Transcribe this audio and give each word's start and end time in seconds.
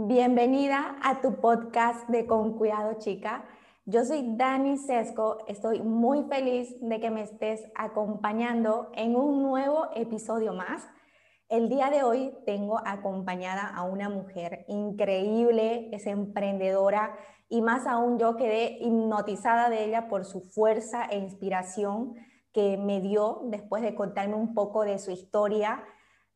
Bienvenida 0.00 0.96
a 1.02 1.20
tu 1.20 1.40
podcast 1.40 2.08
de 2.08 2.24
Con 2.24 2.56
Cuidado 2.56 3.00
Chica. 3.00 3.44
Yo 3.84 4.04
soy 4.04 4.36
Dani 4.36 4.78
Sesco, 4.78 5.38
estoy 5.48 5.82
muy 5.82 6.22
feliz 6.28 6.72
de 6.80 7.00
que 7.00 7.10
me 7.10 7.22
estés 7.22 7.64
acompañando 7.74 8.92
en 8.94 9.16
un 9.16 9.42
nuevo 9.42 9.88
episodio 9.96 10.52
más. 10.52 10.86
El 11.48 11.68
día 11.68 11.90
de 11.90 12.04
hoy 12.04 12.32
tengo 12.46 12.80
acompañada 12.86 13.66
a 13.66 13.82
una 13.82 14.08
mujer 14.08 14.64
increíble, 14.68 15.88
es 15.92 16.06
emprendedora 16.06 17.16
y 17.48 17.60
más 17.60 17.84
aún 17.84 18.20
yo 18.20 18.36
quedé 18.36 18.78
hipnotizada 18.80 19.68
de 19.68 19.84
ella 19.84 20.06
por 20.06 20.24
su 20.24 20.42
fuerza 20.42 21.06
e 21.06 21.18
inspiración 21.18 22.14
que 22.52 22.76
me 22.76 23.00
dio 23.00 23.40
después 23.46 23.82
de 23.82 23.96
contarme 23.96 24.36
un 24.36 24.54
poco 24.54 24.84
de 24.84 25.00
su 25.00 25.10
historia, 25.10 25.82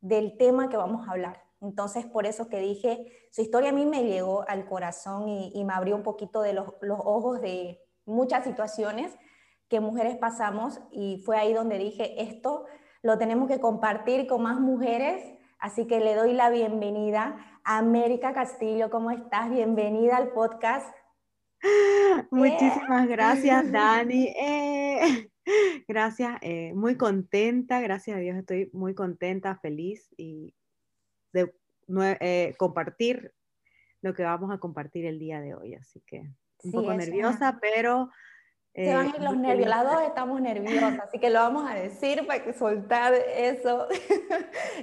del 0.01 0.37
tema 0.37 0.69
que 0.69 0.77
vamos 0.77 1.07
a 1.07 1.13
hablar. 1.13 1.42
Entonces, 1.63 2.05
por 2.05 2.27
eso 2.27 2.49
que 2.49 2.59
dije, 2.59 3.07
su 3.31 3.41
historia 3.41 3.71
a 3.71 3.73
mí 3.73 3.87
me 3.87 4.05
llegó 4.05 4.45
al 4.49 4.67
corazón 4.67 5.29
y, 5.29 5.65
me 5.65 5.73
abrió 5.73 5.97
un 5.97 6.03
poquito 6.03 6.43
de 6.43 6.53
los, 6.53 6.75
los 6.83 6.99
ojos 7.03 7.41
de 7.41 7.81
muchas 8.05 8.45
situaciones 8.45 9.17
que 9.69 9.81
mujeres 9.81 10.17
pasamos 10.17 10.81
y 10.91 11.23
fue 11.25 11.39
ahí 11.39 11.55
donde 11.55 11.79
dije, 11.79 12.21
esto 12.21 12.67
lo 13.03 13.17
tenemos 13.17 13.49
que 13.49 13.61
compartir 13.61 14.27
con 14.27 14.43
más 14.43 14.61
mujeres, 14.61 15.25
así 15.59 15.87
que 15.87 16.01
le 16.01 16.15
doy 16.15 16.35
la 16.35 16.51
bienvenida 16.51 17.37
a 17.65 17.79
América 17.79 18.35
Castillo. 18.35 18.91
¿Cómo 18.91 19.11
estás? 19.11 19.49
Bienvenida 19.51 20.17
al 20.17 20.33
podcast. 20.33 20.95
Muchísimas 22.31 23.09
gracias, 23.09 23.71
Dani. 23.73 24.27
Eh, 24.29 25.31
gracias, 25.89 26.39
eh, 26.43 26.73
muy 26.75 26.97
contenta, 26.97 27.81
gracias 27.81 28.17
a 28.17 28.21
Dios 28.21 28.37
estoy 28.37 28.69
muy 28.73 28.95
contenta, 28.95 29.57
feliz 29.57 30.09
y 30.17 30.55
de 31.33 31.53
eh, 32.21 32.55
compartir 32.59 33.33
lo 34.01 34.15
que 34.15 34.25
vamos 34.25 34.51
a 34.53 34.59
compartir 34.59 35.07
el 35.07 35.19
día 35.19 35.41
de 35.41 35.55
hoy. 35.55 35.75
Así 35.75 36.01
que 36.07 36.23
un 36.65 36.73
poco 36.73 36.95
nerviosa, 36.95 37.59
pero 37.61 38.11
se 38.75 38.95
van 38.95 39.09
ir 39.09 39.21
los 39.21 39.37
nervios, 39.37 39.69
las 39.69 39.85
dos 39.85 40.01
estamos 40.03 40.41
nerviosas, 40.41 40.99
así 41.01 41.19
que 41.19 41.29
lo 41.29 41.41
vamos 41.41 41.71
a 41.71 41.75
decir 41.75 42.27
para 42.27 42.43
que 42.43 42.53
soltar 42.53 43.15
eso. 43.15 43.89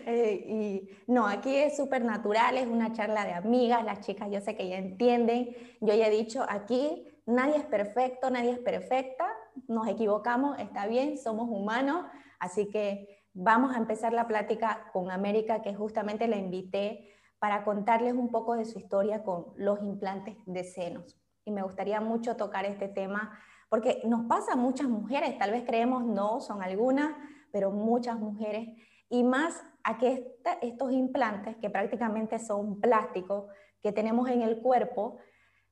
Eh, 0.06 0.46
y 0.48 0.90
no, 1.08 1.28
aquí 1.28 1.56
es 1.56 1.76
súper 1.76 2.04
natural, 2.04 2.58
es 2.58 2.68
una 2.68 2.94
charla 2.94 3.26
de 3.26 3.34
amigas, 3.34 3.84
las 3.84 4.02
chicas 4.02 4.30
yo 4.32 4.40
sé 4.40 4.56
que 4.56 4.68
ya 4.68 4.78
entienden, 4.78 5.56
yo 5.82 5.94
ya 5.94 6.08
he 6.08 6.10
dicho, 6.10 6.46
aquí 6.48 7.08
nadie 7.26 7.58
es 7.58 7.66
perfecto, 7.66 8.30
nadie 8.30 8.52
es 8.52 8.60
perfecta, 8.60 9.28
nos 9.68 9.88
equivocamos, 9.88 10.58
está 10.60 10.88
bien, 10.88 11.18
somos 11.18 11.50
humanos, 11.50 12.06
así 12.40 12.70
que 12.70 13.19
vamos 13.34 13.76
a 13.76 13.78
empezar 13.78 14.14
la 14.14 14.28
plática 14.28 14.90
con 14.94 15.12
América, 15.12 15.62
que 15.62 15.74
justamente 15.74 16.28
la 16.28 16.38
invité 16.38 17.10
para 17.40 17.64
contarles 17.64 18.14
un 18.14 18.30
poco 18.30 18.56
de 18.56 18.66
su 18.66 18.80
historia 18.80 19.24
con 19.24 19.54
los 19.56 19.82
implantes 19.82 20.38
de 20.46 20.64
senos. 20.64 21.20
Y 21.46 21.52
me 21.52 21.62
gustaría 21.62 22.02
mucho 22.02 22.36
tocar 22.36 22.66
este 22.66 22.88
tema 22.88 23.40
porque 23.70 24.02
nos 24.06 24.26
pasa 24.26 24.54
a 24.54 24.58
muchas 24.58 24.90
mujeres, 24.90 25.38
tal 25.38 25.52
vez 25.52 25.64
creemos 25.64 26.04
no, 26.04 26.42
son 26.42 26.64
algunas, 26.64 27.16
pero 27.52 27.72
muchas 27.72 28.20
mujeres, 28.20 28.68
y 29.10 29.24
más 29.24 29.64
a 29.84 29.98
que 29.98 30.36
estos 30.62 30.92
implantes, 30.92 31.56
que 31.58 31.70
prácticamente 31.70 32.40
son 32.40 32.80
plásticos 32.82 33.46
que 33.82 33.92
tenemos 33.92 34.30
en 34.30 34.42
el 34.42 34.60
cuerpo, 34.62 35.18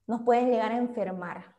nos 0.06 0.22
pueden 0.22 0.50
llegar 0.50 0.72
a 0.72 0.78
enfermar 0.78 1.57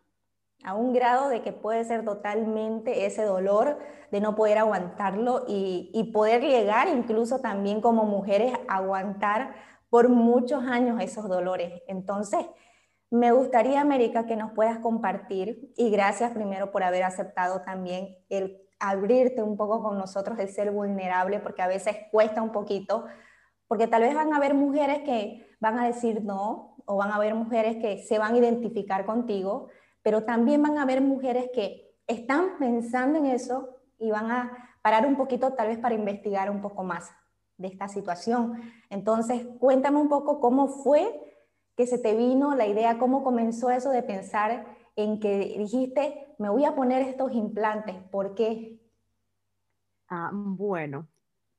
a 0.64 0.74
un 0.74 0.92
grado 0.92 1.28
de 1.28 1.42
que 1.42 1.52
puede 1.52 1.84
ser 1.84 2.04
totalmente 2.04 3.06
ese 3.06 3.22
dolor 3.22 3.78
de 4.10 4.20
no 4.20 4.34
poder 4.34 4.58
aguantarlo 4.58 5.44
y, 5.46 6.10
poder 6.12 6.42
llegar 6.42 6.88
incluso 6.88 7.40
también 7.40 7.80
como 7.80 8.04
mujeres 8.04 8.52
a 8.68 8.76
aguantar 8.76 9.54
por 9.90 10.08
muchos 10.08 10.64
años 10.64 11.00
esos 11.00 11.28
dolores. 11.28 11.82
Entonces, 11.86 12.44
me 13.10 13.32
gustaría, 13.32 13.80
América, 13.80 14.26
que 14.26 14.36
nos 14.36 14.52
puedas 14.52 14.78
compartir, 14.78 15.72
y 15.76 15.90
gracias 15.90 16.32
primero 16.32 16.70
por 16.70 16.82
haber 16.82 17.04
aceptado 17.04 17.62
también 17.62 18.16
el 18.28 18.60
abrirte 18.80 19.42
un 19.42 19.56
poco 19.56 19.82
con 19.82 19.98
nosotros, 19.98 20.38
el 20.38 20.48
ser 20.48 20.70
vulnerable, 20.70 21.40
porque 21.40 21.62
a 21.62 21.68
veces 21.68 21.96
cuesta 22.10 22.42
un 22.42 22.52
poquito, 22.52 23.06
porque 23.66 23.86
tal 23.86 24.02
vez 24.02 24.14
van 24.14 24.32
a 24.32 24.36
haber 24.36 24.54
mujeres 24.54 24.98
que 25.00 25.46
van 25.60 25.78
a 25.78 25.86
decir 25.86 26.22
no, 26.22 26.76
o 26.84 26.96
van 26.96 27.10
a 27.10 27.16
haber 27.16 27.34
mujeres 27.34 27.76
que 27.76 28.02
se 28.02 28.18
van 28.18 28.34
a 28.34 28.38
identificar 28.38 29.04
contigo, 29.04 29.68
pero 30.08 30.24
también 30.24 30.62
van 30.62 30.78
a 30.78 30.84
haber 30.84 31.02
mujeres 31.02 31.50
que 31.52 31.94
están 32.06 32.58
pensando 32.58 33.18
en 33.18 33.26
eso 33.26 33.76
y 33.98 34.10
van 34.10 34.30
a 34.30 34.78
parar 34.80 35.06
un 35.06 35.18
poquito 35.18 35.52
tal 35.52 35.68
vez 35.68 35.78
para 35.78 35.94
investigar 35.94 36.50
un 36.50 36.62
poco 36.62 36.82
más 36.82 37.10
de 37.58 37.68
esta 37.68 37.88
situación. 37.88 38.58
Entonces, 38.88 39.46
cuéntame 39.60 39.98
un 39.98 40.08
poco 40.08 40.40
cómo 40.40 40.66
fue 40.68 41.12
que 41.76 41.86
se 41.86 41.98
te 41.98 42.16
vino 42.16 42.54
la 42.54 42.66
idea? 42.66 42.96
¿Cómo 42.96 43.22
comenzó 43.22 43.70
eso 43.70 43.90
de 43.90 44.02
pensar 44.02 44.78
en 44.96 45.20
que 45.20 45.56
dijiste, 45.58 46.34
me 46.38 46.48
voy 46.48 46.64
a 46.64 46.74
poner 46.74 47.02
estos 47.02 47.34
implantes? 47.34 47.94
¿Por 48.10 48.34
qué? 48.34 48.80
Ah, 50.08 50.30
bueno, 50.32 51.06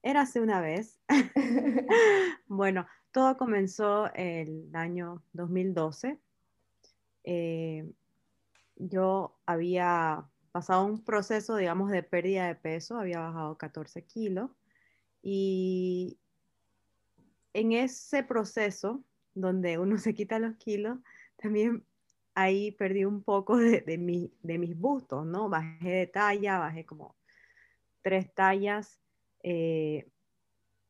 érase 0.02 0.42
una 0.42 0.60
vez. 0.60 1.00
bueno, 2.48 2.88
todo 3.12 3.38
comenzó 3.38 4.12
el 4.16 4.72
año 4.74 5.22
2012. 5.34 6.20
Eh, 7.26 7.88
yo 8.80 9.38
había 9.46 10.26
pasado 10.52 10.86
un 10.86 11.04
proceso, 11.04 11.56
digamos, 11.56 11.92
de 11.92 12.02
pérdida 12.02 12.48
de 12.48 12.56
peso, 12.56 12.98
había 12.98 13.20
bajado 13.20 13.58
14 13.58 14.04
kilos 14.06 14.50
y 15.22 16.18
en 17.54 17.74
ese 17.74 18.24
proceso 18.24 19.04
donde 19.34 19.78
uno 19.78 19.98
se 20.00 20.14
quita 20.14 20.40
los 20.40 20.56
kilos, 20.56 20.98
también 21.38 21.86
ahí 22.34 22.72
perdí 22.72 23.06
un 23.06 23.24
poco 23.24 23.58
de, 23.58 23.82
de, 23.82 23.98
mis 24.58 24.78
bustos, 24.78 25.26
¿no? 25.26 25.50
Bajé 25.50 25.90
de 25.90 26.08
talla, 26.08 26.60
bajé 26.60 26.86
como 26.86 27.16
tres 28.02 28.34
tallas 28.34 29.00
eh, 29.44 30.10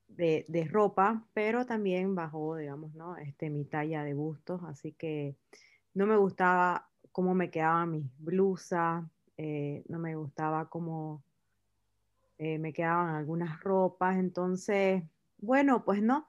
de, 0.07 0.67
ropa, 0.69 1.25
pero 1.33 1.65
también 1.65 2.13
bajó, 2.13 2.55
digamos, 2.55 2.93
¿no? 2.93 3.17
Este, 3.17 3.49
mi 3.49 3.65
talla 3.65 4.03
de 4.03 4.13
bustos, 4.13 4.61
así 4.63 4.93
que 4.93 5.35
no 5.93 6.05
me 6.05 6.17
gustaba 6.17 6.88
cómo 7.11 7.33
me 7.33 7.49
quedaban 7.49 7.91
mis 7.91 8.05
blusas, 8.19 9.03
eh, 9.37 9.83
no 9.87 9.99
me 9.99 10.15
gustaba 10.15 10.69
cómo 10.69 11.23
eh, 12.37 12.57
me 12.59 12.73
quedaban 12.73 13.15
algunas 13.15 13.61
ropas, 13.61 14.17
entonces, 14.17 15.03
bueno, 15.37 15.83
pues 15.83 16.01
no 16.01 16.27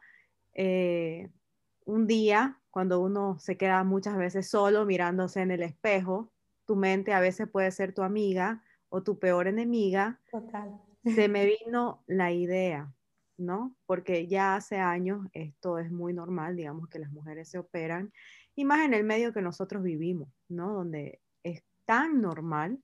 un 1.91 2.07
día, 2.07 2.59
cuando 2.71 3.01
uno 3.01 3.39
se 3.39 3.57
queda 3.57 3.83
muchas 3.85 4.17
veces 4.17 4.49
solo 4.49 4.85
mirándose 4.87 5.41
en 5.41 5.51
el 5.51 5.63
espejo, 5.63 6.33
tu 6.67 6.77
mente 6.77 7.13
a 7.13 7.21
veces 7.21 7.49
puede 7.49 7.71
ser 7.73 7.93
tu 7.93 8.03
amiga 8.03 8.63
o 8.89 9.03
tu 9.03 9.19
peor 9.19 9.49
enemiga. 9.49 10.21
Total. 10.31 10.81
Se 11.05 11.29
me 11.29 11.47
vino 11.47 12.05
la 12.07 12.31
idea, 12.33 12.93
¿no? 13.37 13.75
Porque 13.87 14.29
ya 14.29 14.55
hace 14.55 14.79
años 14.79 15.27
esto 15.33 15.79
es 15.79 15.91
muy 15.91 16.13
normal, 16.13 16.57
digamos 16.57 16.89
que 16.89 17.01
las 17.01 17.11
mujeres 17.11 17.49
se 17.49 17.59
operan, 17.59 18.13
y 18.61 18.65
más 18.65 18.85
en 18.85 18.93
el 18.93 19.05
medio 19.05 19.33
que 19.33 19.41
nosotros 19.41 19.83
vivimos, 19.83 20.29
¿no? 20.51 20.75
Donde 20.75 21.19
es 21.43 21.63
tan 21.87 22.21
normal. 22.21 22.79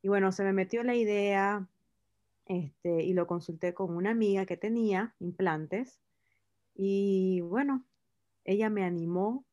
Y 0.00 0.06
bueno, 0.06 0.30
se 0.30 0.44
me 0.44 0.52
metió 0.52 0.84
la 0.84 0.94
idea 0.94 1.66
este, 2.46 3.02
y 3.02 3.14
lo 3.14 3.26
consulté 3.26 3.74
con 3.74 3.96
una 3.96 4.10
amiga 4.10 4.46
que 4.46 4.56
tenía 4.56 5.16
implantes. 5.18 6.00
Y 6.76 7.40
bueno, 7.40 7.84
ella 8.44 8.70
me 8.70 8.84
animó, 8.84 9.44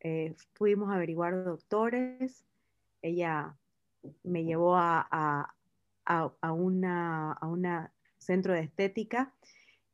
eh, 0.00 0.34
fuimos 0.52 0.90
a 0.90 0.96
averiguar 0.96 1.42
doctores, 1.44 2.44
ella 3.00 3.56
me 4.22 4.44
llevó 4.44 4.76
a, 4.76 5.08
a, 5.10 5.54
a, 6.42 6.52
una, 6.52 7.32
a 7.32 7.46
una 7.46 7.90
centro 8.18 8.52
de 8.52 8.60
estética 8.60 9.32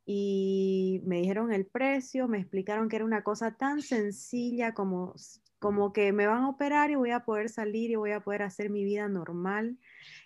y 0.06 1.00
me 1.04 1.20
dijeron 1.20 1.52
el 1.52 1.66
precio, 1.66 2.28
me 2.28 2.38
explicaron 2.38 2.88
que 2.88 2.96
era 2.96 3.04
una 3.04 3.24
cosa 3.24 3.56
tan 3.56 3.80
sencilla 3.80 4.74
como, 4.74 5.14
como 5.58 5.92
que 5.92 6.12
me 6.12 6.26
van 6.26 6.44
a 6.44 6.48
operar 6.50 6.90
y 6.90 6.94
voy 6.94 7.10
a 7.10 7.24
poder 7.24 7.48
salir 7.48 7.90
y 7.90 7.96
voy 7.96 8.12
a 8.12 8.20
poder 8.20 8.42
hacer 8.42 8.68
mi 8.68 8.84
vida 8.84 9.08
normal. 9.08 9.78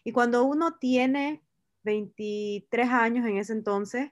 Y 0.02 0.12
cuando 0.12 0.44
uno 0.44 0.78
tiene 0.78 1.42
23 1.84 2.88
años 2.88 3.26
en 3.26 3.38
ese 3.38 3.52
entonces, 3.52 4.10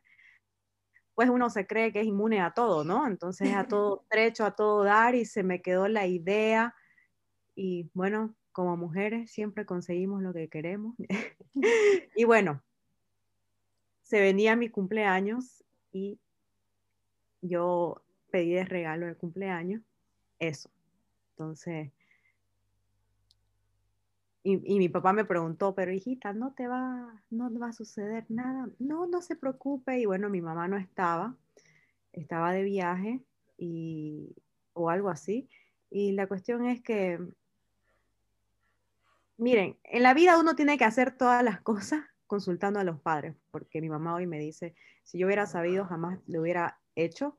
pues 1.16 1.30
uno 1.30 1.50
se 1.50 1.66
cree 1.66 1.92
que 1.92 2.00
es 2.00 2.06
inmune 2.06 2.40
a 2.40 2.52
todo, 2.52 2.84
¿no? 2.84 3.06
Entonces 3.06 3.52
a 3.54 3.64
todo 3.66 4.02
estrecho, 4.10 4.44
a 4.44 4.54
todo 4.54 4.84
dar 4.84 5.14
y 5.14 5.24
se 5.24 5.42
me 5.42 5.62
quedó 5.62 5.88
la 5.88 6.06
idea 6.06 6.74
y 7.56 7.90
bueno, 7.94 8.36
como 8.52 8.76
mujeres 8.76 9.32
siempre 9.32 9.66
conseguimos 9.66 10.22
lo 10.22 10.32
que 10.32 10.48
queremos. 10.48 10.94
y 12.14 12.24
bueno, 12.24 12.62
se 14.06 14.20
venía 14.20 14.54
mi 14.54 14.68
cumpleaños 14.68 15.64
y 15.92 16.20
yo 17.42 18.02
pedí 18.30 18.52
de 18.52 18.64
regalo 18.64 19.06
de 19.06 19.16
cumpleaños 19.16 19.82
eso. 20.38 20.70
Entonces, 21.30 21.90
y, 24.44 24.78
mi 24.78 24.88
papá 24.88 25.12
me 25.12 25.24
preguntó, 25.24 25.74
pero 25.74 25.92
hijita, 25.92 26.32
¿no 26.32 26.52
te 26.52 26.68
va, 26.68 27.20
no 27.30 27.58
va 27.58 27.70
a 27.70 27.72
suceder 27.72 28.26
nada? 28.28 28.68
No, 28.78 29.08
no 29.08 29.20
se 29.22 29.34
preocupe. 29.34 29.98
Y 29.98 30.06
bueno, 30.06 30.30
mi 30.30 30.40
mamá 30.40 30.68
no 30.68 30.76
estaba, 30.76 31.36
estaba 32.12 32.52
de 32.52 32.62
viaje 32.62 33.24
y, 33.58 34.36
o 34.72 34.88
algo 34.88 35.08
así. 35.08 35.48
Y 35.90 36.12
la 36.12 36.28
cuestión 36.28 36.64
es 36.64 36.80
que, 36.80 37.18
miren, 39.36 39.76
en 39.82 40.04
la 40.04 40.14
vida 40.14 40.38
uno 40.38 40.54
tiene 40.54 40.78
que 40.78 40.84
hacer 40.84 41.16
todas 41.16 41.42
las 41.42 41.60
cosas 41.60 42.04
consultando 42.26 42.80
a 42.80 42.84
los 42.84 43.00
padres, 43.00 43.36
porque 43.50 43.80
mi 43.80 43.88
mamá 43.88 44.14
hoy 44.14 44.26
me 44.26 44.38
dice, 44.38 44.74
si 45.04 45.18
yo 45.18 45.26
hubiera 45.26 45.46
sabido, 45.46 45.84
jamás 45.84 46.18
lo 46.26 46.40
hubiera 46.40 46.78
hecho. 46.94 47.38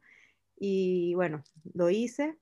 Y 0.59 1.13
bueno, 1.15 1.43
lo 1.73 1.89
hice, 1.89 2.39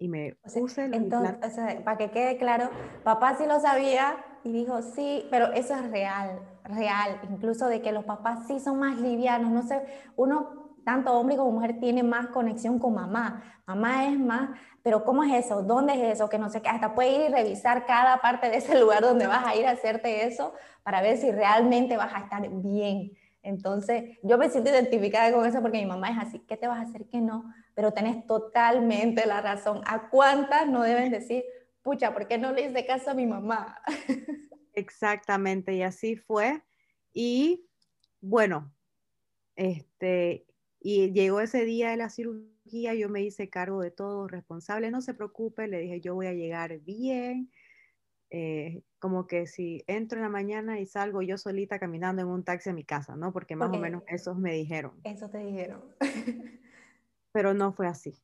y 0.00 0.08
me 0.08 0.36
puse 0.54 0.86
Entonces, 0.86 1.82
para 1.84 1.98
que 1.98 2.10
quede 2.10 2.38
claro, 2.38 2.70
papá 3.04 3.36
sí 3.36 3.44
lo 3.46 3.60
sabía 3.60 4.24
y 4.42 4.50
dijo, 4.50 4.80
sí, 4.80 5.26
pero 5.30 5.52
eso 5.52 5.74
es 5.74 5.90
real, 5.90 6.40
real, 6.64 7.20
incluso 7.30 7.68
de 7.68 7.82
que 7.82 7.92
los 7.92 8.04
papás 8.06 8.46
sí 8.46 8.58
son 8.58 8.78
más 8.78 8.98
livianos, 8.98 9.50
no 9.50 9.62
sé, 9.62 9.82
uno, 10.16 10.59
tanto 10.90 11.12
hombre 11.12 11.36
como 11.36 11.52
mujer, 11.52 11.78
tiene 11.80 12.02
más 12.02 12.28
conexión 12.28 12.78
con 12.78 12.94
mamá, 12.94 13.42
mamá 13.66 14.06
es 14.06 14.18
más, 14.18 14.50
pero 14.82 15.04
¿cómo 15.04 15.22
es 15.22 15.44
eso? 15.44 15.62
¿Dónde 15.62 15.94
es 15.94 16.14
eso? 16.14 16.28
Que 16.28 16.38
no 16.38 16.48
sé 16.50 16.62
qué, 16.62 16.68
hasta 16.68 16.94
puede 16.94 17.14
ir 17.14 17.30
y 17.30 17.32
revisar 17.32 17.86
cada 17.86 18.20
parte 18.20 18.50
de 18.50 18.56
ese 18.56 18.78
lugar 18.80 19.02
donde 19.02 19.26
vas 19.26 19.46
a 19.46 19.54
ir 19.54 19.66
a 19.66 19.72
hacerte 19.72 20.26
eso 20.26 20.52
para 20.82 21.00
ver 21.00 21.16
si 21.16 21.30
realmente 21.30 21.96
vas 21.96 22.12
a 22.14 22.20
estar 22.20 22.48
bien. 22.48 23.12
Entonces, 23.42 24.18
yo 24.22 24.36
me 24.36 24.50
siento 24.50 24.70
identificada 24.70 25.32
con 25.32 25.46
eso 25.46 25.62
porque 25.62 25.78
mi 25.78 25.86
mamá 25.86 26.10
es 26.10 26.18
así, 26.18 26.40
¿qué 26.40 26.56
te 26.56 26.66
vas 26.66 26.78
a 26.78 26.82
hacer 26.82 27.06
que 27.06 27.20
no? 27.20 27.44
pero 27.80 27.94
tenés 27.94 28.26
totalmente 28.26 29.26
la 29.26 29.40
razón. 29.40 29.80
¿A 29.86 30.10
cuántas 30.10 30.68
no 30.68 30.82
deben 30.82 31.10
decir, 31.10 31.44
pucha, 31.82 32.12
¿por 32.12 32.28
qué 32.28 32.36
no 32.36 32.52
le 32.52 32.66
hice 32.66 32.84
caso 32.84 33.10
a 33.10 33.14
mi 33.14 33.24
mamá? 33.24 33.80
Exactamente, 34.74 35.72
y 35.72 35.82
así 35.82 36.16
fue. 36.16 36.62
Y 37.14 37.66
bueno, 38.20 38.70
este, 39.56 40.46
y 40.80 41.12
llegó 41.12 41.40
ese 41.40 41.64
día 41.66 41.90
de 41.90 41.98
la 41.98 42.08
cirugía, 42.08 42.94
yo 42.94 43.08
me 43.10 43.22
hice 43.22 43.50
cargo 43.50 43.82
de 43.82 43.90
todo, 43.90 44.26
responsable, 44.26 44.90
no 44.90 45.02
se 45.02 45.12
preocupe, 45.12 45.68
le 45.68 45.80
dije, 45.80 46.00
yo 46.00 46.14
voy 46.14 46.26
a 46.26 46.32
llegar 46.32 46.78
bien. 46.80 47.50
Eh, 48.30 48.82
como 49.00 49.26
que 49.26 49.46
si 49.46 49.82
entro 49.88 50.18
en 50.18 50.22
la 50.22 50.28
mañana 50.28 50.78
y 50.78 50.86
salgo 50.86 51.20
yo 51.20 51.36
solita 51.36 51.80
caminando 51.80 52.22
en 52.22 52.28
un 52.28 52.44
taxi 52.44 52.70
a 52.70 52.72
mi 52.72 52.84
casa, 52.84 53.16
¿no? 53.16 53.32
Porque 53.32 53.56
más 53.56 53.70
o 53.70 53.78
menos 53.78 54.04
esos 54.06 54.38
me 54.38 54.54
dijeron. 54.54 55.00
Eso 55.04 55.28
te 55.28 55.38
dijeron. 55.38 55.82
pero 57.32 57.54
no 57.54 57.72
fue 57.72 57.86
así. 57.86 58.14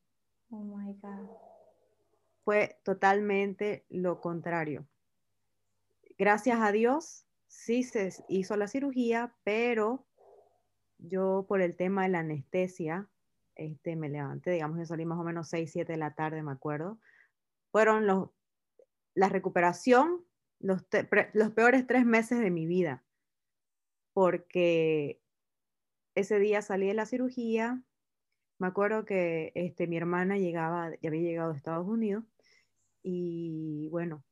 Oh 0.51 0.63
my 0.63 0.95
God. 0.95 1.29
Fue 2.45 2.79
totalmente 2.85 3.85
lo 3.89 4.21
contrario. 4.21 4.87
Gracias 6.17 6.61
a 6.61 6.73
Dios, 6.73 7.27
sí 7.49 7.83
se 7.83 8.13
hizo 8.29 8.57
la 8.57 8.69
cirugía, 8.69 9.35
pero 9.45 10.07
yo 11.09 11.47
por 11.49 11.61
el 11.61 11.77
tema 11.77 12.05
de 12.05 12.11
la 12.11 12.21
anestesia, 12.21 13.09
este, 13.55 13.97
me 13.97 14.09
levanté, 14.09 14.51
digamos, 14.53 14.79
yo 14.79 14.85
salí 14.85 15.05
más 15.05 15.19
o 15.19 15.25
menos 15.25 15.49
6, 15.49 15.71
7 15.73 15.93
de 15.93 15.99
la 15.99 16.15
tarde, 16.15 16.43
me 16.43 16.53
acuerdo. 16.53 16.99
Fueron 17.73 18.07
los, 18.07 18.31
la 19.15 19.29
recuperación, 19.29 20.25
los, 20.59 20.87
los 21.33 21.51
peores 21.53 21.87
tres 21.87 22.05
meses 22.05 22.39
de 22.41 22.51
mi 22.51 22.67
vida, 22.67 23.05
porque 24.13 25.21
ese 26.15 26.39
día 26.39 26.63
salí 26.63 26.87
de 26.87 26.95
la 26.95 27.07
cirugía, 27.07 27.83
me 28.59 28.67
acuerdo 28.67 29.05
que 29.05 29.53
este, 29.55 29.87
mi 29.87 29.97
hermana 29.97 30.39
llegaba, 30.39 30.91
ya 31.01 31.09
había 31.09 31.23
llegado 31.23 31.53
a 31.53 31.57
Estados 31.57 31.87
Unidos 31.87 32.25
y 33.03 33.89
bueno, 33.91 34.25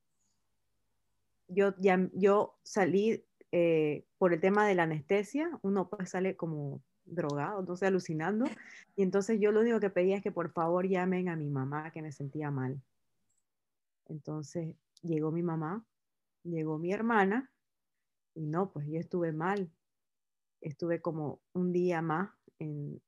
yo, 1.49 1.75
ya, 1.79 2.09
yo 2.15 2.59
salí 2.63 3.25
eh, 3.57 4.05
por 4.19 4.33
el 4.33 4.41
tema 4.41 4.67
de 4.67 4.75
la 4.75 4.83
anestesia, 4.83 5.49
uno 5.63 5.89
pues 5.89 6.11
sale 6.11 6.35
como 6.35 6.83
drogado, 7.05 7.61
entonces 7.61 7.87
alucinando, 7.87 8.47
y 8.97 9.05
entonces 9.05 9.39
yo 9.39 9.53
lo 9.53 9.61
único 9.61 9.79
que 9.79 9.91
pedía 9.91 10.17
es 10.17 10.25
que 10.25 10.33
por 10.33 10.51
favor 10.51 10.89
llamen 10.89 11.29
a 11.29 11.37
mi 11.37 11.49
mamá 11.51 11.93
que 11.93 12.03
me 12.03 12.11
sentía 12.11 12.51
mal. 12.51 12.83
Entonces 14.07 14.75
llegó 15.03 15.31
mi 15.31 15.45
mamá, 15.45 15.85
llegó 16.43 16.79
mi 16.79 16.93
hermana, 16.93 17.49
y 18.35 18.45
no, 18.45 18.73
pues 18.73 18.89
yo 18.89 18.99
estuve 18.99 19.31
mal, 19.31 19.71
estuve 20.61 21.01
como 21.01 21.41
un 21.53 21.73
día 21.73 22.03
más 22.03 22.31
en, 22.59 23.01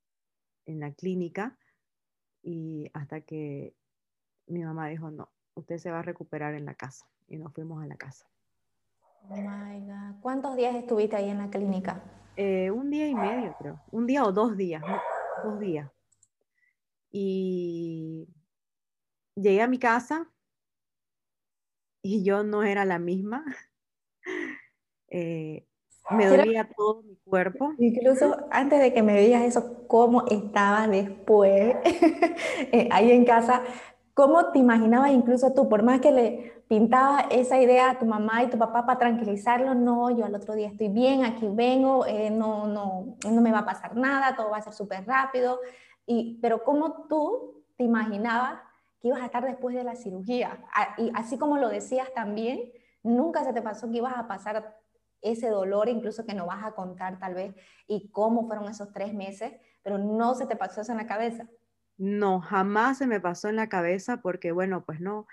en 0.66 0.78
la 0.78 0.92
clínica 0.92 1.58
y 2.44 2.88
hasta 2.94 3.20
que 3.22 3.74
mi 4.46 4.62
mamá 4.62 4.86
dijo, 4.86 5.10
no, 5.10 5.28
usted 5.54 5.78
se 5.78 5.90
va 5.90 5.98
a 5.98 6.02
recuperar 6.02 6.54
en 6.54 6.66
la 6.66 6.74
casa. 6.74 7.04
Y 7.26 7.36
nos 7.36 7.52
fuimos 7.52 7.82
a 7.82 7.88
la 7.88 7.96
casa. 7.96 8.28
Oh 9.28 9.36
my 9.36 9.80
God. 9.80 10.20
¿Cuántos 10.20 10.56
días 10.56 10.74
estuviste 10.74 11.16
ahí 11.16 11.30
en 11.30 11.38
la 11.38 11.50
clínica? 11.50 12.02
Eh, 12.36 12.70
un 12.70 12.90
día 12.90 13.08
y 13.08 13.14
medio, 13.14 13.54
creo. 13.58 13.80
Un 13.90 14.06
día 14.06 14.24
o 14.24 14.32
dos 14.32 14.56
días, 14.56 14.82
dos 15.44 15.58
días. 15.58 15.90
Y 17.10 18.28
llegué 19.34 19.62
a 19.62 19.68
mi 19.68 19.78
casa 19.78 20.30
y 22.02 22.22
yo 22.24 22.44
no 22.44 22.62
era 22.62 22.84
la 22.84 22.98
misma. 22.98 23.44
Eh, 25.08 25.64
me 26.10 26.26
dolía 26.26 26.68
todo 26.76 27.04
mi 27.04 27.16
cuerpo. 27.24 27.72
Incluso 27.78 28.36
antes 28.50 28.80
de 28.80 28.92
que 28.92 29.04
me 29.04 29.16
digas 29.20 29.44
eso, 29.44 29.86
¿cómo 29.86 30.26
estaba 30.26 30.88
después 30.88 31.76
eh, 32.72 32.88
ahí 32.90 33.12
en 33.12 33.24
casa? 33.24 33.62
¿Cómo 34.14 34.50
te 34.50 34.58
imaginabas 34.58 35.12
incluso 35.12 35.54
tú, 35.54 35.68
por 35.68 35.84
más 35.84 36.00
que 36.00 36.10
le 36.10 36.55
pintaba 36.68 37.20
esa 37.30 37.60
idea 37.60 37.90
a 37.90 37.98
tu 37.98 38.06
mamá 38.06 38.42
y 38.42 38.50
tu 38.50 38.58
papá 38.58 38.84
para 38.86 38.98
tranquilizarlo, 38.98 39.74
no, 39.74 40.10
yo 40.10 40.24
al 40.24 40.34
otro 40.34 40.54
día 40.54 40.68
estoy 40.68 40.88
bien, 40.88 41.24
aquí 41.24 41.46
vengo, 41.48 42.06
eh, 42.06 42.30
no, 42.30 42.66
no, 42.66 43.16
no 43.28 43.40
me 43.40 43.52
va 43.52 43.60
a 43.60 43.64
pasar 43.64 43.96
nada, 43.96 44.34
todo 44.34 44.50
va 44.50 44.58
a 44.58 44.62
ser 44.62 44.72
súper 44.72 45.06
rápido. 45.06 45.60
Y, 46.06 46.38
pero 46.40 46.64
¿cómo 46.64 47.06
tú 47.08 47.64
te 47.76 47.84
imaginabas 47.84 48.60
que 49.00 49.08
ibas 49.08 49.20
a 49.20 49.26
estar 49.26 49.44
después 49.44 49.74
de 49.76 49.84
la 49.84 49.94
cirugía? 49.94 50.58
Y 50.98 51.10
así 51.14 51.38
como 51.38 51.58
lo 51.58 51.68
decías 51.68 52.12
también, 52.14 52.72
nunca 53.02 53.44
se 53.44 53.52
te 53.52 53.62
pasó 53.62 53.90
que 53.90 53.98
ibas 53.98 54.16
a 54.16 54.26
pasar 54.26 54.76
ese 55.22 55.48
dolor 55.48 55.88
incluso 55.88 56.24
que 56.24 56.34
no 56.34 56.46
vas 56.46 56.64
a 56.64 56.72
contar 56.72 57.18
tal 57.18 57.34
vez 57.34 57.54
y 57.86 58.10
cómo 58.10 58.46
fueron 58.46 58.68
esos 58.68 58.92
tres 58.92 59.14
meses, 59.14 59.52
pero 59.82 59.98
no 59.98 60.34
se 60.34 60.46
te 60.46 60.56
pasó 60.56 60.80
eso 60.80 60.92
en 60.92 60.98
la 60.98 61.06
cabeza. 61.06 61.46
No, 61.98 62.40
jamás 62.40 62.98
se 62.98 63.06
me 63.06 63.20
pasó 63.20 63.48
en 63.48 63.56
la 63.56 63.68
cabeza 63.68 64.18
porque, 64.18 64.52
bueno, 64.52 64.84
pues 64.84 65.00
no, 65.00 65.26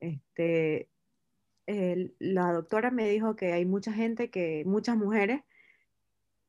este, 0.00 0.90
la 2.18 2.52
doctora 2.52 2.90
me 2.90 3.08
dijo 3.08 3.36
que 3.36 3.52
hay 3.52 3.66
mucha 3.66 3.92
gente, 3.92 4.30
que 4.30 4.64
muchas 4.66 4.96
mujeres, 4.96 5.42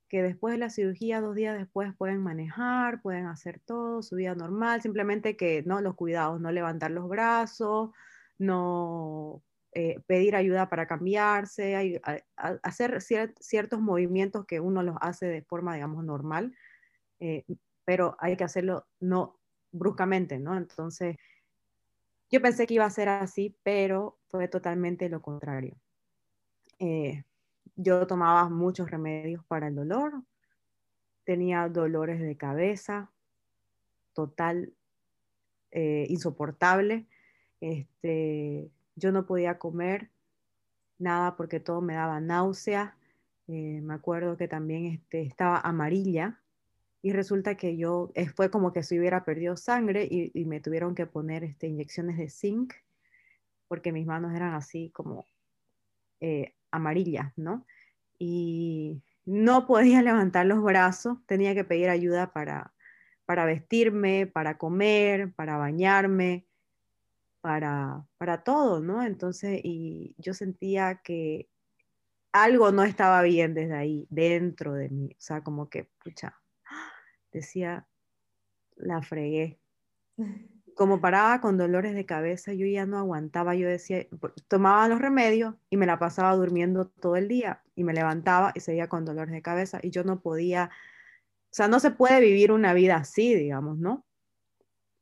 que 0.08 0.24
después 0.24 0.54
de 0.54 0.58
la 0.58 0.70
cirugía, 0.70 1.22
dos 1.22 1.36
días 1.36 1.58
después, 1.58 1.94
pueden 1.96 2.20
manejar, 2.20 3.02
pueden 3.02 3.28
hacer 3.28 3.60
todo, 3.60 4.02
su 4.02 4.16
vida 4.16 4.34
normal, 4.34 4.82
simplemente 4.82 5.38
que, 5.38 5.64
no, 5.66 5.82
los 5.82 5.96
cuidados, 5.96 6.42
no 6.42 6.52
levantar 6.52 6.92
los 6.92 7.08
brazos, 7.08 7.92
no 8.40 9.44
eh, 9.74 10.00
pedir 10.08 10.36
ayuda 10.36 10.68
para 10.68 10.88
cambiarse, 10.88 12.02
hacer 12.36 13.02
ciertos 13.02 13.80
movimientos 13.80 14.46
que 14.46 14.60
uno 14.60 14.82
los 14.82 14.96
hace 15.00 15.28
de 15.28 15.44
forma, 15.44 15.76
digamos, 15.76 16.04
normal, 16.04 16.56
eh, 17.20 17.46
pero 17.86 18.16
hay 18.20 18.36
que 18.36 18.44
hacerlo 18.44 18.88
no 19.00 19.40
bruscamente, 19.72 20.40
¿no? 20.40 20.58
Entonces, 20.58 21.18
yo 22.32 22.42
pensé 22.42 22.68
que 22.68 22.76
iba 22.76 22.86
a 22.86 22.90
ser 22.90 23.10
así, 23.10 23.56
pero 23.64 24.18
fue 24.28 24.48
totalmente 24.48 25.10
lo 25.10 25.22
contrario. 25.22 25.76
Eh, 26.80 27.24
yo 27.76 28.06
tomaba 28.08 28.50
muchos 28.50 28.92
remedios 28.92 29.44
para 29.46 29.68
el 29.68 29.76
dolor, 29.76 30.24
tenía 31.24 31.68
dolores 31.70 32.20
de 32.20 32.36
cabeza, 32.36 33.12
total, 34.14 34.74
insoportable. 35.72 37.06
Este, 37.62 38.72
yo 38.96 39.12
no 39.12 39.26
podía 39.26 39.58
comer 39.60 40.10
nada 41.00 41.36
porque 41.36 41.60
todo 41.60 41.82
me 41.82 41.96
daba 41.96 42.20
náusea. 42.20 42.96
Eh, 43.48 43.82
me 43.82 43.96
acuerdo 43.96 44.38
que 44.38 44.48
también 44.48 44.86
este, 44.86 45.22
estaba 45.22 45.60
amarilla 45.60 46.40
y 47.02 47.14
resulta 47.14 47.56
que 47.56 47.78
yo, 47.78 48.12
eh, 48.16 48.28
fue 48.28 48.52
como 48.52 48.74
que 48.74 48.84
si 48.84 49.00
hubiera 49.00 49.24
perdido 49.24 49.56
sangre 49.56 50.08
y, 50.10 50.46
me 50.46 50.60
tuvieron 50.60 50.96
que 50.96 51.06
poner 51.06 51.44
este, 51.44 51.68
inyecciones 51.68 52.18
de 52.18 52.30
zinc 52.30 52.74
porque 53.68 53.94
mis 53.94 54.06
manos 54.06 54.36
eran 54.36 54.54
así 54.54 54.90
como 54.90 55.26
eh, 56.20 56.56
amarillas, 56.72 57.32
¿no? 57.38 57.66
Y 58.18 59.02
no 59.26 59.68
podía 59.68 60.02
levantar 60.04 60.46
los 60.46 60.62
brazos, 60.62 61.20
tenía 61.26 61.54
que 61.54 61.64
pedir 61.64 61.90
ayuda 61.90 62.34
para, 62.34 62.74
para 63.26 63.46
vestirme, 63.46 64.28
para 64.28 64.58
comer, 64.58 65.32
para 65.34 65.58
bañarme, 65.58 66.48
para, 67.42 68.06
para 68.18 68.44
todo, 68.44 68.82
¿no? 68.82 69.04
Entonces, 69.04 69.62
y 69.64 70.16
yo 70.18 70.34
sentía 70.34 71.02
que 71.04 71.48
algo 72.34 72.72
no 72.72 72.84
estaba 72.84 73.22
bien 73.22 73.54
desde 73.54 73.76
ahí, 73.76 74.08
dentro 74.10 74.74
de 74.74 74.90
mí, 74.90 75.12
o 75.14 75.22
sea, 75.22 75.44
como 75.44 75.70
que, 75.70 75.90
pucha, 76.04 76.36
decía, 77.32 77.88
la 78.76 79.02
fregué. 79.02 79.60
Como 80.76 81.02
paraba 81.02 81.42
con 81.42 81.58
dolores 81.58 81.94
de 81.94 82.06
cabeza, 82.06 82.54
yo 82.54 82.66
ya 82.66 82.86
no 82.86 82.98
aguantaba, 82.98 83.56
yo 83.56 83.68
decía, 83.68 84.08
tomaba 84.48 84.88
los 84.88 85.02
remedios 85.02 85.56
y 85.70 85.78
me 85.78 85.86
la 85.86 86.00
pasaba 86.00 86.36
durmiendo 86.36 86.88
todo 86.88 87.16
el 87.16 87.28
día 87.28 87.64
y 87.76 87.84
me 87.84 87.94
levantaba 87.94 88.52
y 88.56 88.62
seguía 88.62 88.88
con 88.88 89.06
dolores 89.06 89.34
de 89.34 89.42
cabeza 89.42 89.80
y 89.82 89.90
yo 89.90 90.04
no 90.04 90.22
podía, 90.22 90.70
o 91.46 91.54
sea, 91.54 91.68
no 91.68 91.80
se 91.80 91.92
puede 91.92 92.22
vivir 92.22 92.52
una 92.52 92.74
vida 92.74 92.96
así, 92.96 93.36
digamos, 93.36 93.78
¿no? 93.78 94.06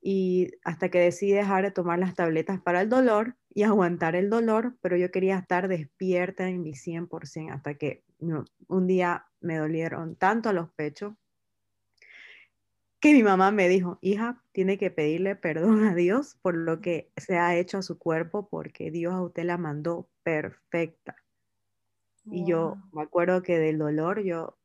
Y 0.02 0.52
hasta 0.64 0.90
que 0.90 1.00
decidí 1.00 1.34
dejar 1.34 1.64
de 1.64 1.72
tomar 1.72 2.00
las 2.00 2.16
tabletas 2.16 2.62
para 2.62 2.82
el 2.82 2.90
dolor 2.90 3.36
y 3.54 3.64
aguantar 3.64 4.16
el 4.16 4.30
dolor, 4.30 4.78
pero 4.82 4.98
yo 4.98 5.12
quería 5.12 5.38
estar 5.38 5.68
despierta 5.68 6.48
en 6.48 6.62
mi 6.62 6.74
100% 6.74 7.52
hasta 7.52 7.76
que 7.76 8.04
un 8.20 8.88
día 8.88 9.28
me 9.42 9.58
dolieron 9.58 10.16
tanto 10.16 10.54
los 10.54 10.72
pechos 10.72 11.16
que 13.00 13.14
mi 13.14 13.24
mamá 13.24 13.52
me 13.52 13.70
dijo, 13.70 14.00
hija, 14.02 14.42
tiene 14.52 14.78
que 14.78 14.90
pedirle 14.90 15.36
perdón 15.36 15.86
a 15.86 15.94
Dios 15.94 16.38
por 16.42 16.56
lo 16.56 16.82
que 16.82 17.12
se 17.16 17.38
ha 17.38 17.56
hecho 17.56 17.78
a 17.78 17.84
su 17.84 17.98
cuerpo, 18.00 18.48
porque 18.50 18.92
Dios 18.92 19.14
a 19.14 19.22
usted 19.22 19.44
la 19.44 19.58
mandó 19.58 20.10
perfecta. 20.24 21.16
Y 22.30 22.46
yo 22.46 22.76
me 22.92 23.04
acuerdo 23.04 23.42
que 23.42 23.58
del 23.58 23.78
dolor 23.78 24.22
yo 24.22 24.58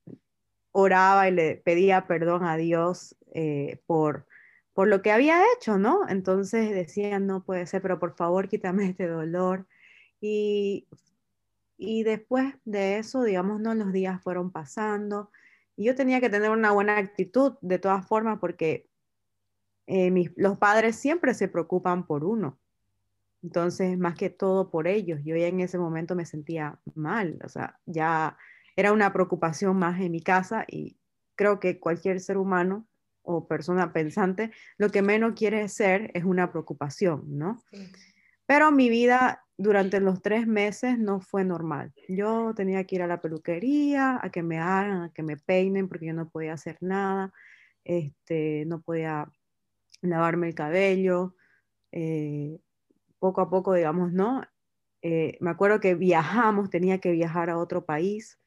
oraba 0.72 1.28
y 1.28 1.32
le 1.32 1.56
pedía 1.56 2.08
perdón 2.08 2.42
a 2.44 2.56
Dios 2.56 3.16
eh, 3.34 3.80
por, 3.86 4.26
por 4.72 4.88
lo 4.88 5.00
que 5.00 5.12
había 5.12 5.40
hecho, 5.54 5.78
¿no? 5.78 6.08
Entonces 6.08 6.70
decía, 6.70 7.20
no 7.20 7.44
puede 7.44 7.66
ser, 7.66 7.80
pero 7.80 8.00
por 8.00 8.16
favor 8.16 8.48
quítame 8.48 8.88
este 8.88 9.06
dolor. 9.06 9.68
Y, 10.20 10.88
y 11.76 12.02
después 12.02 12.54
de 12.64 12.98
eso, 12.98 13.22
digamos, 13.22 13.60
¿no? 13.60 13.74
los 13.74 13.92
días 13.92 14.20
fueron 14.22 14.50
pasando 14.50 15.30
y 15.76 15.84
yo 15.84 15.94
tenía 15.94 16.20
que 16.20 16.30
tener 16.30 16.50
una 16.50 16.72
buena 16.72 16.98
actitud 16.98 17.54
de 17.60 17.78
todas 17.78 18.06
formas 18.06 18.38
porque 18.38 18.88
eh, 19.86 20.32
los 20.36 20.58
padres 20.58 20.96
siempre 20.96 21.34
se 21.34 21.48
preocupan 21.48 22.06
por 22.06 22.24
uno. 22.24 22.58
Entonces, 23.42 23.98
más 23.98 24.14
que 24.14 24.30
todo 24.30 24.70
por 24.70 24.86
ellos, 24.86 25.20
yo 25.24 25.36
ya 25.36 25.48
en 25.48 25.60
ese 25.60 25.78
momento 25.78 26.14
me 26.14 26.26
sentía 26.26 26.78
mal, 26.94 27.38
o 27.44 27.48
sea, 27.48 27.80
ya 27.86 28.36
era 28.76 28.92
una 28.92 29.12
preocupación 29.12 29.76
más 29.76 30.00
en 30.00 30.12
mi 30.12 30.22
casa 30.22 30.64
y 30.68 30.96
creo 31.34 31.58
que 31.58 31.80
cualquier 31.80 32.20
ser 32.20 32.38
humano 32.38 32.86
o 33.22 33.48
persona 33.48 33.92
pensante, 33.92 34.52
lo 34.78 34.90
que 34.90 35.02
menos 35.02 35.34
quiere 35.34 35.68
ser 35.68 36.10
es 36.14 36.24
una 36.24 36.50
preocupación, 36.50 37.24
¿no? 37.26 37.62
Pero 38.52 38.70
mi 38.70 38.90
vida 38.90 39.46
durante 39.56 39.98
los 39.98 40.20
tres 40.20 40.46
meses 40.46 40.98
no 40.98 41.20
fue 41.20 41.42
normal. 41.42 41.94
Yo 42.06 42.52
tenía 42.54 42.84
que 42.84 42.96
ir 42.96 43.02
a 43.02 43.06
la 43.06 43.22
peluquería, 43.22 44.20
a 44.22 44.28
que 44.28 44.42
me 44.42 44.58
hagan, 44.58 45.04
a 45.04 45.10
que 45.14 45.22
me 45.22 45.38
peinen, 45.38 45.88
porque 45.88 46.08
yo 46.08 46.12
no 46.12 46.28
podía 46.28 46.52
hacer 46.52 46.76
nada, 46.82 47.32
este, 47.82 48.64
no 48.66 48.82
podía 48.82 49.32
lavarme 50.02 50.48
el 50.48 50.54
cabello. 50.54 51.34
Eh, 51.92 52.60
poco 53.18 53.40
a 53.40 53.48
poco, 53.48 53.72
digamos, 53.72 54.12
¿no? 54.12 54.42
Eh, 55.00 55.38
me 55.40 55.48
acuerdo 55.48 55.80
que 55.80 55.94
viajamos, 55.94 56.68
tenía 56.68 56.98
que 56.98 57.12
viajar 57.12 57.48
a 57.48 57.56
otro 57.56 57.86
país. 57.86 58.38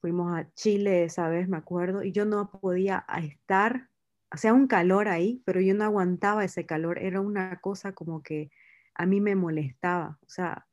Fuimos 0.00 0.34
a 0.34 0.50
Chile 0.54 1.04
esa 1.04 1.28
vez, 1.28 1.50
me 1.50 1.58
acuerdo, 1.58 2.02
y 2.02 2.12
yo 2.12 2.24
no 2.24 2.50
podía 2.50 3.04
estar, 3.22 3.90
hacía 4.30 4.54
un 4.54 4.68
calor 4.68 5.08
ahí, 5.08 5.42
pero 5.44 5.60
yo 5.60 5.74
no 5.74 5.84
aguantaba 5.84 6.46
ese 6.46 6.64
calor. 6.64 6.98
Era 6.98 7.20
una 7.20 7.60
cosa 7.60 7.92
como 7.92 8.22
que 8.22 8.50
a 8.94 9.06
mí 9.06 9.20
me 9.20 9.34
molestaba. 9.34 10.18
O 10.22 10.28
sea, 10.28 10.66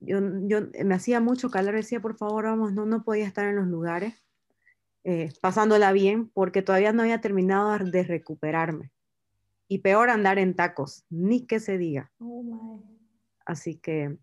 yo, 0.00 0.20
yo 0.42 0.60
me 0.84 0.94
hacía 0.94 1.20
mucho 1.20 1.50
calor, 1.50 1.74
decía, 1.74 2.00
por 2.00 2.16
favor, 2.16 2.44
vamos, 2.44 2.72
no, 2.72 2.86
no 2.86 3.04
podía 3.04 3.26
estar 3.26 3.46
en 3.46 3.56
los 3.56 3.66
lugares 3.66 4.22
eh, 5.04 5.32
pasándola 5.40 5.92
bien 5.92 6.28
porque 6.28 6.62
todavía 6.62 6.92
no 6.92 7.02
había 7.02 7.20
terminado 7.20 7.76
de 7.78 8.02
recuperarme. 8.04 8.92
Y 9.68 9.78
peor 9.78 10.10
andar 10.10 10.38
en 10.38 10.54
tacos, 10.54 11.04
ni 11.08 11.46
que 11.46 11.58
se 11.58 11.78
diga. 11.78 12.12
Oh, 12.18 12.84
así 13.46 13.76
que, 13.76 14.18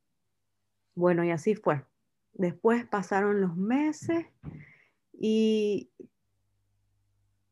bueno, 0.96 1.24
y 1.24 1.32
así 1.32 1.56
fue. 1.56 1.86
Después 2.34 2.86
pasaron 2.86 3.42
los 3.42 3.58
meses 3.58 4.28
y 5.12 5.92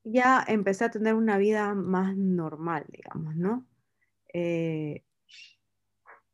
ya 0.04 0.44
empecé 0.48 0.86
a 0.86 0.92
tener 0.92 1.16
una 1.16 1.38
vida 1.38 1.74
más 1.74 2.16
normal, 2.16 2.86
digamos, 2.90 3.36
¿no? 3.36 3.68
Eh, 4.32 5.04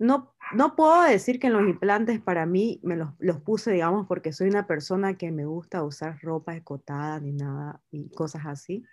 no, 0.03 0.35
no 0.53 0.75
puedo 0.75 1.01
decir 1.03 1.39
que 1.39 1.49
los 1.49 1.61
implantes 1.61 2.19
para 2.19 2.45
mí 2.45 2.79
me 2.83 2.97
los, 2.97 3.09
los, 3.19 3.41
puse, 3.41 3.71
digamos, 3.71 4.05
porque 4.07 4.33
soy 4.33 4.49
una 4.49 4.67
persona 4.67 5.17
que 5.17 5.31
me 5.31 5.45
gusta 5.45 5.83
usar 5.83 6.19
ropa 6.21 6.55
escotada 6.55 7.19
ni 7.21 7.31
nada 7.31 7.81
y 7.89 8.09
cosas 8.09 8.43
así. 8.45 8.83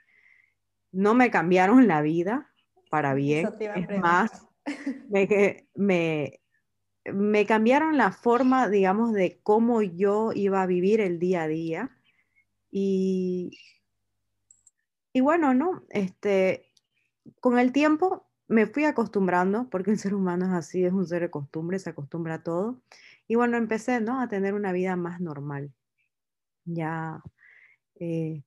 No 0.93 1.14
me 1.14 1.31
cambiaron 1.31 1.88
la 1.88 2.00
vida 2.00 2.50
para 2.90 3.14
bien. 3.14 3.49
Es 3.59 3.99
más, 3.99 4.47
me, 5.09 5.67
me, 5.75 6.40
me 7.12 7.45
cambiaron 7.45 7.97
la 7.97 8.12
forma, 8.12 8.69
digamos, 8.69 9.12
de 9.12 9.40
cómo 9.43 9.83
yo 9.83 10.31
iba 10.33 10.62
a 10.62 10.67
vivir 10.67 11.00
el 11.00 11.19
día 11.19 11.43
a 11.43 11.49
día. 11.49 11.90
Y, 12.71 13.59
y 15.12 15.21
bueno, 15.21 15.55
¿no? 15.55 15.83
Este, 15.90 16.71
con 17.40 17.59
el 17.59 17.73
tiempo 17.73 18.30
me 18.50 18.66
fui 18.66 18.85
acostumbrando, 18.85 19.69
porque 19.71 19.92
el 19.92 19.99
ser 19.99 20.12
humano 20.12 20.45
es 20.47 20.52
así, 20.52 20.85
es 20.85 20.92
un 20.92 21.07
ser 21.07 21.23
de 21.23 21.30
costumbre, 21.30 21.78
se 21.78 21.90
acostumbra 21.90 22.35
a 22.35 22.42
todo. 22.42 22.83
Y 23.28 23.37
bueno, 23.37 23.57
empecé 23.57 24.00
¿no? 24.00 24.21
a 24.21 24.28
tener 24.28 24.54
una 24.54 24.73
vida 24.73 24.97
más 24.97 25.21
normal. 25.21 25.73
Ya 26.64 27.23
eh, 28.00 28.42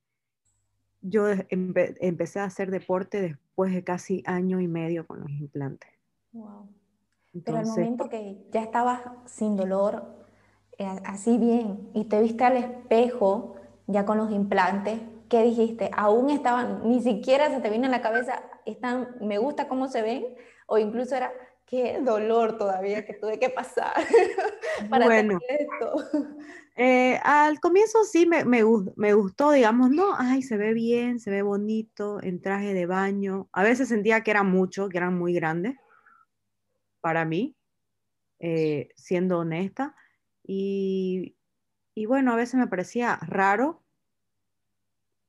yo 1.01 1.27
empecé 1.49 2.41
a 2.41 2.43
hacer 2.43 2.69
deporte 2.69 3.21
después 3.21 3.73
de 3.73 3.85
casi 3.85 4.23
año 4.25 4.59
y 4.59 4.67
medio 4.67 5.07
con 5.07 5.21
los 5.21 5.31
implantes. 5.31 5.89
Wow. 6.33 6.67
Pero 7.45 7.57
al 7.59 7.65
momento 7.65 8.09
que 8.09 8.45
ya 8.51 8.61
estabas 8.61 9.01
sin 9.25 9.55
dolor, 9.55 10.27
eh, 10.77 10.85
así 11.05 11.37
bien, 11.37 11.89
y 11.93 12.05
te 12.05 12.21
viste 12.21 12.43
al 12.43 12.57
espejo 12.57 13.55
ya 13.87 14.05
con 14.05 14.17
los 14.17 14.31
implantes, 14.31 14.99
¿qué 15.33 15.41
dijiste? 15.41 15.89
Aún 15.97 16.29
estaban, 16.29 16.87
ni 16.87 17.01
siquiera 17.01 17.49
se 17.49 17.59
te 17.59 17.71
vino 17.71 17.85
en 17.85 17.91
la 17.91 18.03
cabeza, 18.03 18.43
están, 18.67 19.15
me 19.19 19.39
gusta 19.39 19.67
cómo 19.67 19.87
se 19.87 20.03
ven, 20.03 20.27
o 20.67 20.77
incluso 20.77 21.15
era, 21.15 21.33
qué 21.65 21.99
dolor 22.03 22.59
todavía 22.59 23.03
que 23.03 23.15
tuve 23.15 23.39
que 23.39 23.49
pasar 23.49 23.95
para 24.91 25.05
bueno, 25.05 25.39
esto. 25.49 26.29
Eh, 26.75 27.19
al 27.23 27.59
comienzo 27.59 28.03
sí 28.03 28.27
me, 28.27 28.45
me, 28.45 28.61
me, 28.95 29.13
gustó, 29.15 29.51
digamos, 29.51 29.89
no, 29.89 30.13
ay, 30.15 30.43
se 30.43 30.55
ve 30.55 30.73
bien, 30.73 31.19
se 31.19 31.31
ve 31.31 31.41
bonito, 31.41 32.21
en 32.21 32.39
traje 32.39 32.75
de 32.75 32.85
baño. 32.85 33.49
A 33.53 33.63
veces 33.63 33.87
sentía 33.87 34.21
que 34.21 34.29
era 34.29 34.43
mucho, 34.43 34.87
que 34.87 34.97
eran 34.97 35.17
muy 35.17 35.33
grandes 35.33 35.75
para 37.01 37.25
mí, 37.25 37.55
eh, 38.37 38.89
siendo 38.95 39.39
honesta. 39.39 39.95
Y, 40.43 41.37
y 41.95 42.05
bueno, 42.05 42.33
a 42.33 42.35
veces 42.35 42.53
me 42.55 42.67
parecía 42.67 43.17
raro 43.23 43.82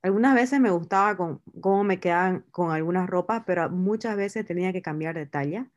algunas 0.05 0.35
veces 0.35 0.61
me 0.61 0.71
gustaba 0.71 1.17
con, 1.17 1.41
cómo 1.63 1.83
me 1.83 1.99
quedaban 1.99 2.43
con 2.51 2.71
algunas 2.71 3.09
ropas, 3.09 3.43
pero 3.47 3.71
muchas 3.71 4.19
veces 4.19 4.45
tenía 4.45 4.71
que 4.71 4.83
cambiar 4.83 5.15
de 5.15 5.25
talla 5.25 5.71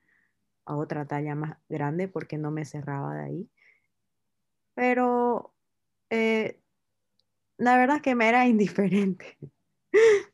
a 0.65 0.75
otra 0.75 1.05
talla 1.07 1.34
más 1.34 1.57
grande 1.69 2.10
porque 2.10 2.38
no 2.38 2.51
me 2.51 2.65
cerraba 2.65 3.15
de 3.15 3.24
ahí. 3.24 3.50
Pero 4.74 5.53
eh, 6.10 6.60
la 7.57 7.77
verdad 7.77 7.98
es 7.98 8.01
que 8.01 8.15
me 8.15 8.27
era 8.27 8.46
indiferente. 8.48 9.38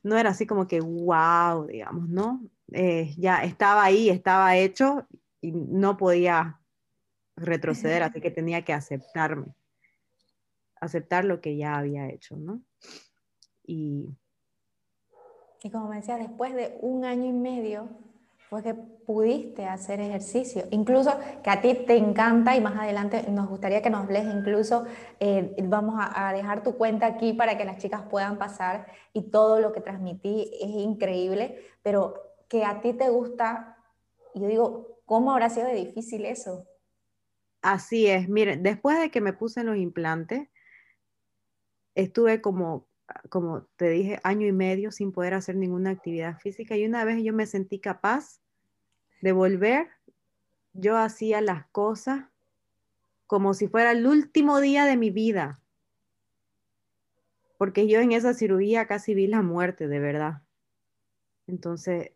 No 0.02 0.18
era 0.18 0.32
así 0.32 0.48
como 0.48 0.68
que 0.68 0.82
wow, 0.82 1.68
digamos, 1.68 2.10
¿no? 2.10 2.50
Eh, 2.72 3.14
ya 3.16 3.44
estaba 3.44 3.84
ahí, 3.84 4.10
estaba 4.10 4.58
hecho 4.58 5.08
y 5.40 5.52
no 5.52 5.98
podía 5.98 6.60
retroceder, 7.36 8.02
así 8.02 8.22
que 8.22 8.32
tenía 8.32 8.66
que 8.66 8.74
aceptarme, 8.74 9.54
aceptar 10.82 11.26
lo 11.26 11.42
que 11.42 11.58
ya 11.58 11.78
había 11.78 12.10
hecho, 12.10 12.36
¿no? 12.38 12.64
Y, 13.64 14.18
y 15.62 15.72
como 15.72 15.88
me 15.88 15.98
decía, 15.98 16.18
después 16.18 16.54
de 16.54 16.78
un 16.82 17.06
año 17.06 17.26
y 17.26 17.34
medio 17.34 17.90
fue 18.50 18.62
que 18.62 18.74
pudiste 18.74 19.66
hacer 19.66 20.00
ejercicio. 20.00 20.66
Incluso 20.72 21.12
que 21.44 21.50
a 21.50 21.62
ti 21.62 21.74
te 21.88 21.98
encanta 21.98 22.56
y 22.56 22.62
más 22.62 22.78
adelante 22.78 23.26
nos 23.30 23.50
gustaría 23.50 23.82
que 23.82 23.90
nos 23.90 24.04
hables, 24.04 24.26
incluso 24.26 24.86
eh, 25.20 25.56
vamos 25.64 25.96
a, 25.98 26.30
a, 26.30 26.34
dejar 26.34 26.62
tu 26.62 26.78
cuenta 26.78 27.06
aquí 27.06 27.34
para 27.34 27.58
que 27.58 27.66
las 27.66 27.78
chicas 27.78 28.04
puedan 28.10 28.38
pasar 28.38 28.88
y 29.12 29.32
todo 29.32 29.60
lo 29.60 29.72
que 29.72 29.82
transmití 29.82 30.52
es 30.62 30.70
increíble, 30.70 31.64
pero 31.82 32.14
que 32.48 32.64
a 32.64 32.82
ti 32.82 32.94
te 32.94 33.10
gusta, 33.10 33.78
yo 34.36 34.48
digo, 34.48 35.00
¿cómo 35.06 35.32
habrá 35.32 35.50
sido 35.50 35.68
de 35.68 35.74
difícil 35.74 36.26
eso? 36.26 36.68
Así 37.64 38.08
es, 38.08 38.30
miren, 38.30 38.62
después 38.62 39.00
de 39.00 39.10
que 39.10 39.22
me 39.22 39.34
puse 39.34 39.64
los 39.64 39.78
implantes, 39.78 40.50
estuve 41.96 42.42
como, 42.42 42.88
como 43.30 43.64
te 43.76 43.90
dije, 43.90 44.20
año 44.24 44.48
y 44.48 44.52
medio 44.52 44.92
sin 44.92 45.12
poder 45.12 45.34
hacer 45.34 45.56
ninguna 45.56 45.92
actividad 45.92 46.40
física 46.40 46.76
y 46.78 46.86
una 46.86 47.04
vez 47.04 47.24
yo 47.24 47.34
me 47.34 47.46
sentí 47.46 47.80
capaz 47.80 48.40
de 49.22 49.32
volver, 49.32 49.88
yo 50.74 50.98
hacía 50.98 51.42
las 51.42 51.66
cosas 51.68 52.26
como 53.28 53.54
si 53.54 53.68
fuera 53.68 53.92
el 53.92 54.06
último 54.06 54.60
día 54.60 54.86
de 54.86 54.98
mi 54.98 55.10
vida, 55.10 55.62
porque 57.58 57.88
yo 57.88 58.00
en 58.00 58.12
esa 58.12 58.34
cirugía 58.34 58.88
casi 58.88 59.14
vi 59.14 59.28
la 59.28 59.42
muerte, 59.42 59.88
de 59.88 60.00
verdad. 60.00 60.42
Entonces, 61.48 62.12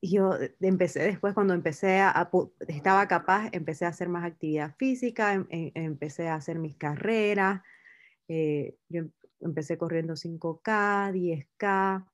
yo 0.00 0.36
empecé 0.60 1.00
después, 1.02 1.34
cuando 1.34 1.54
empecé 1.54 2.00
a, 2.00 2.30
estaba 2.66 3.06
capaz, 3.08 3.48
empecé 3.52 3.84
a 3.84 3.88
hacer 3.88 4.08
más 4.08 4.24
actividad 4.24 4.74
física, 4.76 5.34
em, 5.34 5.46
em, 5.50 5.70
empecé 5.74 6.28
a 6.28 6.34
hacer 6.34 6.58
mis 6.58 6.76
carreras, 6.76 7.62
eh, 8.28 8.76
yo 8.88 9.04
empecé 9.42 9.78
corriendo 9.78 10.14
5K, 10.14 11.12
10K, 11.12 12.06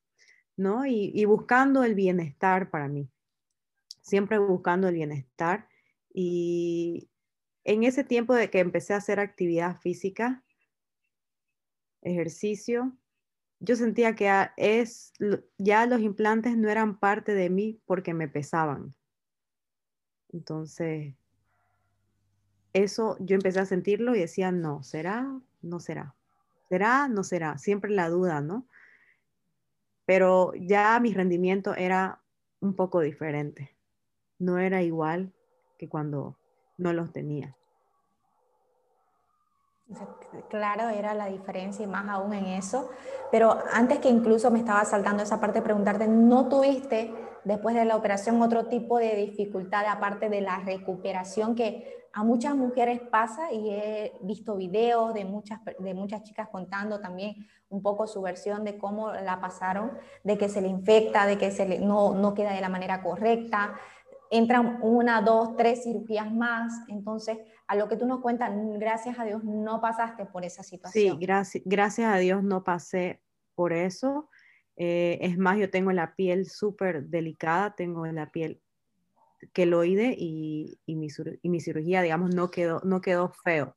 ¿no? 0.56 0.86
Y, 0.86 1.12
y, 1.14 1.24
buscando 1.24 1.84
el 1.84 1.94
bienestar 1.94 2.70
para 2.70 2.88
mí, 2.88 3.10
siempre 4.02 4.38
buscando 4.38 4.88
el 4.88 4.94
bienestar. 4.94 5.68
Y 6.12 7.08
en 7.64 7.84
ese 7.84 8.04
tiempo 8.04 8.34
de 8.34 8.50
que 8.50 8.60
empecé 8.60 8.94
a 8.94 8.98
hacer 8.98 9.20
actividad 9.20 9.76
física, 9.76 10.42
ejercicio, 12.02 12.96
yo 13.60 13.76
sentía 13.76 14.14
que 14.14 14.30
es, 14.56 15.12
ya 15.58 15.86
los 15.86 16.00
implantes 16.00 16.56
no 16.56 16.68
eran 16.68 16.98
parte 16.98 17.34
de 17.34 17.50
mí 17.50 17.80
porque 17.86 18.14
me 18.14 18.28
pesaban. 18.28 18.94
Entonces, 20.32 21.14
eso 22.72 23.16
yo 23.20 23.34
empecé 23.34 23.60
a 23.60 23.66
sentirlo 23.66 24.14
y 24.14 24.20
decía, 24.20 24.52
no, 24.52 24.82
¿será? 24.82 25.40
No 25.60 25.80
será. 25.80 26.14
¿Será? 26.68 27.08
No 27.08 27.24
será. 27.24 27.58
Siempre 27.58 27.90
la 27.90 28.08
duda, 28.08 28.40
¿no? 28.40 28.66
Pero 30.04 30.52
ya 30.54 30.98
mi 31.00 31.12
rendimiento 31.12 31.74
era 31.74 32.20
un 32.60 32.74
poco 32.74 33.00
diferente. 33.00 33.76
No 34.38 34.58
era 34.58 34.82
igual 34.82 35.32
que 35.78 35.88
cuando 35.88 36.38
no 36.76 36.92
los 36.92 37.12
tenía. 37.12 37.56
Claro, 40.50 40.90
era 40.90 41.14
la 41.14 41.26
diferencia 41.26 41.82
y 41.82 41.88
más 41.88 42.06
aún 42.08 42.34
en 42.34 42.46
eso. 42.46 42.90
Pero 43.30 43.58
antes 43.72 43.98
que 44.00 44.10
incluso 44.10 44.50
me 44.50 44.58
estaba 44.58 44.84
saltando 44.84 45.22
esa 45.22 45.40
parte, 45.40 45.62
preguntarte, 45.62 46.06
¿no 46.06 46.48
tuviste 46.48 47.14
después 47.44 47.74
de 47.74 47.86
la 47.86 47.96
operación 47.96 48.42
otro 48.42 48.66
tipo 48.66 48.98
de 48.98 49.16
dificultad 49.16 49.86
aparte 49.86 50.28
de 50.28 50.42
la 50.42 50.58
recuperación 50.58 51.54
que 51.54 51.97
a 52.12 52.24
muchas 52.24 52.54
mujeres 52.56 53.00
pasa 53.00 53.52
y 53.52 53.70
he 53.70 54.12
visto 54.22 54.56
videos 54.56 55.14
de 55.14 55.24
muchas, 55.24 55.60
de 55.78 55.94
muchas 55.94 56.22
chicas 56.22 56.48
contando 56.50 57.00
también 57.00 57.46
un 57.68 57.82
poco 57.82 58.06
su 58.06 58.22
versión 58.22 58.64
de 58.64 58.78
cómo 58.78 59.12
la 59.12 59.40
pasaron, 59.40 59.92
de 60.24 60.38
que 60.38 60.48
se 60.48 60.60
le 60.60 60.68
infecta, 60.68 61.26
de 61.26 61.38
que 61.38 61.50
se 61.50 61.78
no, 61.80 62.14
no 62.14 62.34
queda 62.34 62.52
de 62.52 62.60
la 62.60 62.68
manera 62.68 63.02
correcta, 63.02 63.74
entran 64.30 64.78
una, 64.82 65.20
dos, 65.22 65.56
tres 65.56 65.84
cirugías 65.84 66.32
más. 66.32 66.72
Entonces, 66.88 67.38
a 67.66 67.76
lo 67.76 67.88
que 67.88 67.96
tú 67.96 68.06
nos 68.06 68.20
cuentas, 68.20 68.50
gracias 68.78 69.18
a 69.18 69.24
Dios 69.24 69.44
no 69.44 69.80
pasaste 69.80 70.26
por 70.26 70.44
esa 70.44 70.62
situación. 70.62 71.18
Sí, 71.18 71.18
gracias, 71.20 71.62
gracias 71.66 72.12
a 72.12 72.18
Dios 72.18 72.42
no 72.42 72.64
pasé 72.64 73.22
por 73.54 73.72
eso. 73.72 74.28
Eh, 74.76 75.18
es 75.22 75.36
más, 75.36 75.58
yo 75.58 75.70
tengo 75.70 75.92
la 75.92 76.14
piel 76.14 76.46
súper 76.46 77.04
delicada, 77.04 77.74
tengo 77.74 78.06
la 78.06 78.30
piel 78.30 78.62
queloide 79.52 80.14
y, 80.16 80.78
y, 80.86 80.96
mi, 80.96 81.08
y 81.42 81.48
mi 81.48 81.60
cirugía, 81.60 82.02
digamos, 82.02 82.34
no 82.34 82.50
quedó, 82.50 82.80
no 82.84 83.00
quedó 83.00 83.30
feo. 83.30 83.76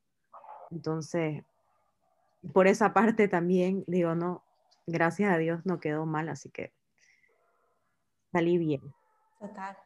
Entonces, 0.72 1.44
por 2.54 2.68
esa 2.68 2.94
parte 2.94 3.28
también, 3.28 3.84
digo, 3.88 4.16
no, 4.16 4.44
gracias 4.88 5.34
a 5.34 5.38
Dios 5.38 5.62
no 5.66 5.80
quedó 5.80 6.06
mal, 6.06 6.30
así 6.30 6.50
que 6.50 6.74
salí 8.32 8.58
bien. 8.58 8.82
Total. 9.40 9.78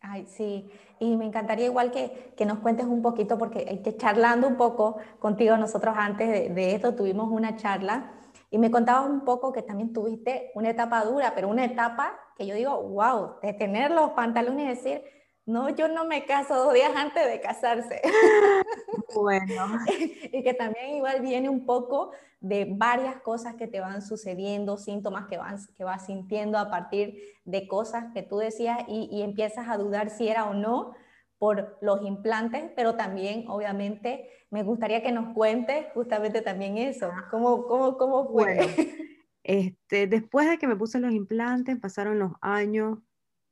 Ay, 0.00 0.26
sí, 0.26 0.70
y 1.00 1.16
me 1.16 1.24
encantaría 1.24 1.66
igual 1.66 1.90
que, 1.90 2.32
que, 2.36 2.46
nos 2.46 2.58
cuentes 2.58 2.86
un 2.86 3.02
poquito, 3.02 3.38
porque 3.38 3.82
que 3.82 3.96
charlando 3.96 4.46
un 4.46 4.56
poco 4.56 4.98
contigo, 5.18 5.56
nosotros 5.56 5.96
antes 5.98 6.28
de, 6.28 6.48
de, 6.50 6.74
esto 6.74 6.94
tuvimos 6.94 7.28
una 7.30 7.56
charla 7.56 8.12
y 8.50 8.58
me 8.58 8.70
contabas 8.70 9.10
un 9.10 9.24
poco 9.24 9.52
que 9.52 9.62
también 9.62 9.92
tuviste 9.92 10.52
una 10.54 10.70
etapa 10.70 11.04
dura, 11.04 11.32
pero 11.34 11.48
una 11.48 11.64
etapa 11.64 12.16
que 12.36 12.46
yo 12.46 12.54
digo, 12.54 12.80
wow, 12.82 13.40
de 13.42 13.52
tener 13.52 13.90
los 13.90 14.10
pantalones 14.10 14.64
y 14.64 14.68
decir, 14.68 15.02
no, 15.46 15.68
yo 15.70 15.88
no 15.88 16.04
me 16.04 16.24
caso 16.24 16.56
dos 16.56 16.74
días 16.74 16.92
antes 16.94 17.26
de 17.26 17.40
casarse. 17.40 18.02
Bueno. 19.14 19.66
y 20.32 20.42
que 20.42 20.52
también 20.52 20.96
igual 20.96 21.22
viene 21.22 21.48
un 21.48 21.64
poco 21.64 22.10
de 22.40 22.66
varias 22.68 23.16
cosas 23.22 23.54
que 23.54 23.66
te 23.66 23.80
van 23.80 24.02
sucediendo, 24.02 24.76
síntomas 24.76 25.26
que, 25.26 25.38
van, 25.38 25.56
que 25.74 25.84
vas 25.84 26.04
sintiendo 26.04 26.58
a 26.58 26.68
partir 26.68 27.18
de 27.46 27.66
cosas 27.66 28.12
que 28.12 28.22
tú 28.22 28.36
decías 28.36 28.80
y, 28.88 29.08
y 29.10 29.22
empiezas 29.22 29.68
a 29.70 29.78
dudar 29.78 30.10
si 30.10 30.28
era 30.28 30.50
o 30.50 30.52
no 30.52 30.94
por 31.38 31.78
los 31.80 32.02
implantes, 32.02 32.70
pero 32.76 32.96
también 32.96 33.48
obviamente 33.48 34.28
me 34.50 34.62
gustaría 34.62 35.02
que 35.02 35.12
nos 35.12 35.34
cuentes 35.34 35.86
justamente 35.94 36.42
también 36.42 36.76
eso, 36.78 37.10
cómo, 37.30 37.66
cómo, 37.66 37.96
cómo 37.96 38.28
fue. 38.28 38.56
Bueno, 38.56 38.72
este, 39.48 40.08
después 40.08 40.48
de 40.50 40.58
que 40.58 40.66
me 40.66 40.74
puse 40.74 40.98
los 40.98 41.12
implantes, 41.12 41.78
pasaron 41.78 42.18
los 42.18 42.32
años, 42.40 42.98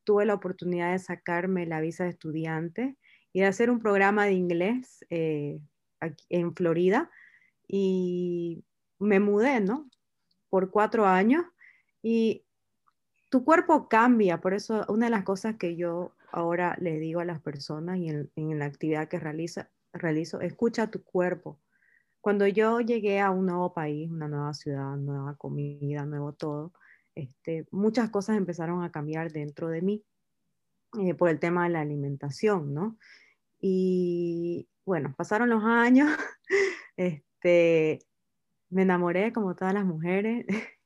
tuve 0.03 0.27
la 0.27 0.35
oportunidad 0.35 0.91
de 0.91 0.99
sacarme 0.99 1.67
la 1.67 1.81
visa 1.81 2.03
de 2.03 2.11
estudiante 2.11 2.97
y 3.33 3.41
de 3.43 3.47
hacer 3.47 3.71
un 3.71 3.79
programa 3.79 4.25
de 4.25 4.33
inglés 4.33 5.05
eh, 5.11 5.61
en 6.31 6.53
Florida 6.57 7.13
y 7.69 8.65
me 8.99 9.21
mudé, 9.21 9.61
¿no? 9.61 9.89
Por 10.51 10.73
cuatro 10.73 11.07
años 11.07 11.45
y 12.03 12.45
tu 13.31 13.45
cuerpo 13.45 13.89
cambia, 13.89 14.41
por 14.41 14.53
eso 14.53 14.85
una 14.89 15.07
de 15.07 15.11
las 15.11 15.23
cosas 15.23 15.55
que 15.59 15.77
yo 15.77 16.17
ahora 16.33 16.77
le 16.81 16.99
digo 16.99 17.21
a 17.21 17.25
las 17.25 17.41
personas 17.41 17.99
y 17.99 18.09
en, 18.09 18.33
en 18.35 18.59
la 18.59 18.65
actividad 18.65 19.07
que 19.07 19.21
realiza, 19.21 19.71
realizo, 19.93 20.41
escucha 20.41 20.91
tu 20.91 21.05
cuerpo. 21.05 21.61
Cuando 22.25 22.47
yo 22.47 22.81
llegué 22.81 23.21
a 23.21 23.31
un 23.31 23.45
nuevo 23.45 23.75
país, 23.75 24.11
una 24.11 24.29
nueva 24.29 24.55
ciudad, 24.55 24.97
nueva 24.97 25.37
comida, 25.37 26.07
nuevo 26.07 26.33
todo, 26.33 26.73
este, 27.15 27.67
muchas 27.71 28.09
cosas 28.09 28.39
empezaron 28.39 28.83
a 28.83 28.91
cambiar 28.91 29.31
dentro 29.31 29.69
de 29.69 29.83
mí 29.83 30.07
eh, 31.03 31.13
por 31.13 31.29
el 31.29 31.39
tema 31.39 31.65
de 31.65 31.69
la 31.75 31.83
alimentación, 31.83 32.73
¿no? 32.73 32.97
Y 33.61 34.67
bueno, 34.87 35.13
pasaron 35.19 35.51
los 35.51 35.65
años, 35.65 36.17
este, 36.97 37.99
me 38.71 38.81
enamoré 38.85 39.31
como 39.31 39.55
todas 39.55 39.75
las 39.75 39.85
mujeres 39.85 40.47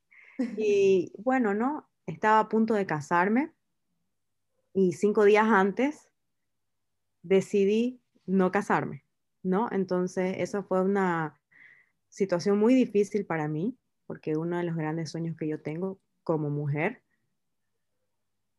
y 0.56 1.12
bueno, 1.18 1.54
¿no? 1.54 1.88
Estaba 2.06 2.40
a 2.40 2.48
punto 2.48 2.74
de 2.74 2.84
casarme 2.84 3.52
y 4.74 4.90
cinco 4.94 5.22
días 5.22 5.46
antes 5.46 6.10
decidí 7.22 8.02
no 8.26 8.50
casarme, 8.50 9.04
¿no? 9.42 9.68
Entonces, 9.72 10.36
eso 10.38 10.62
fue 10.62 10.82
una 10.82 11.38
situación 12.08 12.58
muy 12.58 12.74
difícil 12.74 13.26
para 13.26 13.48
mí, 13.48 13.76
porque 14.06 14.36
uno 14.36 14.56
de 14.58 14.64
los 14.64 14.76
grandes 14.76 15.10
sueños 15.10 15.36
que 15.36 15.48
yo 15.48 15.60
tengo 15.60 15.98
como 16.24 16.50
mujer 16.50 17.02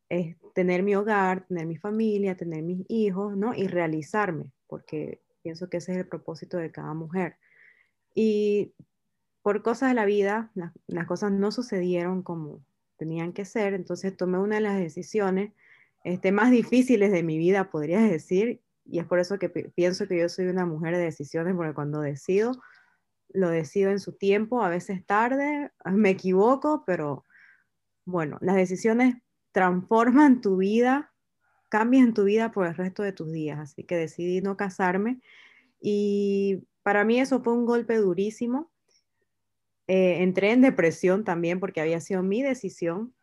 es 0.10 0.36
tener 0.54 0.84
mi 0.84 0.96
hogar, 0.96 1.46
tener 1.48 1.68
mi 1.68 1.78
familia, 1.78 2.36
tener 2.36 2.64
mis 2.64 2.86
hijos, 2.90 3.38
¿no? 3.38 3.54
Y 3.54 3.68
realizarme, 3.68 4.52
porque 4.68 5.22
pienso 5.44 5.70
que 5.70 5.78
ese 5.78 5.94
es 5.94 5.98
el 6.00 6.08
propósito 6.08 6.58
de 6.58 6.72
cada 6.72 6.94
mujer. 6.94 7.38
Y 8.14 8.74
por 9.42 9.62
cosas 9.62 9.90
de 9.90 9.96
la 9.96 10.06
vida, 10.06 10.52
las 10.88 11.06
cosas 11.08 11.32
no 11.32 11.52
sucedieron 11.52 12.24
como 12.24 12.64
tenían 12.98 13.34
que 13.34 13.46
ser, 13.46 13.74
entonces 13.74 14.18
tomé 14.18 14.40
una 14.40 14.56
de 14.56 14.62
las 14.62 14.78
decisiones 14.78 15.54
este, 16.04 16.32
más 16.32 16.52
difíciles 16.52 17.12
de 17.12 17.24
mi 17.24 17.38
vida, 17.38 17.70
podría 17.72 18.02
decir, 18.02 18.62
y 18.92 19.00
es 19.00 19.06
por 19.06 19.20
eso 19.20 19.40
que 19.40 19.50
pienso 19.50 20.08
que 20.08 20.20
yo 20.20 20.30
soy 20.30 20.48
una 20.48 20.66
mujer 20.66 20.96
de 20.96 21.04
decisiones, 21.04 21.56
porque 21.56 21.74
cuando 21.74 22.02
decido, 22.02 22.52
lo 23.30 23.50
decido 23.50 23.92
en 23.92 24.00
su 24.00 24.14
tiempo, 24.14 24.64
a 24.64 24.70
veces 24.70 25.06
tarde, 25.06 25.72
me 25.86 26.10
equivoco, 26.10 26.84
pero 26.86 27.26
bueno, 28.06 28.38
las 28.42 28.56
decisiones 28.56 29.16
transforman 29.52 30.42
tu 30.42 30.58
vida, 30.58 31.14
cambian 31.70 32.14
tu 32.14 32.24
vida 32.24 32.52
por 32.52 32.66
el 32.68 32.76
resto 32.76 33.04
de 33.04 33.14
tus 33.14 33.32
días. 33.32 33.60
Así 33.60 33.84
que 33.84 33.96
decidí 33.96 34.42
no 34.42 34.58
casarme 34.58 35.22
y 35.80 36.68
para 36.84 37.04
mí 37.04 37.20
eso 37.20 37.42
fue 37.42 37.54
un 37.54 37.66
golpe 37.66 37.98
durísimo. 37.98 38.72
Eh, 39.88 40.22
entré 40.22 40.52
en 40.52 40.62
depresión 40.62 41.24
también 41.24 41.60
porque 41.60 41.82
había 41.82 42.00
sido 42.00 42.24
mi 42.24 42.42
decisión. 42.42 43.14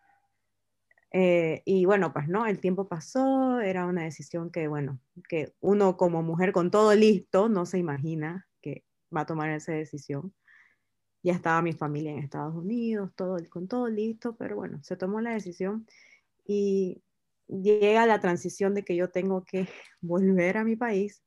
Eh, 1.12 1.62
y 1.64 1.84
bueno, 1.84 2.12
pues 2.12 2.28
no, 2.28 2.46
el 2.46 2.60
tiempo 2.60 2.88
pasó, 2.88 3.60
era 3.60 3.86
una 3.86 4.04
decisión 4.04 4.50
que, 4.50 4.68
bueno, 4.68 5.00
que 5.28 5.54
uno 5.60 5.96
como 5.96 6.22
mujer 6.22 6.52
con 6.52 6.70
todo 6.70 6.94
listo 6.94 7.48
no 7.48 7.64
se 7.66 7.78
imagina 7.78 8.46
que 8.60 8.84
va 9.14 9.22
a 9.22 9.26
tomar 9.26 9.50
esa 9.50 9.72
decisión 9.72 10.34
ya 11.26 11.32
estaba 11.32 11.60
mi 11.60 11.72
familia 11.72 12.12
en 12.12 12.18
Estados 12.18 12.54
Unidos, 12.54 13.10
todo, 13.16 13.36
con 13.50 13.66
todo 13.66 13.88
listo, 13.88 14.36
pero 14.36 14.54
bueno, 14.54 14.78
se 14.84 14.96
tomó 14.96 15.20
la 15.20 15.32
decisión 15.32 15.84
y 16.46 17.02
llega 17.48 18.06
la 18.06 18.20
transición 18.20 18.74
de 18.74 18.84
que 18.84 18.94
yo 18.94 19.10
tengo 19.10 19.44
que 19.44 19.66
volver 20.00 20.56
a 20.56 20.62
mi 20.62 20.76
país 20.76 21.24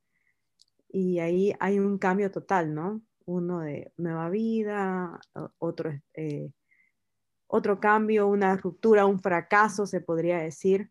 y 0.88 1.18
ahí 1.18 1.52
hay 1.60 1.78
un 1.78 1.98
cambio 1.98 2.30
total, 2.30 2.74
¿no? 2.74 3.02
uno 3.26 3.60
de 3.60 3.92
nueva 3.98 4.30
vida, 4.30 5.20
otro, 5.58 5.92
eh, 6.14 6.50
otro 7.50 7.80
cambio, 7.80 8.28
una 8.28 8.56
ruptura, 8.56 9.06
un 9.06 9.18
fracaso, 9.18 9.84
se 9.84 10.00
podría 10.00 10.38
decir, 10.38 10.90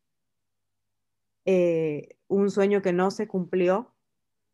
eh, 1.46 2.18
un 2.28 2.52
sueño 2.52 2.82
que 2.82 2.92
no 2.92 3.12
se 3.12 3.28
cumplió. 3.28 3.96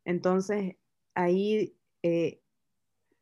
Entonces, 0.04 0.76
ahí 1.14 1.76
eh, 2.02 2.40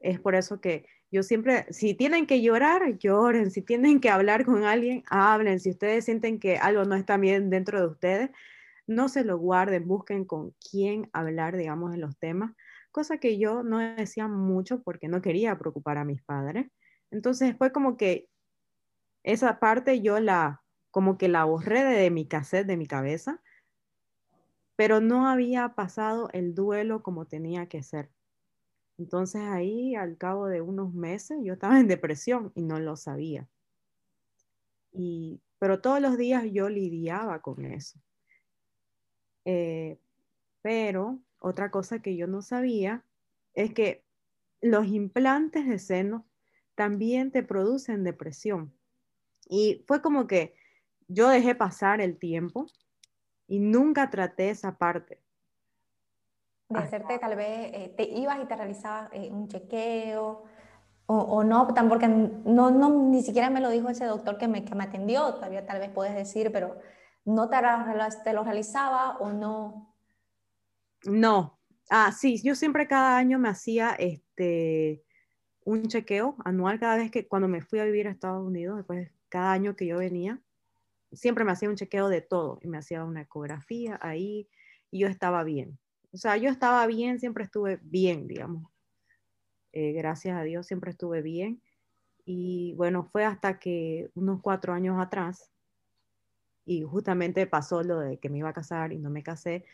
es 0.00 0.20
por 0.20 0.34
eso 0.34 0.60
que 0.60 0.86
yo 1.10 1.22
siempre, 1.22 1.66
si 1.70 1.94
tienen 1.94 2.26
que 2.26 2.42
llorar, 2.42 2.98
lloren, 2.98 3.50
si 3.50 3.62
tienen 3.62 4.00
que 4.00 4.10
hablar 4.10 4.44
con 4.44 4.64
alguien, 4.64 5.02
hablen, 5.08 5.60
si 5.60 5.70
ustedes 5.70 6.04
sienten 6.04 6.38
que 6.38 6.58
algo 6.58 6.84
no 6.84 6.94
está 6.94 7.16
bien 7.16 7.48
dentro 7.48 7.80
de 7.80 7.86
ustedes, 7.86 8.30
no 8.86 9.08
se 9.08 9.24
lo 9.24 9.38
guarden, 9.38 9.88
busquen 9.88 10.26
con 10.26 10.54
quién 10.70 11.08
hablar, 11.14 11.56
digamos, 11.56 11.94
en 11.94 12.02
los 12.02 12.18
temas, 12.18 12.52
cosa 12.90 13.16
que 13.16 13.38
yo 13.38 13.62
no 13.62 13.78
decía 13.78 14.28
mucho 14.28 14.82
porque 14.82 15.08
no 15.08 15.22
quería 15.22 15.58
preocupar 15.58 15.96
a 15.96 16.04
mis 16.04 16.22
padres. 16.22 16.66
Entonces 17.10 17.56
fue 17.56 17.72
como 17.72 17.96
que 17.96 18.28
esa 19.24 19.58
parte 19.58 20.00
yo 20.00 20.20
la, 20.20 20.62
como 20.90 21.18
que 21.18 21.28
la 21.28 21.44
borré 21.44 21.82
de, 21.82 22.10
mi 22.10 22.26
cassette, 22.26 22.66
de 22.66 22.76
mi 22.76 22.86
cabeza, 22.86 23.42
pero 24.76 25.00
no 25.00 25.26
había 25.28 25.74
pasado 25.74 26.28
el 26.32 26.54
duelo 26.54 27.02
como 27.02 27.26
tenía 27.26 27.66
que 27.66 27.82
ser. 27.82 28.10
Entonces 28.98 29.42
ahí, 29.42 29.96
al 29.96 30.16
cabo 30.16 30.46
de 30.46 30.60
unos 30.60 30.94
meses, 30.94 31.38
yo 31.42 31.54
estaba 31.54 31.80
en 31.80 31.88
depresión 31.88 32.52
y 32.54 32.62
no 32.62 32.78
lo 32.78 32.96
sabía. 32.96 33.48
Y, 34.92 35.40
pero 35.58 35.80
todos 35.80 36.00
los 36.00 36.16
días 36.16 36.44
yo 36.52 36.68
lidiaba 36.68 37.40
con 37.42 37.64
eso. 37.64 37.98
Eh, 39.44 39.98
pero 40.62 41.18
otra 41.38 41.70
cosa 41.70 42.00
que 42.00 42.16
yo 42.16 42.26
no 42.26 42.42
sabía 42.42 43.04
es 43.54 43.72
que 43.74 44.04
los 44.60 44.86
implantes 44.86 45.66
de 45.66 45.78
seno 45.78 46.26
también 46.74 47.30
te 47.30 47.42
producen 47.42 48.04
depresión. 48.04 48.72
Y 49.48 49.84
fue 49.86 50.00
como 50.00 50.26
que 50.26 50.54
yo 51.08 51.28
dejé 51.28 51.54
pasar 51.54 52.00
el 52.00 52.18
tiempo 52.18 52.66
y 53.46 53.58
nunca 53.58 54.10
traté 54.10 54.50
esa 54.50 54.76
parte. 54.78 55.20
De 56.68 56.78
hacerte 56.78 57.18
tal 57.18 57.36
vez, 57.36 57.70
eh, 57.74 57.94
te 57.96 58.04
ibas 58.04 58.42
y 58.42 58.46
te 58.46 58.56
realizabas 58.56 59.10
eh, 59.12 59.30
un 59.30 59.48
chequeo 59.48 60.44
o, 61.06 61.16
o, 61.16 61.44
no, 61.44 61.66
porque 61.66 62.08
no, 62.08 62.70
no, 62.70 63.10
ni 63.10 63.22
siquiera 63.22 63.50
me 63.50 63.60
lo 63.60 63.68
dijo 63.68 63.90
ese 63.90 64.06
doctor 64.06 64.38
que 64.38 64.48
me, 64.48 64.64
que 64.64 64.74
me 64.74 64.84
atendió, 64.84 65.34
todavía 65.34 65.66
tal 65.66 65.78
vez 65.78 65.90
puedes 65.90 66.14
decir, 66.14 66.50
pero 66.50 66.78
no 67.26 67.50
te, 67.50 67.58
te 68.24 68.32
lo 68.32 68.42
realizaba 68.42 69.18
o 69.18 69.30
no. 69.30 69.94
No, 71.04 71.58
ah, 71.90 72.10
sí, 72.12 72.40
yo 72.42 72.54
siempre 72.54 72.88
cada 72.88 73.18
año 73.18 73.38
me 73.38 73.50
hacía 73.50 73.90
este, 73.98 75.04
un 75.64 75.86
chequeo 75.88 76.36
anual 76.44 76.80
cada 76.80 76.96
vez 76.96 77.10
que 77.10 77.28
cuando 77.28 77.48
me 77.48 77.60
fui 77.60 77.80
a 77.80 77.84
vivir 77.84 78.08
a 78.08 78.10
Estados 78.10 78.42
Unidos, 78.42 78.78
después 78.78 79.10
cada 79.34 79.50
año 79.50 79.74
que 79.74 79.84
yo 79.84 79.98
venía, 79.98 80.40
siempre 81.12 81.42
me 81.42 81.50
hacía 81.50 81.68
un 81.68 81.74
chequeo 81.74 82.08
de 82.08 82.20
todo 82.20 82.60
y 82.62 82.68
me 82.68 82.78
hacía 82.78 83.02
una 83.02 83.22
ecografía 83.22 83.98
ahí 84.00 84.48
y 84.92 85.00
yo 85.00 85.08
estaba 85.08 85.42
bien. 85.42 85.76
O 86.12 86.18
sea, 86.18 86.36
yo 86.36 86.48
estaba 86.48 86.86
bien, 86.86 87.18
siempre 87.18 87.42
estuve 87.42 87.80
bien, 87.82 88.28
digamos. 88.28 88.70
Eh, 89.72 89.90
gracias 89.90 90.38
a 90.38 90.44
Dios 90.44 90.68
siempre 90.68 90.92
estuve 90.92 91.20
bien. 91.20 91.60
Y 92.24 92.74
bueno, 92.76 93.08
fue 93.10 93.24
hasta 93.24 93.58
que 93.58 94.08
unos 94.14 94.40
cuatro 94.40 94.72
años 94.72 95.00
atrás, 95.00 95.50
y 96.64 96.82
justamente 96.82 97.48
pasó 97.48 97.82
lo 97.82 97.98
de 97.98 98.18
que 98.18 98.28
me 98.28 98.38
iba 98.38 98.50
a 98.50 98.52
casar 98.54 98.92
y 98.92 99.00
no 99.00 99.10
me 99.10 99.24
casé, 99.24 99.64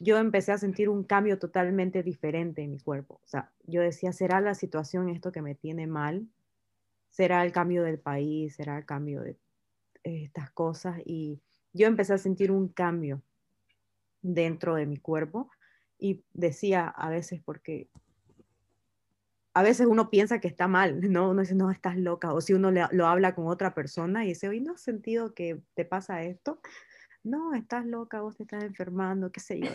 yo 0.00 0.16
empecé 0.16 0.52
a 0.52 0.56
sentir 0.56 0.88
un 0.88 1.04
cambio 1.04 1.38
totalmente 1.38 2.02
diferente 2.02 2.62
en 2.62 2.70
mi 2.70 2.80
cuerpo. 2.80 3.20
O 3.22 3.26
sea, 3.26 3.52
yo 3.64 3.82
decía, 3.82 4.14
¿será 4.14 4.40
la 4.40 4.54
situación 4.54 5.10
esto 5.10 5.30
que 5.30 5.42
me 5.42 5.54
tiene 5.54 5.86
mal? 5.86 6.26
Será 7.10 7.44
el 7.44 7.52
cambio 7.52 7.82
del 7.82 7.98
país, 7.98 8.54
será 8.54 8.78
el 8.78 8.86
cambio 8.86 9.22
de 9.22 9.36
estas 10.02 10.50
cosas. 10.50 11.00
Y 11.04 11.40
yo 11.72 11.86
empecé 11.86 12.14
a 12.14 12.18
sentir 12.18 12.50
un 12.50 12.68
cambio 12.68 13.22
dentro 14.22 14.74
de 14.74 14.86
mi 14.86 14.96
cuerpo 14.96 15.50
y 15.98 16.22
decía 16.32 16.88
a 16.88 17.08
veces 17.10 17.40
porque 17.44 17.88
a 19.52 19.62
veces 19.62 19.86
uno 19.86 20.10
piensa 20.10 20.40
que 20.40 20.48
está 20.48 20.68
mal, 20.68 21.00
¿no? 21.10 21.30
Uno 21.30 21.42
dice, 21.42 21.54
no, 21.54 21.70
estás 21.70 21.96
loca. 21.96 22.32
O 22.32 22.40
si 22.40 22.54
uno 22.54 22.70
lo 22.70 23.06
habla 23.06 23.34
con 23.34 23.46
otra 23.46 23.74
persona 23.74 24.24
y 24.24 24.28
dice, 24.28 24.48
oye, 24.48 24.60
¿no 24.60 24.74
has 24.74 24.80
sentido 24.80 25.34
que 25.34 25.60
te 25.74 25.84
pasa 25.84 26.22
esto? 26.22 26.60
No, 27.22 27.54
estás 27.54 27.84
loca, 27.84 28.22
vos 28.22 28.36
te 28.36 28.44
estás 28.44 28.64
enfermando, 28.64 29.30
qué 29.30 29.40
sé 29.40 29.60
yo. 29.60 29.68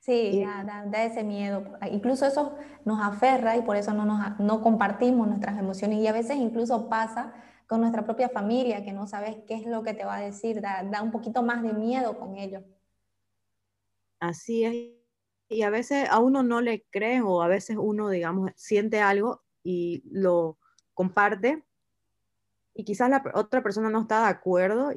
Sí, 0.00 0.44
da, 0.44 1.04
ese 1.04 1.22
miedo. 1.22 1.62
Incluso 1.90 2.26
eso 2.26 2.56
nos 2.84 3.00
aferra 3.00 3.56
y 3.56 3.62
por 3.62 3.76
eso 3.76 3.92
no, 3.94 4.04
nos, 4.04 4.40
no 4.40 4.62
compartimos 4.62 5.28
nuestras 5.28 5.58
emociones. 5.58 5.98
Y 5.98 6.06
a 6.06 6.12
veces 6.12 6.36
incluso 6.36 6.88
pasa 6.88 7.32
con 7.66 7.80
nuestra 7.80 8.04
propia 8.04 8.28
familia, 8.28 8.82
que 8.84 8.92
no 8.92 9.06
sabes 9.06 9.36
qué 9.46 9.54
es 9.54 9.66
lo 9.66 9.82
que 9.82 9.94
te 9.94 10.04
va 10.04 10.16
a 10.16 10.20
decir, 10.20 10.60
da, 10.60 10.82
da 10.82 11.02
un 11.02 11.10
poquito 11.12 11.42
más 11.42 11.62
de 11.62 11.72
miedo 11.72 12.18
con 12.18 12.36
ellos. 12.36 12.64
Así 14.18 14.64
es. 14.64 14.74
Y 15.48 15.62
a 15.62 15.70
veces 15.70 16.08
a 16.10 16.18
uno 16.18 16.42
no 16.42 16.60
le 16.60 16.84
creen 16.90 17.22
o 17.24 17.42
a 17.42 17.48
veces 17.48 17.76
uno, 17.78 18.08
digamos, 18.08 18.50
siente 18.56 19.00
algo 19.00 19.42
y 19.62 20.02
lo 20.10 20.58
comparte 20.94 21.64
y 22.74 22.84
quizás 22.84 23.10
la 23.10 23.22
otra 23.34 23.62
persona 23.62 23.90
no 23.90 24.02
está 24.02 24.22
de 24.22 24.28
acuerdo 24.28 24.90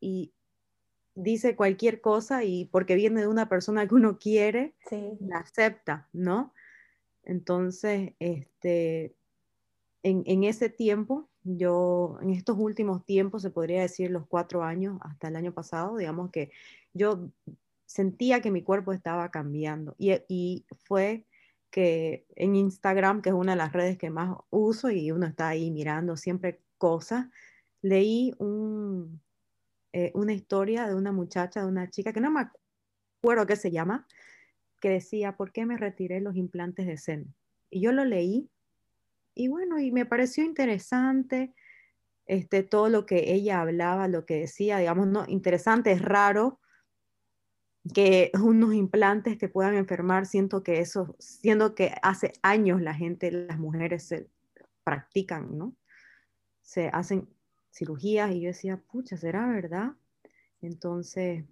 y 0.00 0.32
dice 1.18 1.56
cualquier 1.56 2.00
cosa 2.00 2.44
y 2.44 2.66
porque 2.66 2.94
viene 2.94 3.20
de 3.20 3.26
una 3.26 3.48
persona 3.48 3.86
que 3.88 3.94
uno 3.94 4.18
quiere, 4.18 4.74
la 5.20 5.38
acepta, 5.38 6.08
¿no? 6.12 6.54
Entonces, 7.24 8.12
este, 8.20 9.16
en, 10.02 10.22
en, 10.26 10.44
ese 10.44 10.70
tiempo, 10.70 11.28
yo, 11.42 12.18
en 12.22 12.30
estos 12.30 12.56
últimos 12.58 13.04
tiempos, 13.04 13.42
se 13.42 13.50
podría 13.50 13.82
decir 13.82 14.10
los 14.10 14.26
cuatro 14.28 14.62
años 14.62 14.98
hasta 15.02 15.28
el 15.28 15.36
año 15.36 15.52
pasado, 15.52 15.96
digamos 15.96 16.30
que 16.30 16.52
yo 16.94 17.30
sentía 17.84 18.40
que 18.40 18.52
mi 18.52 18.62
cuerpo 18.62 18.92
estaba 18.92 19.30
cambiando 19.30 19.96
y, 19.98 20.12
y 20.28 20.66
fue 20.84 21.26
que 21.70 22.26
en 22.36 22.54
Instagram, 22.54 23.22
que 23.22 23.30
es 23.30 23.34
una 23.34 23.52
de 23.52 23.58
las 23.58 23.72
redes 23.72 23.98
que 23.98 24.10
más 24.10 24.36
uso 24.50 24.90
y 24.90 25.10
uno 25.10 25.26
está 25.26 25.48
ahí 25.48 25.70
mirando 25.70 26.16
siempre 26.16 26.60
cosas, 26.78 27.26
leí 27.82 28.34
un, 28.38 29.20
eh, 29.92 30.12
una 30.14 30.32
historia 30.32 30.86
de 30.86 30.94
una 30.94 31.12
muchacha, 31.12 31.60
de 31.60 31.66
una 31.66 31.90
chica, 31.90 32.12
que 32.12 32.20
no 32.20 32.30
me 32.30 32.46
acuerdo 33.22 33.46
qué 33.46 33.56
se 33.56 33.70
llama, 33.70 34.06
que 34.80 34.90
decía, 34.90 35.36
¿por 35.36 35.52
qué 35.52 35.66
me 35.66 35.76
retiré 35.76 36.20
los 36.20 36.36
implantes 36.36 36.86
de 36.86 36.96
seno? 36.96 37.26
Y 37.70 37.80
yo 37.80 37.92
lo 37.92 38.04
leí 38.04 38.50
y 39.34 39.48
bueno, 39.48 39.78
y 39.78 39.92
me 39.92 40.04
pareció 40.04 40.44
interesante 40.44 41.54
este, 42.26 42.62
todo 42.62 42.88
lo 42.88 43.06
que 43.06 43.32
ella 43.32 43.60
hablaba, 43.60 44.08
lo 44.08 44.26
que 44.26 44.40
decía, 44.40 44.78
digamos, 44.78 45.06
no, 45.06 45.24
interesante, 45.28 45.92
es 45.92 46.02
raro 46.02 46.60
que 47.94 48.30
unos 48.42 48.74
implantes 48.74 49.38
te 49.38 49.48
puedan 49.48 49.74
enfermar, 49.74 50.26
siento 50.26 50.62
que 50.62 50.80
eso, 50.80 51.16
siendo 51.18 51.74
que 51.74 51.94
hace 52.02 52.32
años 52.42 52.82
la 52.82 52.94
gente, 52.94 53.30
las 53.30 53.58
mujeres 53.58 54.08
se 54.08 54.28
practican, 54.84 55.56
¿no? 55.56 55.76
Se 56.60 56.88
hacen 56.88 57.28
cirugías 57.78 58.32
y 58.32 58.40
yo 58.40 58.48
decía, 58.48 58.76
pucha, 58.76 59.16
¿será 59.16 59.46
verdad? 59.46 59.92
Entonces, 60.60 61.44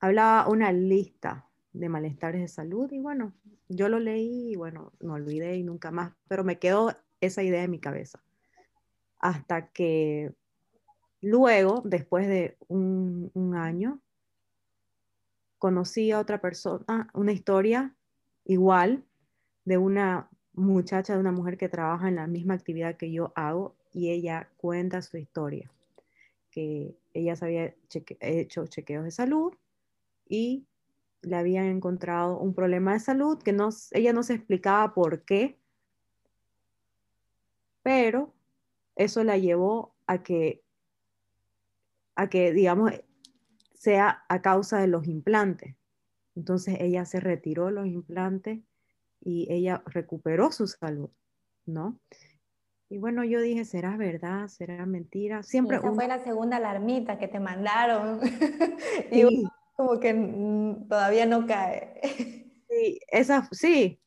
hablaba 0.00 0.48
una 0.48 0.72
lista 0.72 1.48
de 1.72 1.88
malestares 1.88 2.40
de 2.40 2.48
salud 2.48 2.90
y 2.92 2.98
bueno, 2.98 3.34
yo 3.68 3.88
lo 3.88 3.98
leí 3.98 4.52
y 4.52 4.56
bueno, 4.56 4.92
no 5.00 5.14
olvidé 5.14 5.56
y 5.56 5.64
nunca 5.64 5.90
más, 5.90 6.12
pero 6.28 6.44
me 6.44 6.58
quedó 6.58 6.94
esa 7.20 7.42
idea 7.42 7.64
en 7.64 7.70
mi 7.70 7.80
cabeza. 7.80 8.22
Hasta 9.18 9.68
que 9.68 10.32
luego, 11.20 11.82
después 11.84 12.28
de 12.28 12.56
un, 12.68 13.30
un 13.34 13.56
año, 13.56 14.00
conocí 15.58 16.10
a 16.12 16.20
otra 16.20 16.40
persona, 16.40 17.08
una 17.14 17.32
historia 17.32 17.94
igual 18.44 19.04
de 19.64 19.78
una 19.78 20.28
muchacha, 20.52 21.14
de 21.14 21.20
una 21.20 21.32
mujer 21.32 21.56
que 21.56 21.68
trabaja 21.68 22.08
en 22.08 22.16
la 22.16 22.26
misma 22.26 22.54
actividad 22.54 22.96
que 22.96 23.10
yo 23.10 23.32
hago 23.34 23.76
y 23.92 24.10
ella 24.10 24.50
cuenta 24.56 25.02
su 25.02 25.16
historia, 25.16 25.70
que 26.50 26.96
ella 27.14 27.36
se 27.36 27.44
había 27.44 27.74
hecho 28.20 28.66
chequeos 28.66 29.04
de 29.04 29.10
salud 29.10 29.54
y 30.28 30.66
le 31.22 31.36
habían 31.36 31.66
encontrado 31.66 32.38
un 32.38 32.54
problema 32.54 32.94
de 32.94 33.00
salud 33.00 33.38
que 33.38 33.52
no, 33.52 33.70
ella 33.92 34.12
no 34.12 34.22
se 34.22 34.34
explicaba 34.34 34.94
por 34.94 35.22
qué, 35.24 35.58
pero 37.82 38.32
eso 38.96 39.24
la 39.24 39.38
llevó 39.38 39.94
a 40.06 40.22
que, 40.22 40.62
a 42.14 42.28
que, 42.28 42.52
digamos, 42.52 42.92
sea 43.74 44.24
a 44.28 44.42
causa 44.42 44.78
de 44.80 44.86
los 44.86 45.06
implantes. 45.06 45.74
Entonces 46.34 46.76
ella 46.80 47.04
se 47.04 47.20
retiró 47.20 47.70
los 47.70 47.86
implantes 47.86 48.60
y 49.20 49.52
ella 49.52 49.82
recuperó 49.86 50.50
su 50.50 50.66
salud, 50.66 51.10
¿no? 51.66 51.98
Y 52.92 52.98
bueno, 52.98 53.24
yo 53.24 53.40
dije, 53.40 53.64
¿será 53.64 53.96
verdad? 53.96 54.48
¿Será 54.48 54.84
mentira? 54.84 55.42
Siempre. 55.42 55.78
esa 55.78 55.94
fue 55.94 56.06
la 56.06 56.22
segunda 56.22 56.58
alarmita 56.58 57.18
que 57.18 57.26
te 57.26 57.40
mandaron. 57.40 58.20
y 59.10 59.44
como 59.74 59.98
que 59.98 60.12
todavía 60.90 61.24
no 61.24 61.46
cae. 61.46 62.02
sí, 62.68 63.00
esa, 63.08 63.48
sí. 63.50 63.98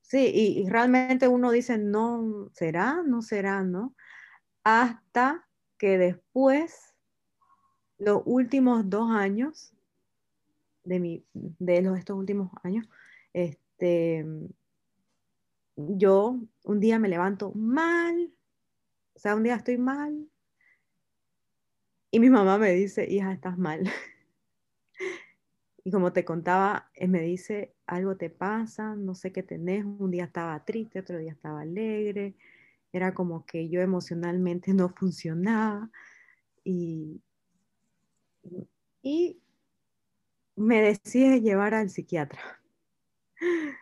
Sí, 0.00 0.32
y, 0.34 0.68
realmente 0.68 1.28
uno 1.28 1.52
dice, 1.52 1.78
no, 1.78 2.48
¿será? 2.54 3.04
¿No 3.06 3.22
será? 3.22 3.62
¿No? 3.62 3.94
Hasta 4.64 5.46
que 5.78 5.96
después, 5.96 6.96
los 7.98 8.22
últimos 8.24 8.90
dos 8.90 9.12
años, 9.12 9.72
de, 10.82 10.98
mi, 10.98 11.24
de 11.32 11.82
los, 11.82 11.96
estos 11.96 12.16
últimos 12.18 12.50
años, 12.64 12.88
este, 13.32 14.26
yo 15.76 16.40
un 16.64 16.80
día 16.80 16.98
me 16.98 17.08
levanto 17.08 17.52
mal, 17.54 18.32
o 19.14 19.18
sea, 19.18 19.36
un 19.36 19.44
día 19.44 19.56
estoy 19.56 19.78
mal, 19.78 20.28
y 22.12 22.20
mi 22.20 22.30
mamá 22.30 22.58
me 22.58 22.70
dice, 22.72 23.06
hija, 23.10 23.32
estás 23.32 23.58
mal. 23.58 23.84
Y 25.84 25.90
como 25.90 26.12
te 26.12 26.24
contaba, 26.24 26.90
él 26.94 27.08
me 27.08 27.20
dice, 27.22 27.74
algo 27.86 28.16
te 28.16 28.30
pasa, 28.30 28.94
no 28.94 29.14
sé 29.14 29.32
qué 29.32 29.42
tenés, 29.42 29.84
un 29.84 30.10
día 30.10 30.24
estaba 30.24 30.64
triste, 30.64 31.00
otro 31.00 31.18
día 31.18 31.32
estaba 31.32 31.62
alegre, 31.62 32.36
era 32.92 33.14
como 33.14 33.44
que 33.46 33.68
yo 33.68 33.80
emocionalmente 33.80 34.74
no 34.74 34.90
funcionaba 34.90 35.90
y, 36.64 37.22
y 39.02 39.40
me 40.56 40.80
decide 40.80 41.42
llevar 41.42 41.74
al 41.74 41.90
psiquiatra. 41.90 42.40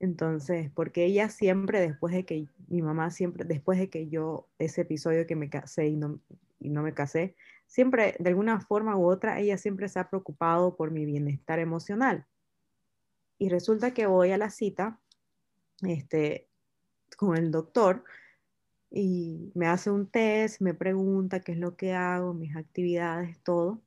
Entonces, 0.00 0.70
porque 0.74 1.04
ella 1.04 1.28
siempre, 1.28 1.80
después 1.80 2.14
de 2.14 2.24
que, 2.24 2.48
mi 2.68 2.82
mamá 2.82 3.10
siempre, 3.10 3.44
después 3.44 3.78
de 3.78 3.88
que 3.88 4.08
yo, 4.08 4.48
ese 4.58 4.82
episodio 4.82 5.26
que 5.26 5.36
me 5.36 5.48
casé 5.48 5.86
y 5.88 5.96
no, 5.96 6.20
y 6.58 6.70
no 6.70 6.82
me 6.82 6.94
casé, 6.94 7.36
siempre, 7.66 8.16
de 8.18 8.28
alguna 8.28 8.60
forma 8.60 8.96
u 8.96 9.06
otra, 9.10 9.38
ella 9.40 9.56
siempre 9.58 9.88
se 9.88 9.98
ha 9.98 10.08
preocupado 10.08 10.76
por 10.76 10.90
mi 10.90 11.04
bienestar 11.04 11.58
emocional. 11.58 12.26
Y 13.38 13.48
resulta 13.48 13.94
que 13.94 14.06
voy 14.06 14.30
a 14.30 14.38
la 14.38 14.50
cita 14.50 15.00
este, 15.82 16.48
con 17.16 17.36
el 17.36 17.50
doctor 17.50 18.04
y 18.90 19.50
me 19.54 19.66
hace 19.66 19.90
un 19.90 20.06
test, 20.06 20.60
me 20.60 20.72
pregunta 20.74 21.40
qué 21.40 21.52
es 21.52 21.58
lo 21.58 21.76
que 21.76 21.92
hago, 21.92 22.32
mis 22.32 22.56
actividades, 22.56 23.40
todo. 23.42 23.82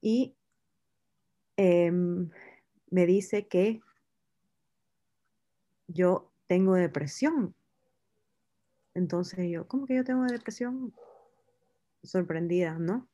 Y 0.00 0.34
em, 1.56 2.30
me 2.90 3.06
dice 3.06 3.46
que 3.46 3.80
yo 5.88 6.30
tengo 6.46 6.74
depresión. 6.74 7.54
Entonces 8.94 9.50
yo, 9.50 9.66
¿cómo 9.68 9.86
que 9.86 9.96
yo 9.96 10.04
tengo 10.04 10.24
depresión? 10.24 10.92
sorprendida, 12.06 12.78
¿no? 12.78 13.08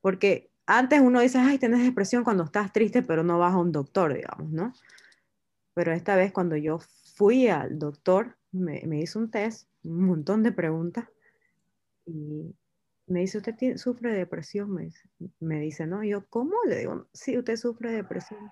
Porque 0.00 0.50
antes 0.66 1.00
uno 1.00 1.20
dice, 1.20 1.38
ay, 1.38 1.58
tienes 1.58 1.82
depresión 1.82 2.24
cuando 2.24 2.44
estás 2.44 2.72
triste, 2.72 3.02
pero 3.02 3.22
no 3.22 3.38
vas 3.38 3.54
a 3.54 3.58
un 3.58 3.72
doctor, 3.72 4.14
digamos, 4.14 4.50
¿no? 4.50 4.72
Pero 5.74 5.92
esta 5.92 6.16
vez 6.16 6.32
cuando 6.32 6.56
yo 6.56 6.78
fui 7.14 7.48
al 7.48 7.78
doctor, 7.78 8.36
me, 8.52 8.80
hizo 9.00 9.18
un 9.18 9.30
test, 9.30 9.68
un 9.82 10.04
montón 10.04 10.42
de 10.42 10.52
preguntas, 10.52 11.08
y 12.06 12.54
me 13.06 13.20
dice, 13.20 13.38
¿usted 13.38 13.76
sufre 13.76 14.12
de 14.12 14.18
depresión? 14.18 14.74
Me 15.40 15.60
dice, 15.60 15.86
¿no? 15.86 16.04
Yo, 16.04 16.26
¿cómo? 16.28 16.54
Le 16.66 16.78
digo, 16.78 17.06
sí, 17.12 17.36
usted 17.38 17.56
sufre 17.56 17.90
de 17.90 17.96
depresión. 17.96 18.50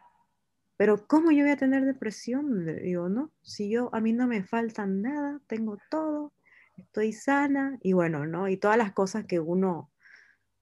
Pero 0.76 1.06
¿cómo 1.06 1.30
yo 1.30 1.44
voy 1.44 1.52
a 1.52 1.56
tener 1.56 1.84
depresión? 1.84 2.64
Digo, 2.64 3.08
no, 3.08 3.30
si 3.42 3.70
yo, 3.70 3.94
a 3.94 4.00
mí 4.00 4.12
no 4.12 4.26
me 4.26 4.42
falta 4.42 4.86
nada, 4.86 5.40
tengo 5.46 5.78
todo, 5.90 6.32
estoy 6.76 7.12
sana 7.12 7.78
y 7.82 7.92
bueno, 7.92 8.26
¿no? 8.26 8.48
Y 8.48 8.56
todas 8.56 8.76
las 8.76 8.92
cosas 8.92 9.26
que 9.26 9.38
uno 9.38 9.90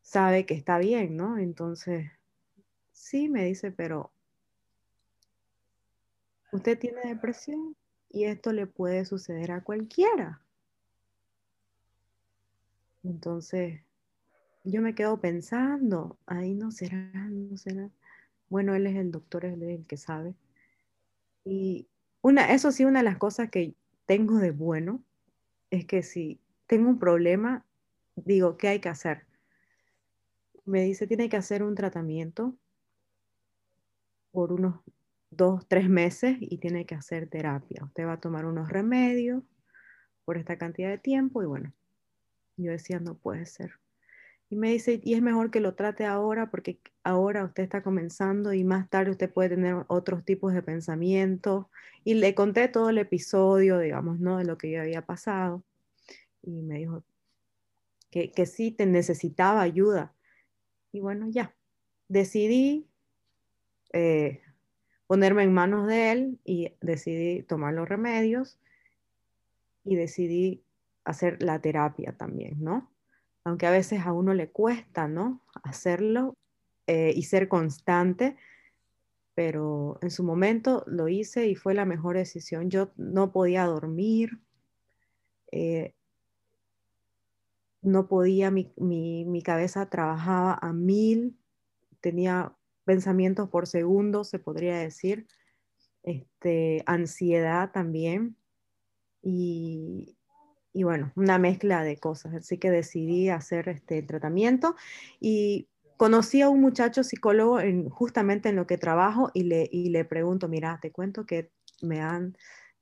sabe 0.03 0.47
que 0.47 0.55
está 0.55 0.79
bien, 0.79 1.17
¿no? 1.17 1.39
Entonces, 1.39 2.11
sí, 2.93 3.29
me 3.29 3.45
dice, 3.45 3.71
pero 3.71 4.13
usted 6.53 6.79
tiene 6.79 7.03
depresión 7.03 7.77
y 8.09 8.25
esto 8.25 8.53
le 8.53 8.67
puede 8.67 9.05
suceder 9.05 9.53
a 9.53 9.63
cualquiera. 9.63 10.43
Entonces, 13.03 13.81
yo 14.65 14.83
me 14.83 14.95
quedo 14.95 15.21
pensando, 15.21 16.19
ahí 16.27 16.55
no 16.55 16.71
será, 16.71 17.11
no 17.31 17.57
será. 17.57 17.91
Bueno, 18.51 18.75
él 18.75 18.87
es 18.87 18.97
el 18.97 19.13
doctor, 19.13 19.47
él 19.47 19.63
es 19.63 19.79
el 19.79 19.87
que 19.87 19.97
sabe. 19.97 20.35
Y 21.45 21.89
una, 22.21 22.53
eso 22.53 22.73
sí, 22.73 22.85
una 22.85 22.99
de 22.99 23.05
las 23.05 23.17
cosas 23.17 23.49
que 23.49 23.75
tengo 24.05 24.39
de 24.39 24.51
bueno 24.51 25.03
es 25.71 25.87
que 25.87 26.03
si 26.03 26.41
tengo 26.67 26.91
un 26.91 26.99
problema, 26.99 27.65
digo, 28.17 28.59
¿qué 28.59 28.69
hay 28.69 28.81
que 28.81 28.89
hacer? 28.89 29.25
Me 30.65 30.83
dice, 30.83 31.07
tiene 31.07 31.29
que 31.29 31.37
hacer 31.37 31.63
un 31.63 31.75
tratamiento 31.75 32.57
por 34.33 34.53
unos 34.53 34.81
dos, 35.31 35.67
tres 35.69 35.89
meses 35.89 36.37
y 36.41 36.59
tiene 36.59 36.87
que 36.87 36.97
hacer 36.97 37.29
terapia. 37.29 37.85
Usted 37.85 38.05
va 38.05 38.15
a 38.15 38.21
tomar 38.21 38.47
unos 38.47 38.69
remedios 38.69 39.43
por 40.25 40.37
esta 40.39 40.59
cantidad 40.59 40.91
de 40.91 40.99
tiempo 40.99 41.43
y 41.43 41.47
bueno, 41.47 41.73
yo 42.57 42.73
decía, 42.73 43.01
no 43.01 43.15
puede 43.17 43.47
ser. 43.47 43.73
Y 44.51 44.57
me 44.57 44.71
dice, 44.71 45.01
y 45.05 45.15
es 45.15 45.23
mejor 45.23 45.53
que 45.53 45.61
lo 45.61 45.75
trate 45.75 46.05
ahora 46.05 46.51
porque 46.51 46.81
ahora 47.05 47.45
usted 47.45 47.63
está 47.63 47.85
comenzando 47.85 48.53
y 48.53 48.65
más 48.65 48.91
tarde 48.91 49.13
usted 49.13 49.33
puede 49.33 49.51
tener 49.51 49.85
otros 49.87 50.25
tipos 50.25 50.53
de 50.53 50.63
pensamientos. 50.63 51.67
Y 52.03 52.15
le 52.15 52.35
conté 52.35 52.67
todo 52.67 52.91
el 52.91 52.99
episodio, 52.99 53.79
digamos, 53.79 54.19
¿no? 54.19 54.39
De 54.39 54.45
lo 54.45 54.59
que 54.59 54.73
yo 54.73 54.81
había 54.81 55.07
pasado. 55.07 55.63
Y 56.43 56.63
me 56.63 56.79
dijo 56.79 57.05
que, 58.11 58.33
que 58.33 58.45
sí 58.45 58.73
te 58.73 58.87
necesitaba 58.87 59.63
ayuda. 59.63 60.13
Y 60.91 60.99
bueno, 60.99 61.29
ya, 61.31 61.55
decidí 62.09 62.89
eh, 63.93 64.43
ponerme 65.07 65.45
en 65.45 65.53
manos 65.53 65.87
de 65.87 66.11
él 66.11 66.41
y 66.45 66.75
decidí 66.81 67.45
tomar 67.45 67.75
los 67.75 67.89
remedios 67.89 68.59
y 69.85 69.95
decidí 69.95 70.65
hacer 71.05 71.41
la 71.43 71.61
terapia 71.61 72.17
también, 72.17 72.63
¿no? 72.63 72.91
Aunque 73.45 73.67
a 73.67 73.71
veces 73.71 74.01
a 74.07 74.13
uno 74.13 74.35
le 74.35 74.51
cuesta, 74.51 75.09
¿no? 75.09 75.43
Hacerlo 75.63 76.35
eh, 76.87 77.13
y 77.15 77.23
ser 77.23 77.49
constante, 77.49 78.37
pero 79.35 79.99
en 80.03 80.11
su 80.11 80.25
momento 80.25 80.85
lo 80.87 81.09
hice 81.09 81.47
y 81.47 81.55
fue 81.55 81.75
la 81.75 81.85
mejor 81.85 82.17
decisión. 82.17 82.71
Yo 82.71 82.91
no 82.97 83.33
podía 83.33 83.65
dormir, 83.65 84.41
eh, 85.53 85.95
no 87.83 88.09
podía, 88.09 88.51
mi, 88.51 88.73
mi, 88.77 89.43
cabeza 89.43 89.89
trabajaba 89.89 90.59
a 90.61 90.73
mil, 90.73 91.39
tenía 92.01 92.55
pensamientos 92.85 93.49
por 93.49 93.67
segundo, 93.67 94.25
se 94.25 94.39
podría 94.39 94.79
decir, 94.79 95.27
este, 96.03 96.83
ansiedad 96.87 97.73
también. 97.73 98.37
Y, 99.23 100.17
y 100.73 100.85
bueno, 100.85 101.13
una 101.17 101.39
mezcla 101.39 101.83
de 101.83 101.99
cosas. 101.99 102.35
Así 102.35 102.59
que 102.59 102.71
decidí 102.71 103.29
hacer 103.29 103.69
este 103.69 104.03
tratamiento 104.03 104.77
y 105.21 105.69
conocí 105.97 106.41
a 106.43 106.49
un 106.49 106.61
muchacho 106.61 107.05
psicólogo 107.05 107.61
en, 107.61 107.89
justamente 107.91 108.49
en 108.49 108.57
lo 108.57 108.67
que 108.67 108.79
trabajo 108.79 109.31
y 109.35 109.45
le, 109.45 109.69
y 109.71 109.91
le 109.91 110.05
pregunto, 110.05 110.49
mira, 110.49 110.79
te 110.81 110.93
cuento 110.93 111.27
que 111.27 111.51
me 111.83 112.01
han 112.01 112.37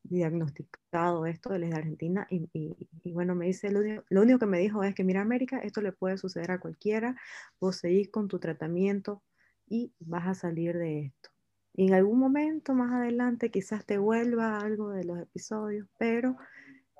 diagnosticado 0.05 1.27
esto, 1.27 1.55
él 1.55 1.65
es 1.65 1.71
de 1.71 1.77
Argentina, 1.77 2.27
y, 2.31 2.49
y, 2.53 3.13
bueno, 3.13 3.35
me 3.35 3.47
dice, 3.47 3.71
lo 3.71 3.81
lo 4.09 4.23
único, 4.23 4.39
que 4.39 4.47
me 4.47 4.59
dijo 4.59 4.83
es 4.83 4.95
que, 4.95 5.05
mira, 5.05 5.21
América, 5.21 5.59
esto 5.59 5.83
le 5.83 5.93
puede 5.93 6.17
suceder 6.17 6.51
a 6.51 6.61
cualquiera, 6.61 7.17
vos 7.61 7.77
seguís 7.77 8.09
con 8.09 8.29
tu 8.29 8.39
tratamiento 8.39 9.23
y 9.67 9.93
vas 9.99 10.27
a 10.27 10.35
salir 10.35 10.77
de 10.79 11.01
esto. 11.07 11.31
Y 11.75 11.89
en 11.89 11.95
algún 11.95 12.19
momento 12.19 12.75
más 12.75 12.93
adelante 12.93 13.51
quizás 13.51 13.85
te 13.85 13.99
vuelva 13.99 14.59
algo 14.59 14.91
de 14.91 15.05
los 15.05 15.19
episodios, 15.21 15.89
pero 15.99 16.37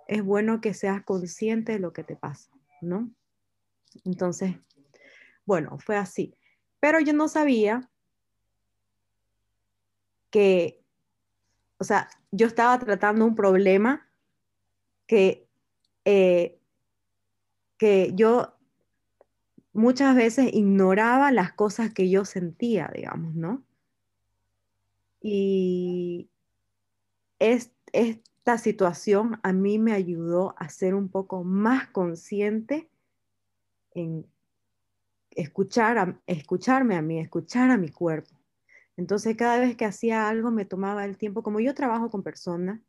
es 0.09 0.25
bueno 0.25 0.61
que 0.61 0.75
seas 0.75 1.05
consciente 1.05 1.73
de 1.73 1.79
lo 1.79 1.93
que 1.93 2.03
te 2.03 2.17
pasa, 2.17 2.51
¿no? 2.81 3.11
Entonces, 4.05 4.57
bueno, 5.45 5.79
fue 5.79 5.97
así. 5.97 6.35
Pero 6.81 6.99
yo 6.99 7.13
no 7.13 7.29
sabía 7.29 7.89
que, 10.31 10.83
o 11.79 11.85
sea, 11.85 12.09
yo 12.31 12.47
estaba 12.47 12.79
tratando 12.79 13.25
un 13.27 13.35
problema 13.35 14.09
que, 15.07 15.47
eh, 16.05 16.59
que 17.77 18.13
yo 18.15 18.57
muchas 19.75 20.17
veces 20.17 20.55
ignoraba 20.55 21.33
las 21.33 21.53
cosas 21.53 21.93
que 21.93 22.09
yo 22.09 22.25
sentía, 22.25 22.91
digamos, 22.95 23.35
¿no? 23.35 23.63
Y 25.21 26.31
es, 27.39 27.73
es 27.93 28.21
esta 28.49 28.57
situación 28.57 29.39
a 29.43 29.53
mí 29.53 29.79
me 29.79 29.93
ayudó 29.93 30.55
a 30.57 30.71
ser 30.71 30.95
un 30.95 31.11
poco 31.11 31.45
más 31.45 31.89
consciente 31.89 32.89
en 33.93 34.25
escuchar 35.33 35.99
a, 35.99 36.23
escucharme 36.27 36.97
a 36.97 37.03
mí, 37.03 37.19
escuchar 37.21 37.71
a 37.71 37.77
mi 37.77 37.91
cuerpo. 37.91 38.35
Entonces 38.97 39.37
cada 39.37 39.59
vez 39.59 39.77
que 39.77 39.85
hacía 39.85 40.31
algo 40.31 40.51
me 40.51 40.65
tomaba 40.65 41.05
el 41.05 41.19
tiempo, 41.19 41.43
como 41.43 41.61
yo 41.61 41.75
trabajo 41.75 42.09
con 42.09 42.23
personas 42.23 42.81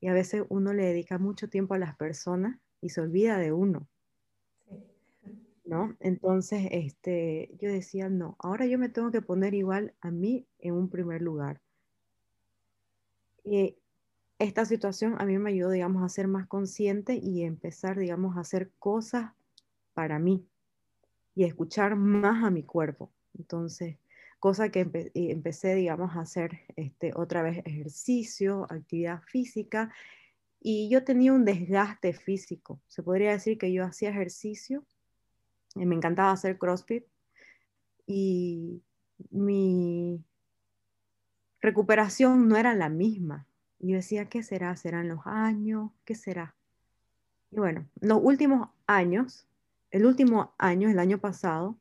y 0.00 0.08
a 0.08 0.14
veces 0.14 0.44
uno 0.48 0.72
le 0.72 0.86
dedica 0.86 1.18
mucho 1.18 1.50
tiempo 1.50 1.74
a 1.74 1.78
las 1.78 1.94
personas 1.96 2.58
y 2.80 2.88
se 2.88 3.02
olvida 3.02 3.36
de 3.36 3.52
uno. 3.52 3.86
¿No? 5.66 5.94
Entonces, 6.00 6.68
este, 6.70 7.50
yo 7.60 7.68
decía, 7.68 8.08
no, 8.08 8.34
ahora 8.38 8.64
yo 8.64 8.78
me 8.78 8.88
tengo 8.88 9.10
que 9.10 9.20
poner 9.20 9.52
igual 9.52 9.92
a 10.00 10.10
mí 10.10 10.46
en 10.58 10.72
un 10.72 10.88
primer 10.88 11.20
lugar. 11.20 11.60
Y 13.44 13.76
esta 14.40 14.64
situación 14.64 15.16
a 15.18 15.26
mí 15.26 15.36
me 15.38 15.50
ayudó, 15.50 15.70
digamos, 15.70 16.02
a 16.02 16.08
ser 16.08 16.26
más 16.26 16.46
consciente 16.46 17.14
y 17.14 17.42
empezar, 17.42 17.98
digamos, 17.98 18.36
a 18.36 18.40
hacer 18.40 18.72
cosas 18.78 19.32
para 19.92 20.18
mí 20.18 20.48
y 21.34 21.44
escuchar 21.44 21.94
más 21.94 22.42
a 22.42 22.50
mi 22.50 22.62
cuerpo. 22.62 23.12
Entonces, 23.38 23.98
cosa 24.38 24.70
que 24.70 24.88
empecé, 25.14 25.74
digamos, 25.74 26.16
a 26.16 26.20
hacer 26.20 26.60
este, 26.76 27.12
otra 27.14 27.42
vez 27.42 27.58
ejercicio, 27.66 28.66
actividad 28.70 29.20
física, 29.20 29.92
y 30.58 30.88
yo 30.88 31.04
tenía 31.04 31.34
un 31.34 31.44
desgaste 31.44 32.14
físico. 32.14 32.80
Se 32.88 33.02
podría 33.02 33.32
decir 33.32 33.58
que 33.58 33.70
yo 33.70 33.84
hacía 33.84 34.08
ejercicio, 34.08 34.86
y 35.74 35.84
me 35.84 35.96
encantaba 35.96 36.32
hacer 36.32 36.56
CrossFit, 36.56 37.04
y 38.06 38.82
mi 39.30 40.24
recuperación 41.60 42.48
no 42.48 42.56
era 42.56 42.74
la 42.74 42.88
misma. 42.88 43.46
Y 43.80 43.88
yo 43.88 43.96
decía, 43.96 44.26
¿qué 44.26 44.42
será? 44.42 44.76
¿Serán 44.76 45.08
los 45.08 45.20
años? 45.24 45.90
¿Qué 46.04 46.14
será? 46.14 46.54
Y 47.50 47.58
bueno, 47.58 47.88
los 48.00 48.20
últimos 48.22 48.68
años, 48.86 49.48
el 49.90 50.04
último 50.04 50.54
año, 50.58 50.88
el 50.90 50.98
año 50.98 51.18
pasado, 51.18 51.78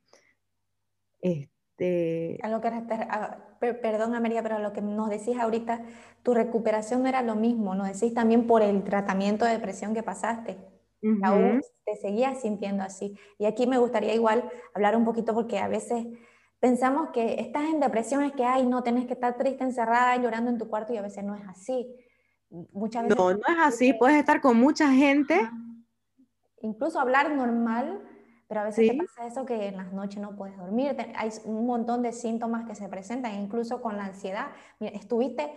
este... 1.21 2.39
A 2.41 2.49
lo 2.49 2.61
que, 2.61 3.73
perdón, 3.73 4.11
María, 4.21 4.41
pero 4.41 4.55
a 4.55 4.59
lo 4.59 4.71
que 4.73 4.81
nos 4.81 5.09
decís 5.09 5.37
ahorita, 5.37 5.83
tu 6.23 6.33
recuperación 6.33 7.03
no 7.03 7.09
era 7.09 7.21
lo 7.21 7.35
mismo, 7.35 7.75
nos 7.75 7.87
decís 7.87 8.13
también 8.13 8.47
por 8.47 8.61
el 8.61 8.83
tratamiento 8.83 9.45
de 9.45 9.51
depresión 9.51 9.93
que 9.93 10.01
pasaste. 10.01 10.57
Aún 11.21 11.61
te 11.85 11.95
seguías 11.95 12.41
sintiendo 12.41 12.83
así. 12.83 13.17
Y 13.37 13.45
aquí 13.45 13.67
me 13.67 13.77
gustaría 13.77 14.13
igual 14.13 14.49
hablar 14.73 14.95
un 14.95 15.05
poquito 15.05 15.33
porque 15.33 15.59
a 15.59 15.67
veces 15.67 16.05
pensamos 16.59 17.09
que 17.09 17.39
estás 17.39 17.63
en 17.63 17.79
depresión 17.79 18.23
es 18.23 18.33
que, 18.33 18.43
ay, 18.43 18.65
no, 18.65 18.83
tienes 18.83 19.05
que 19.05 19.13
estar 19.13 19.37
triste, 19.37 19.63
encerrada, 19.63 20.15
llorando 20.17 20.51
en 20.51 20.57
tu 20.57 20.67
cuarto 20.69 20.93
y 20.93 20.97
a 20.97 21.01
veces 21.01 21.23
no 21.23 21.35
es 21.35 21.47
así. 21.47 21.95
Muchas 22.49 23.03
veces 23.03 23.17
no, 23.17 23.31
no 23.31 23.37
es 23.37 23.57
así, 23.61 23.93
puedes 23.93 24.17
estar 24.17 24.41
con 24.41 24.57
mucha 24.57 24.91
gente. 24.91 25.49
Incluso 26.61 26.99
hablar 26.99 27.31
normal, 27.31 28.01
pero 28.47 28.61
a 28.61 28.63
veces 28.65 28.89
te 28.89 28.97
pasa 28.97 29.27
eso 29.27 29.45
que 29.45 29.67
en 29.67 29.77
las 29.77 29.93
noches 29.93 30.19
no 30.19 30.35
puedes 30.35 30.57
dormir. 30.57 30.95
Hay 31.15 31.29
un 31.45 31.65
montón 31.65 32.01
de 32.01 32.11
síntomas 32.11 32.67
que 32.67 32.75
se 32.75 32.89
presentan, 32.89 33.35
incluso 33.35 33.81
con 33.81 33.97
la 33.97 34.05
ansiedad. 34.05 34.47
estuviste 34.79 35.53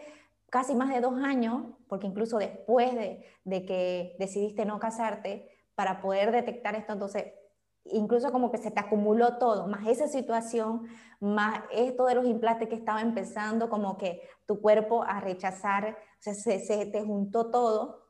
casi 0.51 0.75
más 0.75 0.91
de 0.91 1.01
dos 1.01 1.15
años, 1.23 1.65
porque 1.89 2.07
incluso 2.07 2.39
después 2.39 2.95
de, 2.95 3.25
de 3.45 3.65
que 3.65 4.17
decidiste 4.19 4.67
no 4.67 4.79
casarte, 4.79 5.49
para 5.75 6.01
poder 6.01 6.33
detectar 6.33 6.75
esto, 6.75 6.93
entonces 6.93 7.33
incluso 7.85 8.31
como 8.31 8.51
que 8.51 8.59
se 8.59 8.71
te 8.71 8.81
acumuló 8.81 9.39
todo, 9.39 9.67
más 9.67 9.87
esa 9.87 10.09
situación, 10.09 10.87
más 11.21 11.63
esto 11.73 12.07
de 12.07 12.15
los 12.15 12.27
implantes 12.27 12.69
que 12.69 12.75
estaba 12.75 13.01
empezando, 13.01 13.69
como 13.69 13.99
que 13.99 14.23
tu 14.47 14.61
cuerpo 14.61 15.03
a 15.03 15.21
rechazar, 15.21 15.97
o 16.19 16.23
sea, 16.23 16.35
se, 16.35 16.87
te 16.87 17.03
juntó 17.03 17.51
todo. 17.51 18.07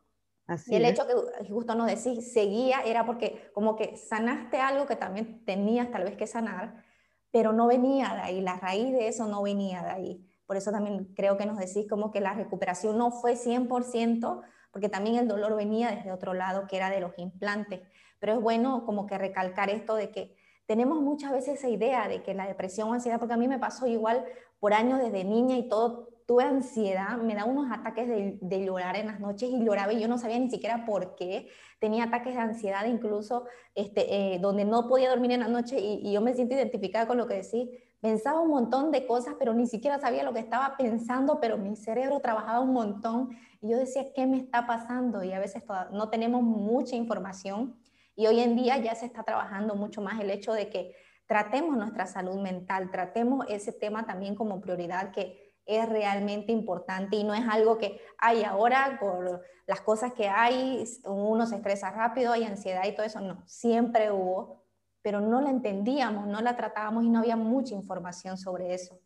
y 0.66 0.76
el 0.76 0.84
hecho 0.84 1.06
que 1.06 1.48
justo 1.48 1.74
nos 1.74 1.86
decís, 1.86 2.32
seguía, 2.32 2.80
era 2.82 3.06
porque 3.06 3.50
como 3.54 3.76
que 3.76 3.96
sanaste 3.96 4.60
algo 4.60 4.86
que 4.86 4.96
también 4.96 5.44
tenías 5.44 5.90
tal 5.90 6.04
vez 6.04 6.16
que 6.16 6.26
sanar, 6.26 6.84
pero 7.30 7.52
no 7.52 7.66
venía 7.66 8.14
de 8.14 8.20
ahí, 8.20 8.40
la 8.40 8.56
raíz 8.56 8.92
de 8.92 9.08
eso 9.08 9.26
no 9.26 9.42
venía 9.42 9.82
de 9.82 9.90
ahí. 9.90 10.28
Por 10.46 10.58
eso 10.58 10.70
también 10.70 11.14
creo 11.14 11.38
que 11.38 11.46
nos 11.46 11.56
decís 11.56 11.86
como 11.88 12.10
que 12.10 12.20
la 12.20 12.34
recuperación 12.34 12.98
no 12.98 13.10
fue 13.10 13.36
100%, 13.36 14.42
porque 14.70 14.90
también 14.90 15.16
el 15.16 15.28
dolor 15.28 15.56
venía 15.56 15.90
desde 15.90 16.12
otro 16.12 16.34
lado, 16.34 16.66
que 16.66 16.76
era 16.76 16.90
de 16.90 17.00
los 17.00 17.12
implantes 17.16 17.80
pero 18.22 18.34
es 18.34 18.40
bueno 18.40 18.86
como 18.86 19.04
que 19.08 19.18
recalcar 19.18 19.68
esto 19.68 19.96
de 19.96 20.12
que 20.12 20.36
tenemos 20.66 21.00
muchas 21.00 21.32
veces 21.32 21.58
esa 21.58 21.68
idea 21.68 22.06
de 22.06 22.22
que 22.22 22.34
la 22.34 22.46
depresión 22.46 22.88
o 22.88 22.92
ansiedad, 22.92 23.18
porque 23.18 23.34
a 23.34 23.36
mí 23.36 23.48
me 23.48 23.58
pasó 23.58 23.88
igual 23.88 24.24
por 24.60 24.74
años 24.74 25.00
desde 25.00 25.24
niña 25.24 25.56
y 25.56 25.68
todo, 25.68 26.08
tuve 26.24 26.44
ansiedad, 26.44 27.16
me 27.16 27.34
da 27.34 27.44
unos 27.46 27.72
ataques 27.72 28.06
de, 28.08 28.64
llorar 28.64 28.94
en 28.94 29.08
las 29.08 29.18
noches 29.18 29.50
y 29.50 29.64
lloraba 29.64 29.92
y 29.92 30.00
yo 30.00 30.06
no 30.06 30.18
sabía 30.18 30.38
ni 30.38 30.48
siquiera 30.48 30.84
por 30.86 31.16
qué. 31.16 31.48
Tenía 31.80 32.04
ataques 32.04 32.34
de 32.34 32.40
ansiedad 32.40 32.84
incluso 32.84 33.46
este, 33.74 34.34
eh, 34.34 34.38
donde 34.38 34.64
no 34.64 34.86
podía 34.86 35.10
dormir 35.10 35.32
en 35.32 35.40
la 35.40 35.48
noche 35.48 35.80
y, 35.80 36.08
y, 36.08 36.12
yo 36.12 36.20
me 36.20 36.32
siento 36.32 36.54
identificada 36.54 37.08
con 37.08 37.18
lo 37.18 37.26
que 37.26 37.42
decís. 37.42 37.70
Pensaba 38.00 38.38
un 38.38 38.50
montón 38.50 38.92
de 38.92 39.04
cosas, 39.04 39.34
pero 39.36 39.52
ni 39.52 39.66
siquiera 39.66 39.98
sabía 39.98 40.22
lo 40.22 40.32
que 40.32 40.38
estaba 40.38 40.76
pensando, 40.76 41.40
pero 41.40 41.58
mi 41.58 41.74
cerebro 41.74 42.20
trabajaba 42.20 42.60
un 42.60 42.72
montón 42.72 43.30
y 43.60 43.70
yo 43.70 43.78
decía, 43.78 44.12
¿qué 44.12 44.28
me 44.28 44.36
está 44.36 44.64
pasando? 44.68 45.24
Y 45.24 45.32
a 45.32 45.40
veces 45.40 45.64
no 45.90 46.08
tenemos 46.08 46.44
mucha 46.44 46.94
información 46.94 47.81
y 48.14 48.26
hoy 48.26 48.40
en 48.40 48.56
día 48.56 48.78
ya 48.78 48.94
se 48.94 49.06
está 49.06 49.22
trabajando 49.22 49.74
mucho 49.74 50.02
más 50.02 50.20
el 50.20 50.30
hecho 50.30 50.52
de 50.52 50.68
que 50.68 50.94
tratemos 51.26 51.76
nuestra 51.76 52.06
salud 52.06 52.40
mental, 52.40 52.90
tratemos 52.90 53.46
ese 53.48 53.72
tema 53.72 54.06
también 54.06 54.34
como 54.34 54.60
prioridad 54.60 55.12
que 55.12 55.52
es 55.64 55.88
realmente 55.88 56.52
importante 56.52 57.16
y 57.16 57.24
no 57.24 57.34
es 57.34 57.44
algo 57.48 57.78
que 57.78 58.00
hay 58.18 58.42
ahora 58.42 58.98
por 59.00 59.42
las 59.66 59.80
cosas 59.80 60.12
que 60.12 60.28
hay, 60.28 60.84
uno 61.04 61.46
se 61.46 61.56
estresa 61.56 61.90
rápido, 61.90 62.32
hay 62.32 62.44
ansiedad 62.44 62.84
y 62.84 62.94
todo 62.94 63.06
eso, 63.06 63.20
no, 63.20 63.42
siempre 63.46 64.10
hubo, 64.10 64.64
pero 65.02 65.20
no 65.20 65.40
la 65.40 65.50
entendíamos, 65.50 66.26
no 66.26 66.40
la 66.40 66.56
tratábamos 66.56 67.04
y 67.04 67.08
no 67.08 67.20
había 67.20 67.36
mucha 67.36 67.74
información 67.74 68.36
sobre 68.36 68.74
eso. 68.74 69.00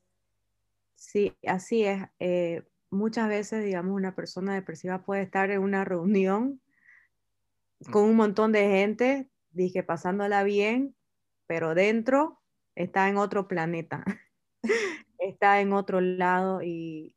Sí, 0.95 1.37
así 1.47 1.85
es. 1.85 2.03
Eh, 2.19 2.63
muchas 2.91 3.29
veces, 3.29 3.63
digamos, 3.63 3.95
una 3.95 4.15
persona 4.15 4.55
depresiva 4.55 5.03
puede 5.03 5.23
estar 5.23 5.51
en 5.51 5.61
una 5.61 5.85
reunión 5.85 6.61
con 7.91 8.05
un 8.05 8.17
montón 8.17 8.53
de 8.53 8.69
gente, 8.69 9.31
dije, 9.51 9.83
pasándola 9.83 10.43
bien, 10.43 10.95
pero 11.47 11.75
dentro 11.75 12.41
está 12.75 13.09
en 13.09 13.17
otro 13.17 13.49
planeta, 13.49 14.05
está 15.19 15.61
en 15.61 15.73
otro 15.73 16.01
lado 16.01 16.63
y, 16.63 17.15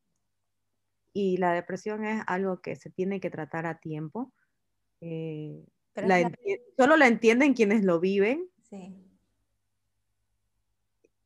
y, 1.13 1.37
la 1.37 1.53
depresión 1.53 2.05
es 2.05 2.23
algo 2.27 2.61
que 2.61 2.75
se 2.75 2.89
tiene 2.89 3.19
que 3.19 3.29
tratar 3.29 3.65
a 3.65 3.79
tiempo. 3.79 4.33
Eh, 5.01 5.65
solo 6.77 6.97
la 6.97 7.07
entienden 7.07 7.53
quienes 7.53 7.83
lo 7.83 7.99
viven. 7.99 8.47
Sí. 8.69 8.95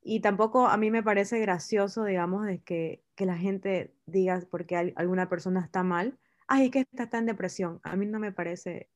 Y 0.02 0.19
tampoco 0.19 0.67
a 0.67 0.78
mí 0.78 0.91
me 0.91 1.04
parece 1.04 1.39
gracioso, 1.39 2.04
digamos, 2.04 2.46
de 2.46 2.62
que, 2.62 3.04
que 3.15 3.26
la 3.26 3.38
gente 3.38 3.96
diga 4.06 4.41
porque 4.52 4.93
alguna 4.96 5.30
persona 5.30 5.62
está 5.62 5.84
mal, 5.84 6.19
ay, 6.48 6.69
que 6.69 6.80
está, 6.80 7.04
está 7.04 7.19
en 7.19 7.26
depresión. 7.26 7.80
A 7.84 7.96
mí 7.96 8.06
no 8.06 8.19
me 8.19 8.34
parece 8.34 8.89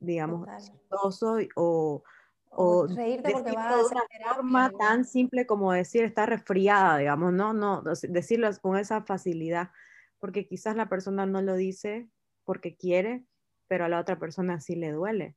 digamos, 0.00 0.48
chistoso 0.58 1.38
o, 1.56 2.02
o, 2.50 2.86
reírte 2.86 3.32
porque 3.32 3.52
va 3.52 3.70
a 3.70 3.86
una 3.86 4.34
forma 4.34 4.70
tan 4.70 5.04
simple 5.04 5.46
como 5.46 5.72
decir 5.72 6.04
está 6.04 6.26
resfriada, 6.26 6.98
digamos, 6.98 7.32
no, 7.32 7.52
no, 7.52 7.82
decirlo 7.82 8.48
con 8.60 8.76
esa 8.76 9.02
facilidad, 9.02 9.70
porque 10.18 10.46
quizás 10.46 10.76
la 10.76 10.88
persona 10.88 11.26
no 11.26 11.42
lo 11.42 11.54
dice 11.54 12.08
porque 12.44 12.76
quiere, 12.76 13.24
pero 13.66 13.84
a 13.84 13.88
la 13.88 14.00
otra 14.00 14.18
persona 14.18 14.60
sí 14.60 14.74
le 14.74 14.92
duele. 14.92 15.36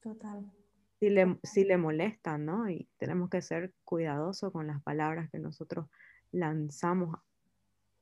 Total. 0.00 0.50
Sí 0.98 1.10
le, 1.10 1.38
sí 1.42 1.64
le 1.64 1.76
molesta, 1.76 2.38
¿no? 2.38 2.70
Y 2.70 2.88
tenemos 2.96 3.28
que 3.28 3.42
ser 3.42 3.74
cuidadosos 3.84 4.52
con 4.52 4.66
las 4.66 4.82
palabras 4.82 5.28
que 5.30 5.38
nosotros 5.38 5.86
lanzamos 6.32 7.18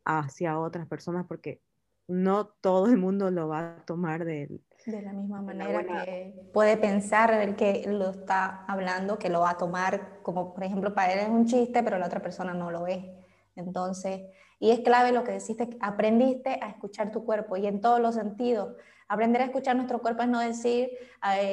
hacia 0.05 0.59
otras 0.59 0.87
personas 0.87 1.27
porque 1.27 1.61
no 2.07 2.47
todo 2.47 2.87
el 2.87 2.97
mundo 2.97 3.31
lo 3.31 3.49
va 3.49 3.77
a 3.77 3.85
tomar 3.85 4.25
de, 4.25 4.61
de 4.87 5.03
la 5.03 5.12
misma 5.12 5.40
manera 5.40 6.05
que 6.05 6.51
puede 6.53 6.77
pensar 6.77 7.33
el 7.33 7.57
que 7.57 7.85
lo 7.87 8.11
está 8.11 8.64
hablando, 8.67 9.19
que 9.19 9.31
lo 9.31 9.40
va 9.40 9.51
a 9.51 9.57
tomar 9.59 10.21
como, 10.23 10.53
por 10.53 10.64
ejemplo, 10.64 10.95
para 10.95 11.12
él 11.12 11.21
es 11.21 11.29
un 11.29 11.47
chiste, 11.47 11.83
pero 11.83 11.99
la 11.99 12.07
otra 12.07 12.21
persona 12.21 12.53
no 12.53 12.71
lo 12.71 12.87
es. 12.87 13.05
Entonces, 13.57 14.23
y 14.59 14.71
es 14.71 14.81
clave 14.81 15.12
lo 15.12 15.25
que 15.25 15.33
deciste, 15.33 15.77
aprendiste 15.81 16.59
a 16.61 16.69
escuchar 16.69 17.11
tu 17.11 17.25
cuerpo 17.25 17.57
y 17.57 17.67
en 17.67 17.81
todos 17.81 18.01
los 18.01 18.14
sentidos. 18.14 18.75
Aprender 19.09 19.43
a 19.43 19.47
escuchar 19.47 19.77
nuestro 19.77 20.01
cuerpo 20.01 20.23
es 20.23 20.29
no 20.29 20.40
decir, 20.40 20.90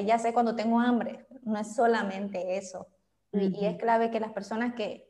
ya 0.06 0.20
sé 0.20 0.34
cuando 0.34 0.56
tengo 0.56 0.80
hambre, 0.80 1.26
no 1.44 1.58
es 1.60 1.76
solamente 1.76 2.58
eso. 2.58 2.88
y, 3.32 3.56
y 3.58 3.66
es 3.66 3.78
clave 3.78 4.10
que 4.12 4.20
las 4.20 4.32
personas 4.32 4.74
que 4.74 5.10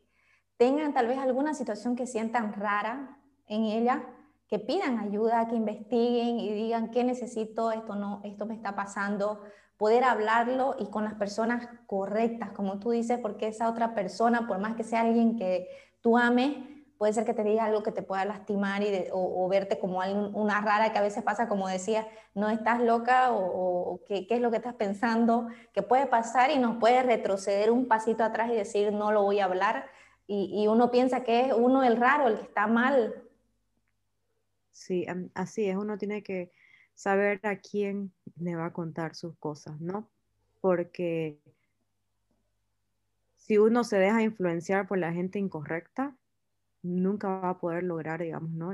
tengan 0.57 0.93
tal 0.93 1.07
vez 1.07 1.17
alguna 1.17 1.53
situación 1.53 1.95
que 1.95 2.05
sientan 2.05 2.53
rara 2.53 3.17
en 3.47 3.63
ella, 3.63 4.03
que 4.51 4.59
pidan 4.59 4.99
ayuda, 4.99 5.47
que 5.47 5.55
investiguen 5.55 6.37
y 6.37 6.51
digan 6.51 6.91
qué 6.91 7.05
necesito, 7.05 7.71
esto 7.71 7.95
no, 7.95 8.19
esto 8.25 8.45
me 8.45 8.53
está 8.53 8.75
pasando, 8.75 9.41
poder 9.77 10.03
hablarlo 10.03 10.75
y 10.77 10.87
con 10.87 11.05
las 11.05 11.13
personas 11.13 11.69
correctas, 11.87 12.51
como 12.51 12.77
tú 12.77 12.91
dices, 12.91 13.17
porque 13.19 13.47
esa 13.47 13.69
otra 13.69 13.95
persona, 13.95 14.49
por 14.49 14.59
más 14.59 14.75
que 14.75 14.83
sea 14.83 15.01
alguien 15.01 15.37
que 15.37 15.69
tú 16.01 16.17
ames, 16.17 16.57
puede 16.97 17.13
ser 17.13 17.23
que 17.23 17.33
te 17.33 17.45
diga 17.45 17.63
algo 17.63 17.81
que 17.81 17.93
te 17.93 18.03
pueda 18.03 18.25
lastimar 18.25 18.83
y 18.83 19.05
o, 19.13 19.47
verte 19.47 19.79
como 19.79 19.99
una 20.33 20.59
rara 20.59 20.91
que 20.91 20.99
a 20.99 21.01
veces 21.01 21.23
pasa, 21.23 21.47
como 21.47 21.69
decía, 21.69 22.05
no 22.35 22.49
estás 22.49 22.81
loca 22.81 23.31
o, 23.31 24.01
¿qué, 24.05 24.27
qué, 24.27 24.35
es 24.35 24.41
lo 24.41 24.51
que 24.51 24.57
estás 24.57 24.73
pensando, 24.73 25.47
que 25.71 25.81
puede 25.81 26.07
pasar 26.07 26.51
y 26.51 26.59
nos 26.59 26.75
puede 26.75 27.03
retroceder 27.03 27.71
un 27.71 27.87
pasito 27.87 28.25
atrás 28.25 28.51
y 28.51 28.55
decir 28.55 28.91
no 28.91 29.13
lo 29.13 29.23
voy 29.23 29.39
a 29.39 29.45
hablar 29.45 29.85
y 30.27 30.65
uno 30.67 30.91
piensa 30.91 31.23
que 31.23 31.41
es 31.47 31.53
uno 31.53 31.83
el 31.83 31.97
raro, 31.97 32.27
el 32.27 32.37
que 32.37 32.43
está 32.43 32.65
mal, 32.65 33.30
Sí, 34.71 35.05
así 35.33 35.65
es, 35.65 35.75
uno 35.75 35.97
tiene 35.97 36.23
que 36.23 36.51
saber 36.93 37.39
a 37.43 37.57
quién 37.57 38.13
le 38.37 38.55
va 38.55 38.67
a 38.67 38.73
contar 38.73 39.15
sus 39.15 39.35
cosas, 39.37 39.79
¿no? 39.81 40.09
Porque 40.59 41.39
si 43.35 43.57
uno 43.57 43.83
se 43.83 43.97
deja 43.97 44.21
influenciar 44.21 44.87
por 44.87 44.97
la 44.97 45.11
gente 45.11 45.39
incorrecta, 45.39 46.15
nunca 46.83 47.27
va 47.27 47.49
a 47.49 47.59
poder 47.59 47.83
lograr, 47.83 48.21
digamos, 48.21 48.51
¿no? 48.51 48.73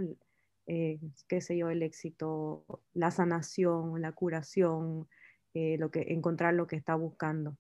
eh, 0.68 1.00
qué 1.28 1.41
sé 1.41 1.58
yo, 1.58 1.70
el 1.70 1.82
éxito, 1.82 2.66
la 2.93 3.10
sanación, 3.12 4.02
la 4.02 4.12
curación, 4.12 5.08
eh, 5.54 5.78
lo 5.80 5.89
que, 5.89 6.02
encontrar 6.10 6.54
lo 6.54 6.68
que 6.68 6.76
está 6.76 6.95
buscando. 6.95 7.58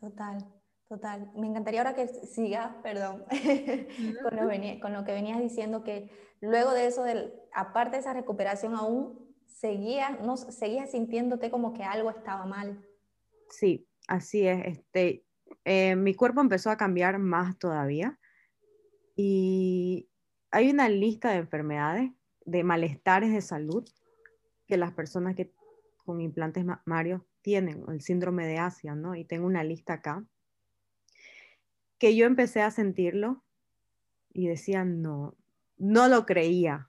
Total, 0.00 0.38
total. 0.90 1.30
Me 1.36 1.46
encantaría 1.46 1.80
ahora 1.80 1.94
que 1.94 2.08
sigas, 2.08 2.74
perdón, 2.82 3.24
con, 4.22 4.36
lo 4.36 4.80
con, 4.80 4.92
lo 4.92 5.04
que 5.04 5.12
venías 5.12 5.40
diciendo, 5.40 5.84
que 5.84 6.10
luego 6.40 6.72
de 6.72 6.86
eso, 6.86 7.04
del, 7.04 7.32
aparte 7.54 7.96
de 7.96 8.00
esa 8.00 8.12
recuperación, 8.12 8.74
aún 8.74 9.36
seguías, 9.46 10.20
no, 10.20 10.36
seguías 10.36 10.90
sintiéndote 10.90 11.48
como 11.50 11.72
que 11.74 11.84
algo 11.84 12.10
estaba 12.10 12.44
mal. 12.44 12.84
Sí, 13.50 13.86
así 14.08 14.48
es. 14.48 14.66
Este, 14.66 15.24
eh, 15.64 15.94
mi 15.94 16.14
cuerpo 16.14 16.40
empezó 16.40 16.70
a 16.70 16.76
cambiar 16.76 17.20
más 17.20 17.56
todavía 17.56 18.18
y 19.14 20.10
hay 20.50 20.70
una 20.70 20.88
lista 20.88 21.30
de 21.30 21.36
enfermedades, 21.36 22.10
de 22.44 22.64
malestares 22.64 23.32
de 23.32 23.42
salud 23.42 23.88
que 24.66 24.76
las 24.76 24.92
personas 24.92 25.36
que 25.36 25.52
con 26.04 26.20
implantes 26.20 26.64
mamarios 26.64 27.22
tienen, 27.42 27.84
el 27.88 28.00
síndrome 28.00 28.44
de 28.44 28.58
Asia, 28.58 28.96
¿no? 28.96 29.14
Y 29.14 29.24
tengo 29.24 29.46
una 29.46 29.62
lista 29.62 29.94
acá, 29.94 30.24
que 32.00 32.16
yo 32.16 32.26
empecé 32.26 32.62
a 32.62 32.70
sentirlo 32.70 33.44
y 34.32 34.48
decía, 34.48 34.84
no, 34.84 35.36
no 35.76 36.08
lo 36.08 36.24
creía. 36.24 36.88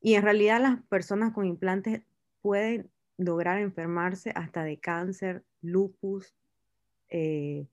Y 0.00 0.14
en 0.14 0.22
realidad 0.22 0.60
las 0.60 0.80
personas 0.84 1.32
con 1.32 1.44
implantes 1.44 2.02
pueden 2.40 2.88
lograr 3.16 3.58
enfermarse 3.58 4.30
hasta 4.36 4.62
de 4.62 4.78
cáncer, 4.78 5.44
lupus, 5.60 6.36
eh, 7.08 7.66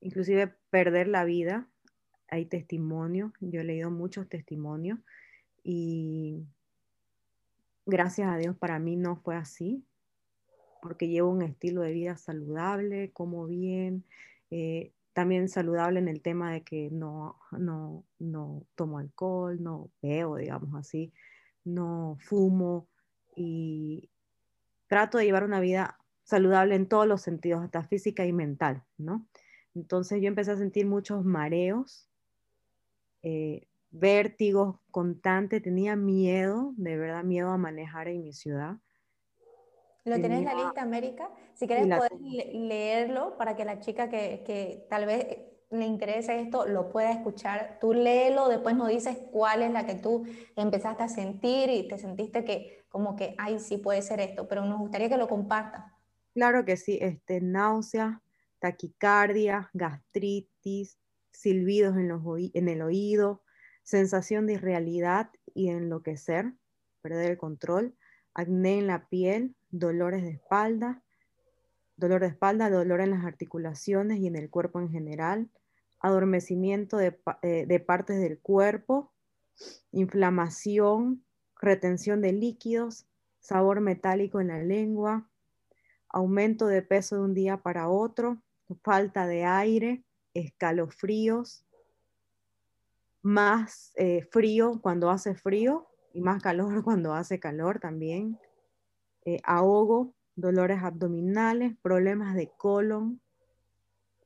inclusive 0.00 0.54
perder 0.70 1.08
la 1.08 1.24
vida. 1.24 1.68
Hay 2.28 2.46
testimonios, 2.46 3.32
yo 3.40 3.60
he 3.60 3.64
leído 3.64 3.90
muchos 3.90 4.28
testimonios 4.28 5.00
y 5.64 6.44
gracias 7.84 8.28
a 8.28 8.36
Dios 8.36 8.56
para 8.56 8.78
mí 8.78 8.94
no 8.94 9.16
fue 9.16 9.34
así, 9.34 9.84
porque 10.82 11.08
llevo 11.08 11.30
un 11.30 11.42
estilo 11.42 11.80
de 11.80 11.92
vida 11.92 12.16
saludable, 12.16 13.10
como 13.12 13.46
bien, 13.46 14.04
eh, 14.52 14.92
también 15.16 15.48
saludable 15.48 15.98
en 15.98 16.08
el 16.08 16.20
tema 16.20 16.52
de 16.52 16.62
que 16.62 16.90
no, 16.90 17.40
no, 17.50 18.04
no 18.18 18.66
tomo 18.74 18.98
alcohol, 18.98 19.62
no 19.62 19.90
veo, 20.02 20.36
digamos 20.36 20.74
así, 20.74 21.10
no 21.64 22.18
fumo 22.20 22.90
y 23.34 24.10
trato 24.88 25.16
de 25.16 25.24
llevar 25.24 25.44
una 25.44 25.58
vida 25.58 25.96
saludable 26.22 26.74
en 26.74 26.86
todos 26.86 27.06
los 27.06 27.22
sentidos, 27.22 27.64
hasta 27.64 27.82
física 27.82 28.26
y 28.26 28.34
mental, 28.34 28.84
¿no? 28.98 29.26
Entonces 29.74 30.20
yo 30.20 30.28
empecé 30.28 30.50
a 30.50 30.58
sentir 30.58 30.84
muchos 30.84 31.24
mareos, 31.24 32.10
eh, 33.22 33.66
vértigos 33.90 34.80
constantes, 34.90 35.62
tenía 35.62 35.96
miedo, 35.96 36.74
de 36.76 36.98
verdad 36.98 37.24
miedo 37.24 37.48
a 37.48 37.56
manejar 37.56 38.08
en 38.08 38.22
mi 38.22 38.34
ciudad. 38.34 38.76
¿Lo 40.06 40.20
tenés 40.20 40.38
en 40.38 40.44
la 40.44 40.54
lista, 40.54 40.82
América? 40.82 41.30
Si 41.54 41.66
querés, 41.66 41.88
puedes 41.88 42.20
leerlo 42.20 43.36
para 43.36 43.56
que 43.56 43.64
la 43.64 43.80
chica 43.80 44.08
que, 44.08 44.44
que, 44.46 44.86
tal 44.88 45.04
vez 45.04 45.26
le 45.70 45.84
interese 45.84 46.40
esto 46.40 46.64
lo 46.64 46.90
pueda 46.90 47.10
escuchar. 47.10 47.78
Tú 47.80 47.92
léelo, 47.92 48.48
después 48.48 48.76
nos 48.76 48.88
dices 48.88 49.18
cuál 49.32 49.62
es 49.62 49.72
la 49.72 49.84
que 49.84 49.96
tú 49.96 50.24
empezaste 50.54 51.02
a 51.02 51.08
sentir 51.08 51.70
y 51.70 51.88
te 51.88 51.98
sentiste 51.98 52.44
que 52.44 52.86
como 52.88 53.16
que, 53.16 53.34
ay, 53.36 53.58
sí 53.58 53.78
puede 53.78 54.00
ser 54.00 54.20
esto, 54.20 54.46
pero 54.46 54.64
nos 54.64 54.78
gustaría 54.78 55.08
que 55.08 55.16
lo 55.16 55.26
compartas. 55.26 55.84
Claro 56.34 56.64
que 56.64 56.76
sí, 56.76 56.98
este, 57.00 57.40
náusea, 57.40 58.22
taquicardia, 58.60 59.70
gastritis, 59.74 60.98
silbidos 61.32 61.96
en, 61.96 62.08
los 62.08 62.22
en 62.54 62.68
el 62.68 62.80
oído, 62.80 63.42
sensación 63.82 64.46
de 64.46 64.54
irrealidad 64.54 65.30
y 65.52 65.68
enloquecer, 65.68 66.52
perder 67.02 67.32
el 67.32 67.38
control, 67.38 67.96
acné 68.36 68.78
en 68.78 68.86
la 68.86 69.08
piel, 69.08 69.56
dolores 69.70 70.22
de 70.22 70.32
espalda, 70.32 71.02
dolor 71.96 72.20
de 72.20 72.28
espalda, 72.28 72.68
dolor 72.68 73.00
en 73.00 73.10
las 73.10 73.24
articulaciones 73.24 74.18
y 74.18 74.26
en 74.26 74.36
el 74.36 74.50
cuerpo 74.50 74.78
en 74.78 74.90
general, 74.90 75.50
adormecimiento 76.00 76.98
de, 76.98 77.18
eh, 77.40 77.64
de 77.66 77.80
partes 77.80 78.20
del 78.20 78.38
cuerpo, 78.38 79.10
inflamación, 79.90 81.24
retención 81.58 82.20
de 82.20 82.34
líquidos, 82.34 83.06
sabor 83.40 83.80
metálico 83.80 84.38
en 84.42 84.48
la 84.48 84.62
lengua, 84.62 85.30
aumento 86.10 86.66
de 86.66 86.82
peso 86.82 87.16
de 87.16 87.22
un 87.22 87.32
día 87.32 87.62
para 87.62 87.88
otro, 87.88 88.42
falta 88.82 89.26
de 89.26 89.44
aire, 89.44 90.04
escalofríos, 90.34 91.64
más 93.22 93.92
eh, 93.96 94.28
frío 94.30 94.78
cuando 94.82 95.08
hace 95.08 95.34
frío 95.34 95.88
y 96.16 96.20
más 96.22 96.42
calor 96.42 96.82
cuando 96.82 97.12
hace 97.12 97.38
calor 97.38 97.78
también, 97.78 98.38
eh, 99.26 99.38
ahogo, 99.44 100.14
dolores 100.34 100.82
abdominales, 100.82 101.76
problemas 101.82 102.34
de 102.34 102.50
colon, 102.56 103.20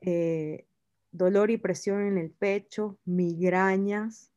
eh, 0.00 0.66
dolor 1.10 1.50
y 1.50 1.56
presión 1.56 2.02
en 2.02 2.16
el 2.16 2.30
pecho, 2.30 2.96
migrañas, 3.04 4.30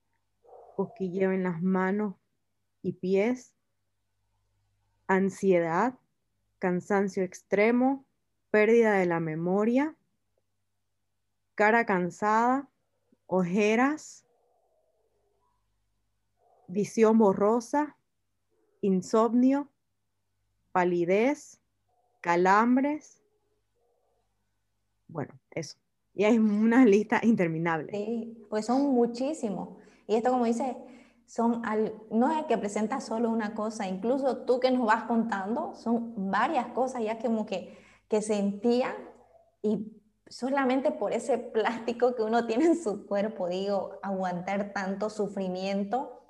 cosquilleo 0.75 1.31
en 1.31 1.43
las 1.43 1.61
manos 1.61 2.15
y 2.81 2.93
pies, 2.93 3.53
ansiedad, 5.05 5.93
cansancio 6.57 7.21
extremo, 7.21 8.03
pérdida 8.49 8.93
de 8.93 9.05
la 9.05 9.19
memoria, 9.19 9.95
cara 11.53 11.85
cansada, 11.85 12.67
ojeras, 13.27 14.22
visión 16.67 17.17
borrosa, 17.17 17.97
insomnio, 18.81 19.69
palidez, 20.71 21.61
calambres. 22.21 23.23
Bueno, 25.07 25.39
eso. 25.51 25.77
Y 26.13 26.25
hay 26.25 26.37
una 26.37 26.85
lista 26.85 27.19
interminable. 27.23 27.91
Sí, 27.91 28.45
pues 28.49 28.65
son 28.65 28.93
muchísimos. 28.93 29.77
Y 30.07 30.15
esto, 30.15 30.31
como 30.31 30.45
dice, 30.45 30.75
son 31.25 31.61
no 32.11 32.37
es 32.37 32.45
que 32.45 32.57
presenta 32.57 32.99
solo 32.99 33.29
una 33.29 33.55
cosa, 33.55 33.87
incluso 33.87 34.45
tú 34.45 34.59
que 34.59 34.71
nos 34.71 34.85
vas 34.85 35.05
contando, 35.05 35.73
son 35.75 36.31
varias 36.31 36.67
cosas 36.67 37.03
ya 37.03 37.17
como 37.17 37.45
que, 37.45 37.77
que 38.09 38.21
sentían 38.21 38.93
y 39.61 40.01
solamente 40.27 40.91
por 40.91 41.13
ese 41.13 41.37
plástico 41.37 42.15
que 42.15 42.23
uno 42.23 42.45
tiene 42.45 42.65
en 42.65 42.81
su 42.81 43.05
cuerpo, 43.05 43.47
digo, 43.47 43.99
aguantar 44.01 44.73
tanto 44.73 45.09
sufrimiento 45.09 46.22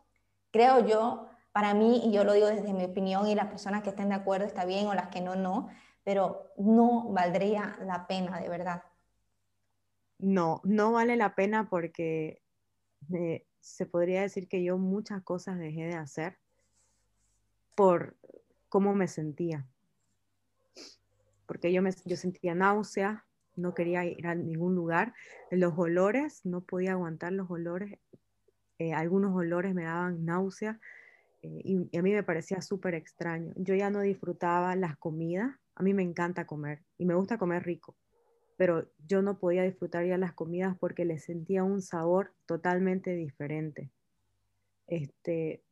creo 0.54 0.88
yo, 0.88 1.28
para 1.52 1.74
mí, 1.74 2.02
y 2.06 2.12
yo 2.14 2.24
lo 2.24 2.34
digo 2.34 2.48
desde 2.48 2.72
mi 2.74 2.86
opinión, 2.86 3.28
y 3.28 3.36
las 3.36 3.48
personas 3.48 3.82
que 3.82 3.90
estén 3.90 4.10
de 4.10 4.16
acuerdo 4.16 4.46
está 4.46 4.64
bien 4.64 4.88
o 4.88 4.94
las 4.94 5.10
que 5.10 5.20
no, 5.20 5.36
no, 5.36 5.68
pero 6.04 6.54
no 6.58 7.10
valdría 7.10 7.78
la 7.82 8.08
pena, 8.08 8.40
de 8.40 8.48
verdad. 8.48 8.84
No, 10.20 10.62
no 10.64 10.94
vale 10.94 11.18
la 11.18 11.36
pena 11.36 11.70
porque 11.70 12.42
eh, 13.14 13.46
se 13.60 13.86
podría 13.86 14.22
decir 14.22 14.48
que 14.48 14.64
yo 14.64 14.78
muchas 14.78 15.24
cosas 15.24 15.58
dejé 15.58 15.88
de 15.88 15.96
hacer 15.96 16.38
por 17.76 18.16
cómo 18.70 18.94
me 18.94 19.08
sentía. 19.08 19.68
Porque 21.48 21.74
yo, 21.74 21.82
me, 21.82 21.92
yo 22.06 22.16
sentía 22.16 22.56
náusea, 22.56 23.26
no 23.56 23.74
quería 23.74 24.06
ir 24.06 24.28
a 24.28 24.36
ningún 24.36 24.76
lugar. 24.76 25.14
Los 25.52 25.78
olores, 25.78 26.46
no 26.46 26.62
podía 26.62 26.94
aguantar 26.94 27.34
los 27.34 27.50
olores. 27.50 28.00
Eh, 28.80 28.94
algunos 28.94 29.36
olores 29.36 29.74
me 29.74 29.84
daban 29.84 30.26
náusea 30.26 30.80
eh, 31.42 31.62
y, 31.64 31.98
a 31.98 32.02
mí 32.02 32.12
me 32.12 32.24
parecía 32.24 32.62
súper 32.62 32.96
extraño. 32.96 33.54
Yo 33.56 33.76
ya 33.76 33.90
no 33.90 34.02
disfrutaba 34.02 34.76
las 34.76 34.98
comidas, 34.98 35.56
a 35.76 35.84
mí 35.84 35.94
me 35.94 36.04
encanta 36.04 36.46
comer 36.46 36.84
y 36.98 37.06
me 37.06 37.16
gusta 37.16 37.38
comer 37.38 37.64
rico, 37.64 37.96
pero 38.58 38.90
yo 39.08 39.22
no 39.22 39.38
podía 39.38 39.64
disfrutar 39.64 40.06
ya 40.06 40.18
las 40.18 40.34
comidas 40.34 40.76
porque 40.80 41.06
le 41.06 41.20
sentía 41.20 41.64
un 41.64 41.82
sabor 41.82 42.34
totalmente 42.46 43.16
diferente. 43.16 43.92
Este, 44.88 45.64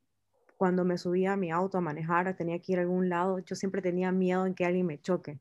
cuando 0.57 0.85
me 0.85 0.97
subía 0.97 1.33
a 1.33 1.37
mi 1.37 1.51
auto 1.51 1.77
a 1.77 1.81
manejar, 1.81 2.35
tenía 2.35 2.59
que 2.59 2.73
ir 2.73 2.79
a 2.79 2.81
algún 2.81 3.09
lado, 3.09 3.39
yo 3.39 3.55
siempre 3.55 3.81
tenía 3.81 4.11
miedo 4.11 4.45
en 4.45 4.53
que 4.53 4.65
alguien 4.65 4.85
me 4.85 4.99
choque. 5.01 5.39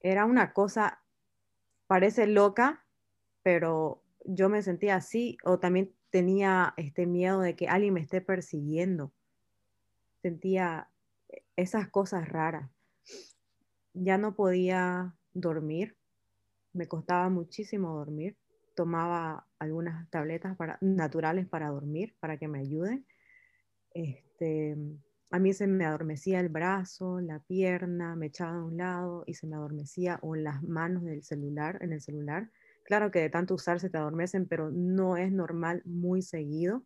Era 0.00 0.24
una 0.24 0.54
cosa, 0.54 1.02
parece 1.86 2.26
loca, 2.26 2.86
pero 3.42 3.99
yo 4.24 4.48
me 4.48 4.62
sentía 4.62 4.96
así 4.96 5.36
o 5.44 5.58
también 5.58 5.94
tenía 6.10 6.74
este 6.76 7.06
miedo 7.06 7.40
de 7.40 7.56
que 7.56 7.68
alguien 7.68 7.94
me 7.94 8.00
esté 8.00 8.20
persiguiendo. 8.20 9.12
Sentía 10.22 10.90
esas 11.56 11.88
cosas 11.88 12.28
raras. 12.28 12.70
Ya 13.92 14.18
no 14.18 14.34
podía 14.34 15.14
dormir, 15.32 15.96
me 16.72 16.86
costaba 16.86 17.28
muchísimo 17.28 17.94
dormir. 17.94 18.36
Tomaba 18.74 19.46
algunas 19.58 20.08
tabletas 20.10 20.56
para, 20.56 20.78
naturales 20.80 21.46
para 21.46 21.68
dormir, 21.68 22.14
para 22.20 22.38
que 22.38 22.48
me 22.48 22.60
ayuden. 22.60 23.06
Este, 23.92 24.76
a 25.30 25.38
mí 25.38 25.52
se 25.52 25.66
me 25.66 25.84
adormecía 25.84 26.40
el 26.40 26.48
brazo, 26.48 27.20
la 27.20 27.40
pierna, 27.40 28.14
me 28.14 28.26
echaba 28.26 28.58
a 28.58 28.64
un 28.64 28.76
lado 28.76 29.24
y 29.26 29.34
se 29.34 29.46
me 29.46 29.56
adormecía 29.56 30.18
o 30.22 30.34
las 30.34 30.62
manos 30.62 31.04
del 31.04 31.22
celular, 31.22 31.78
en 31.82 31.92
el 31.92 32.00
celular 32.00 32.50
Claro 32.90 33.12
que 33.12 33.20
de 33.20 33.30
tanto 33.30 33.54
usar 33.54 33.78
se 33.78 33.88
te 33.88 33.98
adormecen, 33.98 34.48
pero 34.48 34.68
no 34.68 35.16
es 35.16 35.30
normal 35.30 35.80
muy 35.84 36.22
seguido. 36.22 36.82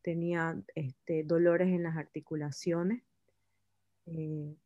tenía 0.00 0.58
este, 0.74 1.22
dolores 1.22 1.68
en 1.68 1.82
las 1.82 1.98
articulaciones. 1.98 3.02
Eh, 4.06 4.56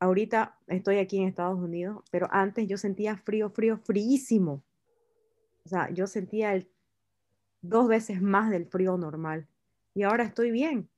ahorita 0.00 0.58
estoy 0.66 0.98
aquí 0.98 1.18
en 1.18 1.28
Estados 1.28 1.56
Unidos, 1.56 2.02
pero 2.10 2.26
antes 2.32 2.66
yo 2.66 2.78
sentía 2.78 3.16
frío, 3.16 3.48
frío, 3.50 3.78
fríísimo. 3.78 4.64
O 5.64 5.68
sea, 5.68 5.88
yo 5.90 6.08
sentía 6.08 6.52
el, 6.52 6.68
dos 7.62 7.86
veces 7.86 8.20
más 8.20 8.50
del 8.50 8.66
frío 8.66 8.96
normal. 8.98 9.46
Y 9.94 10.02
ahora 10.02 10.24
estoy 10.24 10.50
bien. 10.50 10.90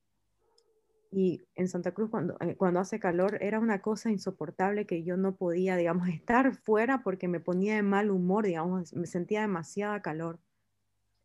Y 1.15 1.43
en 1.57 1.69
Santa 1.69 1.93
Cruz, 1.93 2.09
cuando, 2.09 2.39
eh, 2.41 2.57
cuando 2.57 2.81
hace 2.81 2.99
calor, 2.99 3.37
era 3.43 3.61
una 3.61 3.83
cosa 3.83 4.11
insoportable 4.11 4.87
que 4.87 5.05
yo 5.05 5.19
no 5.19 5.37
podía, 5.37 5.77
digamos, 5.77 6.09
estar 6.09 6.57
fuera 6.57 7.03
porque 7.03 7.29
me 7.29 7.39
ponía 7.39 7.77
de 7.77 7.83
mal 7.83 8.11
humor, 8.11 8.47
digamos, 8.47 8.95
me 8.95 9.07
sentía 9.07 9.43
demasiada 9.43 10.01
calor. 10.01 10.41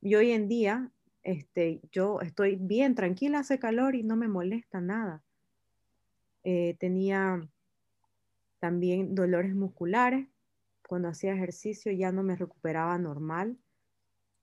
Y 0.02 0.16
hoy 0.16 0.32
en 0.32 0.50
día, 0.50 0.92
este, 1.24 1.80
yo 1.92 2.20
estoy 2.20 2.58
bien 2.58 2.96
tranquila, 2.96 3.40
hace 3.40 3.60
calor 3.60 3.96
y 3.96 4.04
no 4.04 4.18
me 4.18 4.28
molesta 4.28 4.82
nada. 4.82 5.24
Eh, 6.44 6.76
tenía 6.80 7.42
también 8.60 9.16
dolores 9.16 9.56
musculares. 9.56 10.28
Cuando 10.86 11.08
hacía 11.08 11.34
ejercicio 11.34 11.94
ya 11.94 12.12
no 12.12 12.24
me 12.24 12.36
recuperaba 12.36 12.98
normal. 12.98 13.58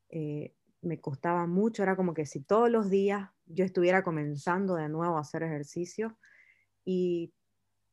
Eh, 0.09 0.55
me 0.85 1.01
costaba 1.01 1.47
mucho, 1.47 1.82
era 1.82 1.97
como 1.97 2.14
que 2.14 2.26
si 2.26 2.41
todos 2.41 2.70
los 2.70 2.91
días 2.91 3.30
yo 3.47 3.64
estuviera 3.64 4.03
comenzando 4.03 4.76
de 4.76 4.89
nuevo 4.89 5.16
a 5.16 5.20
hacer 5.20 5.43
ejercicio 5.43 6.16
y 6.85 7.32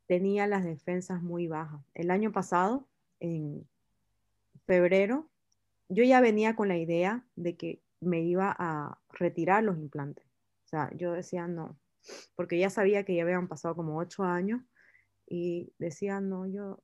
tenía 0.08 0.48
las 0.48 0.64
defensas 0.64 1.22
muy 1.22 1.48
bajas. 1.48 1.82
El 1.94 2.12
año 2.12 2.32
pasado, 2.32 2.88
en 3.20 3.68
febrero, 4.66 5.30
yo 5.90 6.04
ya 6.04 6.22
venía 6.22 6.56
con 6.56 6.68
la 6.68 6.78
idea 6.78 7.26
de 7.36 7.56
que 7.56 7.82
me 8.00 8.22
iba 8.22 8.56
a 8.58 9.00
retirar 9.10 9.64
los 9.64 9.78
implantes. 9.78 10.26
O 10.66 10.68
sea, 10.68 10.92
yo 10.96 11.14
decía 11.14 11.48
no, 11.48 11.78
porque 12.36 12.58
ya 12.58 12.70
sabía 12.70 13.04
que 13.04 13.16
ya 13.16 13.24
habían 13.24 13.48
pasado 13.48 13.76
como 13.76 13.98
ocho 13.98 14.24
años 14.24 14.62
y 15.28 15.74
decía 15.78 16.20
no, 16.20 16.48
yo, 16.48 16.82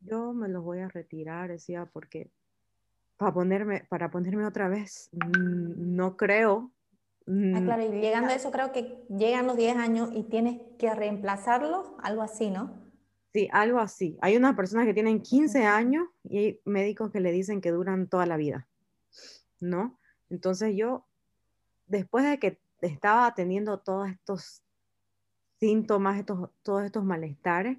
yo 0.00 0.32
me 0.32 0.48
los 0.48 0.62
voy 0.64 0.80
a 0.80 0.88
retirar, 0.88 1.50
decía, 1.50 1.86
porque 1.86 2.30
para 3.22 3.34
ponerme, 3.34 3.84
para 3.88 4.10
ponerme 4.10 4.44
otra 4.44 4.68
vez, 4.68 5.08
mm, 5.12 5.94
no 5.96 6.16
creo. 6.16 6.72
Ah, 7.26 7.30
mm, 7.30 7.64
claro, 7.64 7.82
y 7.82 8.00
llegando 8.00 8.30
a 8.30 8.34
eso 8.34 8.50
creo 8.50 8.72
que 8.72 9.04
llegan 9.08 9.46
los 9.46 9.56
10 9.56 9.76
años 9.76 10.10
y 10.12 10.24
tienes 10.24 10.60
que 10.78 10.92
reemplazarlo, 10.92 11.96
algo 12.02 12.22
así, 12.22 12.50
¿no? 12.50 12.82
Sí, 13.32 13.48
algo 13.52 13.78
así. 13.78 14.18
Hay 14.20 14.36
unas 14.36 14.56
personas 14.56 14.86
que 14.86 14.94
tienen 14.94 15.22
15 15.22 15.64
años 15.64 16.06
y 16.24 16.38
hay 16.38 16.60
médicos 16.64 17.10
que 17.12 17.20
le 17.20 17.32
dicen 17.32 17.60
que 17.60 17.70
duran 17.70 18.08
toda 18.08 18.26
la 18.26 18.36
vida, 18.36 18.68
¿no? 19.60 19.98
Entonces 20.28 20.74
yo, 20.76 21.06
después 21.86 22.24
de 22.24 22.38
que 22.38 22.60
estaba 22.80 23.32
teniendo 23.34 23.78
todos 23.78 24.10
estos 24.10 24.62
síntomas, 25.60 26.18
estos, 26.18 26.50
todos 26.62 26.84
estos 26.84 27.04
malestares, 27.04 27.78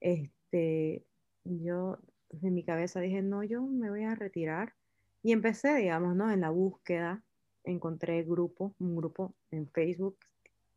este, 0.00 1.06
yo 1.44 1.98
en 2.42 2.54
mi 2.54 2.64
cabeza 2.64 3.00
dije, 3.00 3.22
no, 3.22 3.42
yo 3.42 3.62
me 3.62 3.90
voy 3.90 4.04
a 4.04 4.14
retirar. 4.14 4.74
Y 5.22 5.32
empecé, 5.32 5.74
digamos, 5.76 6.14
¿no? 6.16 6.30
En 6.30 6.40
la 6.40 6.50
búsqueda, 6.50 7.22
encontré 7.64 8.22
grupo, 8.24 8.74
un 8.78 8.96
grupo 8.96 9.34
en 9.50 9.68
Facebook 9.70 10.18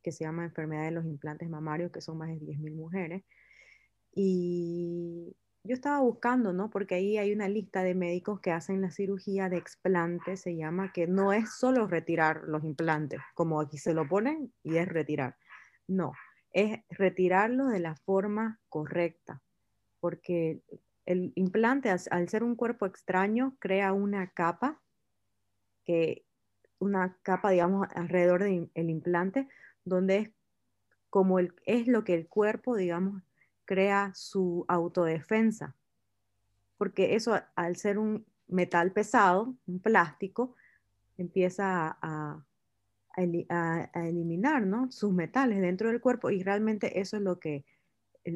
que 0.01 0.12
se 0.12 0.24
llama 0.24 0.45
Enfermedad 0.45 0.86
de 0.86 0.91
los 0.91 1.05
Implantes 1.05 1.49
Mamarios, 1.49 1.91
que 1.91 2.01
son 2.01 2.18
más 2.18 2.30
de 2.30 2.39
10.000 2.39 2.76
mujeres. 2.76 3.24
Y 4.14 5.36
yo 5.64 5.74
estaba 5.74 5.99
buscando, 5.99 6.53
¿no? 6.53 6.70
Porque 6.70 6.95
ahí 6.95 7.18
hay 7.18 7.34
una 7.34 7.49
lista 7.49 7.84
de 7.84 7.93
médicos 7.93 8.39
que 8.39 8.51
hacen 8.51 8.82
la 8.82 8.89
cirugía 8.89 9.49
de 9.49 9.58
explante, 9.58 10.38
se 10.38 10.55
llama, 10.55 10.93
que 10.93 11.08
no 11.08 11.34
es 11.34 11.58
solo 11.58 11.88
retirar 11.88 12.43
los 12.45 12.64
implantes, 12.64 13.20
como 13.36 13.60
aquí 13.60 13.78
se 13.78 13.93
lo 13.93 14.08
ponen 14.08 14.53
y 14.64 14.78
es 14.78 14.88
retirar. 14.88 15.36
No, 15.88 16.14
es 16.51 16.80
retirarlo 16.89 17.68
de 17.68 17.82
la 17.82 17.95
forma 17.95 18.62
correcta, 18.70 19.41
porque 19.99 20.62
el 21.08 21.32
implante, 21.36 21.89
al 21.89 22.30
ser 22.30 22.43
un 22.43 22.55
cuerpo 22.55 22.86
extraño, 22.86 23.55
crea 23.60 23.93
una 23.93 24.28
capa, 24.28 24.80
que, 25.86 26.26
una 26.80 27.18
capa, 27.24 27.49
digamos, 27.49 27.88
alrededor 27.95 28.43
del 28.43 28.89
implante, 28.89 29.47
donde 29.86 30.18
es 30.18 30.32
como 31.10 31.39
el, 31.39 31.55
es 31.66 31.88
lo 31.88 32.03
que 32.03 32.14
el 32.14 32.28
cuerpo, 32.28 32.76
digamos, 32.76 33.24
crea 33.64 34.12
su 34.16 34.66
autodefensa. 34.68 35.76
Porque 36.78 37.16
eso, 37.16 37.39
al 37.55 37.78
ser 37.78 37.97
un 37.97 38.26
metal 38.49 38.91
pesado, 38.91 39.55
un 39.66 39.80
plástico, 39.80 40.55
empieza 41.18 41.97
a, 42.01 42.43
eliminar 43.95 44.68
¿no? 44.68 44.91
sus 44.91 45.12
metales 45.12 45.60
dentro 45.60 45.89
del 45.89 45.99
cuerpo 45.99 46.30
y 46.30 46.43
realmente 46.43 46.99
eso 46.99 47.18
es 47.18 47.24
lo 47.24 47.39
que 47.39 47.66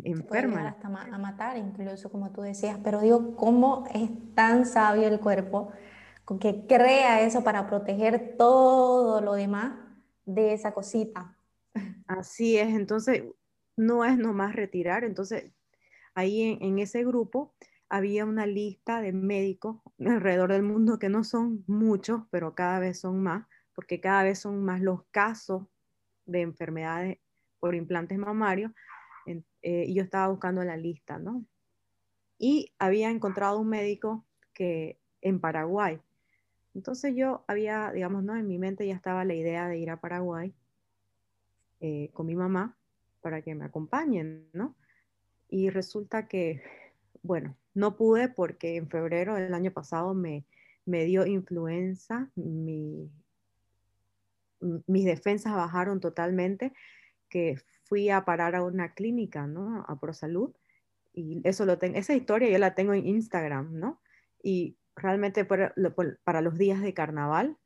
enferma. 0.04 0.68
hasta 0.70 0.88
a 0.88 1.18
matar 1.18 1.58
incluso, 1.58 2.10
como 2.10 2.32
tú 2.32 2.42
decías, 2.42 2.78
pero 2.84 3.02
digo, 3.02 3.36
¿cómo 3.36 3.86
es 3.94 4.10
tan 4.36 4.66
sabio 4.66 5.08
el 5.08 5.20
cuerpo 5.20 5.72
que 6.40 6.66
crea 6.68 7.22
eso 7.22 7.44
para 7.44 7.68
proteger 7.68 8.36
todo 8.38 9.22
lo 9.22 9.34
demás 9.34 9.74
de 10.26 10.54
esa 10.54 10.74
cosita? 10.74 11.38
Así 12.08 12.58
es, 12.58 12.70
entonces 12.70 13.24
no 13.76 14.06
es 14.06 14.18
nomás 14.18 14.56
retirar. 14.56 15.04
Entonces, 15.04 15.52
ahí 16.14 16.58
en, 16.62 16.80
ese 16.80 17.04
grupo 17.04 17.54
había 17.90 18.26
una 18.26 18.46
lista 18.46 19.02
de 19.02 19.12
médicos 19.12 19.82
alrededor 20.00 20.52
del 20.52 20.64
mundo 20.64 21.00
que 21.00 21.10
no 21.10 21.24
son 21.24 21.64
muchos, 21.68 22.24
pero 22.32 22.56
cada 22.56 22.80
vez 22.80 23.00
son 23.00 23.22
más, 23.22 23.46
porque 23.74 24.00
cada 24.00 24.24
vez 24.24 24.40
son 24.40 24.64
más 24.64 24.82
los 24.82 25.04
casos 25.12 25.66
de 26.26 26.42
enfermedades 26.42 27.18
por 27.60 27.76
implantes 27.76 28.18
mamarios. 28.18 28.72
Eh, 29.62 29.86
y 29.88 29.94
yo 29.94 30.04
estaba 30.04 30.28
buscando 30.28 30.64
la 30.64 30.78
lista, 30.78 31.20
¿no? 31.20 31.46
Y 32.38 32.72
había 32.80 33.10
encontrado 33.12 33.60
un 33.60 33.70
médico 33.70 34.26
que 34.54 35.00
en 35.22 35.40
Paraguay. 35.40 36.00
Entonces 36.74 37.14
yo 37.16 37.44
había, 37.48 37.92
digamos, 37.92 38.24
¿no? 38.24 38.36
En 38.36 38.48
mi 38.48 38.58
mente 38.58 38.88
ya 38.88 38.96
estaba 38.96 39.26
la 39.26 39.34
idea 39.34 39.68
de 39.68 39.78
ir 39.78 39.90
a 39.90 40.00
Paraguay 40.00 40.54
eh, 41.80 42.10
con 42.14 42.26
mi 42.26 42.36
mamá 42.36 42.78
para 43.22 43.42
que 43.42 43.54
me 43.54 43.66
acompañen, 43.66 44.48
¿no? 44.54 44.76
Y 45.50 45.70
resulta 45.70 46.28
que, 46.28 46.64
bueno, 47.22 47.56
no 47.74 47.96
pude 47.98 48.30
porque 48.30 48.78
en 48.78 48.90
febrero 48.90 49.36
del 49.36 49.54
año 49.54 49.72
pasado 49.72 50.14
me, 50.14 50.46
me 50.86 51.06
dio 51.06 51.26
influenza, 51.26 52.32
mi, 52.36 53.12
mis 54.88 55.06
defensas 55.06 55.54
bajaron 55.54 56.00
totalmente, 56.00 56.74
que 57.30 57.58
fui 57.92 58.10
a 58.10 58.24
parar 58.24 58.56
a 58.56 58.64
una 58.64 58.94
clínica, 58.94 59.48
¿no? 59.48 59.84
A 59.86 60.00
ProSalud. 60.00 60.56
Y 61.12 61.42
eso 61.44 61.66
lo 61.66 61.78
tengo, 61.78 61.98
esa 61.98 62.14
historia 62.14 62.50
yo 62.50 62.58
la 62.58 62.74
tengo 62.74 62.94
en 62.94 63.06
Instagram, 63.06 63.78
¿no? 63.78 64.02
Y 64.42 64.78
realmente 64.96 65.44
para, 65.44 65.76
para 66.24 66.40
los 66.40 66.58
días 66.58 66.80
de 66.82 66.94
carnaval 66.94 67.58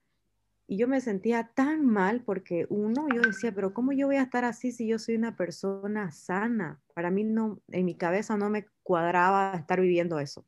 y 0.65 0.77
yo 0.77 0.87
me 0.87 0.99
sentía 0.99 1.51
tan 1.53 1.85
mal 1.85 2.23
porque 2.23 2.65
uno, 2.69 3.07
yo 3.13 3.21
decía, 3.21 3.53
pero 3.53 3.71
¿cómo 3.71 3.91
yo 3.91 4.07
voy 4.07 4.15
a 4.15 4.23
estar 4.23 4.45
así 4.45 4.71
si 4.71 4.87
yo 4.87 4.97
soy 4.97 5.15
una 5.15 5.35
persona 5.35 6.11
sana? 6.11 6.81
Para 6.95 7.11
mí 7.11 7.23
no, 7.23 7.61
en 7.67 7.85
mi 7.85 7.95
cabeza 7.95 8.35
no 8.35 8.49
me 8.49 8.65
cuadraba 8.81 9.53
estar 9.53 9.79
viviendo 9.79 10.19
eso. 10.19 10.43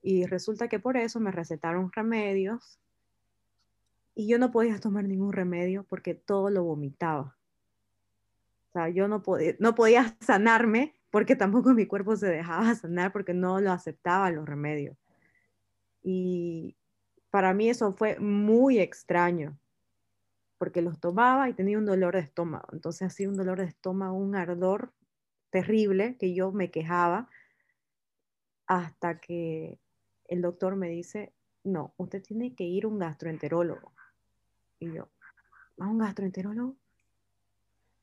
Y 0.00 0.26
resulta 0.26 0.68
que 0.68 0.78
por 0.78 0.96
eso 0.96 1.18
me 1.18 1.32
recetaron 1.32 1.90
remedios 1.90 2.78
y 4.14 4.28
yo 4.28 4.38
no 4.38 4.52
podía 4.52 4.78
tomar 4.78 5.04
ningún 5.06 5.32
remedio 5.32 5.82
porque 5.88 6.14
todo 6.14 6.48
lo 6.48 6.62
vomitaba. 6.62 7.39
O 8.70 8.72
sea, 8.72 8.88
yo 8.88 9.08
no 9.08 9.22
podía, 9.22 9.54
no 9.58 9.74
podía 9.74 10.16
sanarme 10.20 10.94
porque 11.10 11.36
tampoco 11.36 11.74
mi 11.74 11.86
cuerpo 11.86 12.16
se 12.16 12.28
dejaba 12.28 12.74
sanar 12.74 13.12
porque 13.12 13.34
no 13.34 13.60
lo 13.60 13.72
aceptaba 13.72 14.30
los 14.30 14.46
remedios. 14.46 14.96
Y, 16.02 16.76
para 17.30 17.54
mí 17.54 17.70
eso 17.70 17.92
fue 17.92 18.18
muy 18.18 18.78
extraño, 18.78 19.58
porque 20.58 20.82
los 20.82 21.00
tomaba 21.00 21.48
y 21.48 21.54
tenía 21.54 21.78
un 21.78 21.86
dolor 21.86 22.14
de 22.14 22.20
estómago. 22.20 22.68
Entonces 22.72 23.06
hacía 23.06 23.28
un 23.28 23.36
dolor 23.36 23.60
de 23.60 23.66
estómago, 23.66 24.16
un 24.16 24.34
ardor 24.34 24.92
terrible 25.50 26.16
que 26.18 26.34
yo 26.34 26.52
me 26.52 26.70
quejaba 26.70 27.28
hasta 28.66 29.20
que 29.20 29.78
el 30.28 30.42
doctor 30.42 30.76
me 30.76 30.88
dice, 30.88 31.32
no, 31.64 31.94
usted 31.96 32.22
tiene 32.22 32.54
que 32.54 32.64
ir 32.64 32.84
a 32.84 32.88
un 32.88 32.98
gastroenterólogo. 32.98 33.92
Y 34.78 34.92
yo, 34.92 35.08
¿a 35.78 35.86
un 35.86 35.98
gastroenterólogo? 35.98 36.76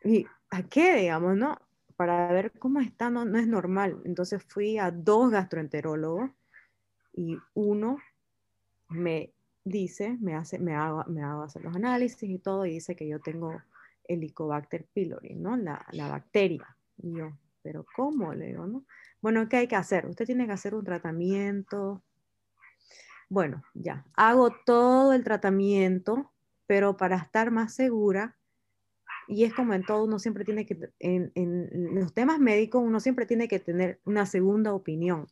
¿Y 0.03 0.25
a 0.49 0.63
qué, 0.63 0.95
digamos, 0.95 1.35
no? 1.35 1.59
Para 1.95 2.31
ver 2.31 2.51
cómo 2.59 2.79
está, 2.79 3.09
no, 3.09 3.25
no 3.25 3.37
es 3.37 3.47
normal. 3.47 4.01
Entonces 4.05 4.43
fui 4.43 4.77
a 4.77 4.91
dos 4.91 5.31
gastroenterólogos 5.31 6.31
y 7.13 7.37
uno 7.53 7.97
me 8.89 9.33
dice, 9.63 10.17
me 10.21 10.35
hace, 10.35 10.59
me 10.59 10.75
hago, 10.75 11.03
me 11.07 11.23
hago 11.23 11.43
hacer 11.43 11.63
los 11.63 11.75
análisis 11.75 12.29
y 12.29 12.39
todo, 12.39 12.65
y 12.65 12.73
dice 12.73 12.95
que 12.95 13.07
yo 13.07 13.19
tengo 13.19 13.61
Helicobacter 14.03 14.85
pylori, 14.93 15.35
¿no? 15.35 15.57
La, 15.57 15.85
la 15.91 16.07
bacteria. 16.07 16.77
Y 16.97 17.17
yo, 17.17 17.31
¿pero 17.63 17.85
cómo? 17.95 18.33
Le 18.33 18.47
digo, 18.47 18.67
¿no? 18.67 18.85
Bueno, 19.21 19.49
¿qué 19.49 19.57
hay 19.57 19.67
que 19.67 19.75
hacer? 19.75 20.05
Usted 20.05 20.25
tiene 20.25 20.45
que 20.45 20.53
hacer 20.53 20.75
un 20.75 20.85
tratamiento. 20.85 22.03
Bueno, 23.29 23.63
ya, 23.73 24.05
hago 24.13 24.51
todo 24.65 25.11
el 25.11 25.23
tratamiento 25.23 26.31
pero 26.67 26.97
para 26.97 27.15
estar 27.15 27.49
más 27.49 27.73
segura, 27.73 28.36
y 29.27 29.43
es 29.43 29.53
como 29.53 29.73
en 29.73 29.83
todo, 29.83 30.03
uno 30.03 30.19
siempre 30.19 30.45
tiene 30.45 30.65
que, 30.65 30.77
en, 30.99 31.31
en 31.35 31.95
los 31.95 32.13
temas 32.13 32.39
médicos, 32.39 32.81
uno 32.83 32.99
siempre 32.99 33.25
tiene 33.25 33.47
que 33.47 33.59
tener 33.59 33.99
una 34.05 34.25
segunda 34.25 34.73
opinión. 34.73 35.27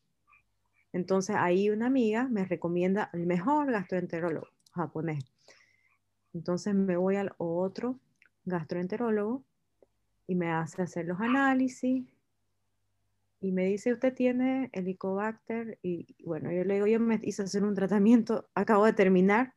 Entonces 0.93 1.35
ahí 1.37 1.69
una 1.69 1.87
amiga 1.87 2.27
me 2.29 2.45
recomienda 2.45 3.09
el 3.13 3.25
mejor 3.25 3.71
gastroenterólogo 3.71 4.47
japonés. 4.71 5.23
Entonces 6.33 6.73
me 6.73 6.97
voy 6.97 7.15
al 7.15 7.33
otro 7.37 7.99
gastroenterólogo 8.45 9.43
y 10.27 10.35
me 10.35 10.51
hace 10.51 10.81
hacer 10.81 11.05
los 11.05 11.19
análisis 11.19 12.05
y 13.41 13.51
me 13.51 13.65
dice, 13.65 13.93
usted 13.93 14.13
tiene 14.13 14.69
Helicobacter 14.73 15.77
y 15.83 16.07
bueno, 16.23 16.51
yo 16.51 16.63
le 16.63 16.75
digo, 16.75 16.87
yo 16.87 16.99
me 16.99 17.19
hice 17.23 17.43
hacer 17.43 17.63
un 17.63 17.75
tratamiento, 17.75 18.49
acabo 18.55 18.85
de 18.85 18.93
terminar 18.93 19.53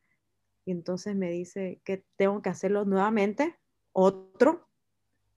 y 0.65 0.71
entonces 0.71 1.15
me 1.15 1.31
dice 1.31 1.81
que 1.83 2.03
tengo 2.15 2.41
que 2.41 2.49
hacerlo 2.49 2.85
nuevamente, 2.85 3.55
otro 3.91 4.67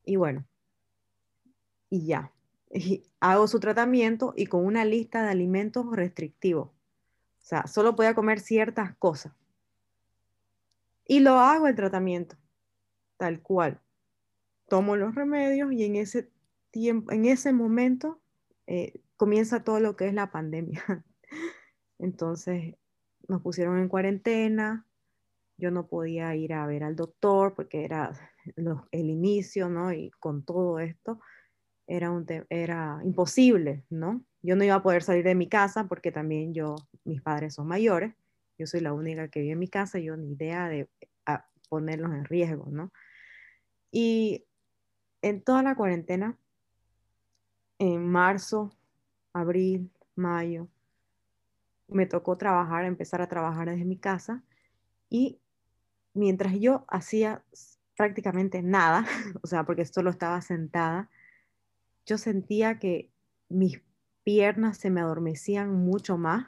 y 0.05 0.17
bueno, 0.17 0.47
y 1.91 2.07
ya 2.07 2.33
hago 3.21 3.47
su 3.47 3.61
tratamiento 3.61 4.33
y 4.37 4.47
con 4.47 4.65
una 4.65 4.85
lista 4.85 5.23
de 5.23 5.31
alimentos 5.31 5.87
restrictivos. 5.95 6.69
O 6.69 7.45
sea, 7.45 7.67
solo 7.67 7.95
podía 7.95 8.15
comer 8.15 8.41
ciertas 8.41 8.97
cosas. 8.97 9.33
Y 11.05 11.21
lo 11.21 11.39
hago 11.39 11.67
el 11.67 11.75
tratamiento, 11.75 12.37
tal 13.17 13.41
cual. 13.41 13.81
Tomo 14.69 14.97
los 14.97 15.15
remedios 15.15 15.73
y 15.73 15.85
en 15.85 15.97
ese 15.97 16.31
tiempo, 16.71 17.13
en 17.13 17.27
ese 17.27 17.53
momento, 17.53 18.21
eh, 18.67 19.01
comienza 19.17 19.65
todo 19.65 19.81
lo 19.81 19.97
que 19.97 20.09
es 20.09 20.15
la 20.15 20.31
pandemia. 20.31 20.83
Entonces, 21.99 22.77
nos 23.29 23.43
pusieron 23.43 23.79
en 23.79 23.89
cuarentena. 23.89 24.87
Yo 25.59 25.71
no 25.71 25.87
podía 25.87 26.35
ir 26.35 26.55
a 26.55 26.67
ver 26.67 26.85
al 26.85 26.97
doctor 26.97 27.55
porque 27.55 27.85
era 27.85 28.32
el 28.57 29.11
inicio, 29.11 29.69
¿no? 29.69 29.93
Y 29.93 30.11
con 30.19 30.45
todo 30.45 30.79
esto 30.79 31.21
era, 31.87 32.11
un 32.11 32.27
era 32.51 33.01
imposible, 33.05 33.85
¿no? 33.91 34.25
Yo 34.43 34.57
no 34.57 34.65
iba 34.65 34.75
a 34.75 34.83
poder 34.83 35.03
salir 35.03 35.25
de 35.25 35.35
mi 35.35 35.49
casa 35.49 35.87
porque 35.89 36.13
también 36.13 36.55
yo, 36.55 36.75
mis 37.05 37.23
padres 37.23 37.55
son 37.55 37.69
mayores, 37.69 38.15
yo 38.59 38.67
soy 38.67 38.81
la 38.81 38.93
única 38.93 39.29
que 39.29 39.41
vive 39.41 39.53
en 39.53 39.59
mi 39.59 39.69
casa, 39.69 39.99
yo 39.99 40.17
ni 40.17 40.33
idea 40.33 40.69
de 40.69 40.89
ponerlos 41.69 42.13
en 42.13 42.25
riesgo, 42.25 42.67
¿no? 42.71 42.93
Y 43.91 44.45
en 45.23 45.43
toda 45.43 45.63
la 45.63 45.75
cuarentena, 45.75 46.37
en 47.79 48.07
marzo, 48.07 48.71
abril, 49.33 49.91
mayo, 50.15 50.69
me 51.89 52.07
tocó 52.07 52.37
trabajar, 52.37 52.85
empezar 52.85 53.23
a 53.23 53.29
trabajar 53.29 53.71
desde 53.71 53.85
mi 53.85 53.97
casa 53.97 54.43
y 55.09 55.41
mientras 56.15 56.55
yo 56.59 56.85
hacía 56.89 57.43
prácticamente 57.97 58.63
nada, 58.63 59.07
o 59.43 59.47
sea, 59.47 59.65
porque 59.65 59.85
solo 59.85 60.11
estaba 60.11 60.41
sentada, 60.41 61.11
yo 62.07 62.19
sentía 62.19 62.79
que 62.79 63.11
mis 63.49 63.81
piernas 64.25 64.79
se 64.79 64.91
me 64.91 65.01
adormecían 65.01 65.73
mucho 65.73 66.19
más. 66.19 66.47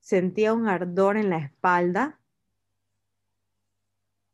Sentía 0.00 0.52
un 0.52 0.68
ardor 0.68 1.16
en 1.16 1.30
la 1.30 1.38
espalda. 1.38 2.18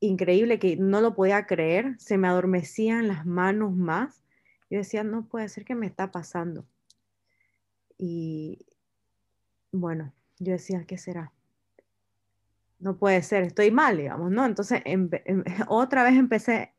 Increíble 0.00 0.58
que 0.58 0.76
no 0.76 1.00
lo 1.00 1.14
podía 1.14 1.46
creer. 1.46 1.96
Se 1.98 2.18
me 2.18 2.28
adormecían 2.28 3.08
las 3.08 3.24
manos 3.24 3.74
más. 3.74 4.22
Yo 4.70 4.78
decía, 4.78 5.04
no 5.04 5.26
puede 5.26 5.48
ser 5.48 5.64
que 5.64 5.74
me 5.74 5.86
está 5.86 6.10
pasando. 6.10 6.66
Y 7.98 8.66
bueno, 9.70 10.12
yo 10.38 10.52
decía, 10.52 10.84
¿qué 10.86 10.98
será? 10.98 11.32
No 12.82 12.98
puede 12.98 13.22
ser, 13.22 13.44
estoy 13.44 13.70
mal, 13.70 13.96
digamos, 13.96 14.32
¿no? 14.32 14.44
Entonces, 14.44 14.82
otra 15.68 16.02
vez 16.02 16.14
empecé 16.14 16.74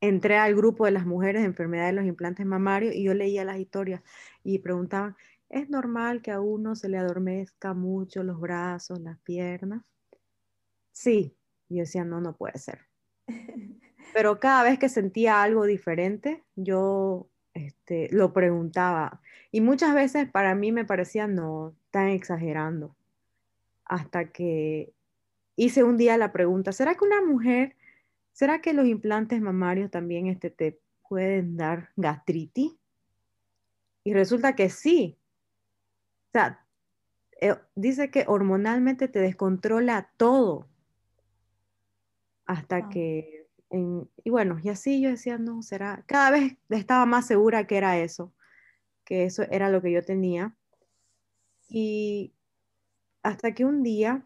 entré 0.00 0.36
al 0.38 0.54
grupo 0.54 0.86
de 0.86 0.90
las 0.90 1.04
mujeres 1.04 1.42
de 1.42 1.46
enfermedad 1.48 1.86
de 1.86 1.92
los 1.92 2.06
implantes 2.06 2.46
mamarios 2.46 2.94
y 2.94 3.04
yo 3.04 3.14
leía 3.14 3.44
las 3.44 3.58
historias 3.58 4.02
y 4.42 4.58
preguntaban, 4.58 5.16
¿es 5.50 5.68
normal 5.68 6.22
que 6.22 6.30
a 6.30 6.40
uno 6.40 6.76
se 6.76 6.88
le 6.88 6.98
adormezca 6.98 7.74
mucho 7.74 8.22
los 8.22 8.40
brazos, 8.40 9.00
las 9.00 9.18
piernas? 9.20 9.82
Sí, 10.92 11.36
yo 11.68 11.80
decía, 11.80 12.04
no, 12.04 12.20
no 12.20 12.34
puede 12.34 12.58
ser. 12.58 12.80
Pero 14.14 14.40
cada 14.40 14.62
vez 14.62 14.78
que 14.78 14.88
sentía 14.88 15.42
algo 15.42 15.66
diferente, 15.66 16.42
yo 16.54 17.28
este, 17.52 18.08
lo 18.12 18.32
preguntaba. 18.32 19.20
Y 19.50 19.60
muchas 19.60 19.94
veces 19.94 20.30
para 20.30 20.54
mí 20.54 20.72
me 20.72 20.84
parecía, 20.84 21.26
no, 21.26 21.74
están 21.86 22.08
exagerando. 22.08 22.96
Hasta 23.86 24.30
que 24.30 24.92
hice 25.56 25.82
un 25.84 25.96
día 25.96 26.18
la 26.18 26.32
pregunta, 26.32 26.72
¿será 26.72 26.94
que 26.94 27.04
una 27.04 27.22
mujer 27.22 27.76
¿Será 28.36 28.60
que 28.60 28.74
los 28.74 28.84
implantes 28.84 29.40
mamarios 29.40 29.90
también 29.90 30.26
este, 30.26 30.50
te 30.50 30.78
pueden 31.08 31.56
dar 31.56 31.88
gastritis? 31.96 32.76
Y 34.04 34.12
resulta 34.12 34.54
que 34.54 34.68
sí. 34.68 35.16
O 36.28 36.32
sea, 36.32 36.62
eh, 37.40 37.56
dice 37.74 38.10
que 38.10 38.26
hormonalmente 38.28 39.08
te 39.08 39.20
descontrola 39.20 40.10
todo. 40.18 40.68
Hasta 42.44 42.90
que, 42.90 43.48
y 44.22 44.28
bueno, 44.28 44.58
y 44.62 44.68
así 44.68 45.00
yo 45.00 45.08
decía, 45.08 45.38
no, 45.38 45.62
será, 45.62 46.04
cada 46.04 46.30
vez 46.30 46.58
estaba 46.68 47.06
más 47.06 47.26
segura 47.26 47.66
que 47.66 47.78
era 47.78 47.98
eso, 47.98 48.34
que 49.06 49.24
eso 49.24 49.44
era 49.44 49.70
lo 49.70 49.80
que 49.80 49.92
yo 49.92 50.04
tenía. 50.04 50.54
Y 51.70 52.34
hasta 53.26 53.52
que 53.52 53.64
un 53.64 53.82
día 53.82 54.24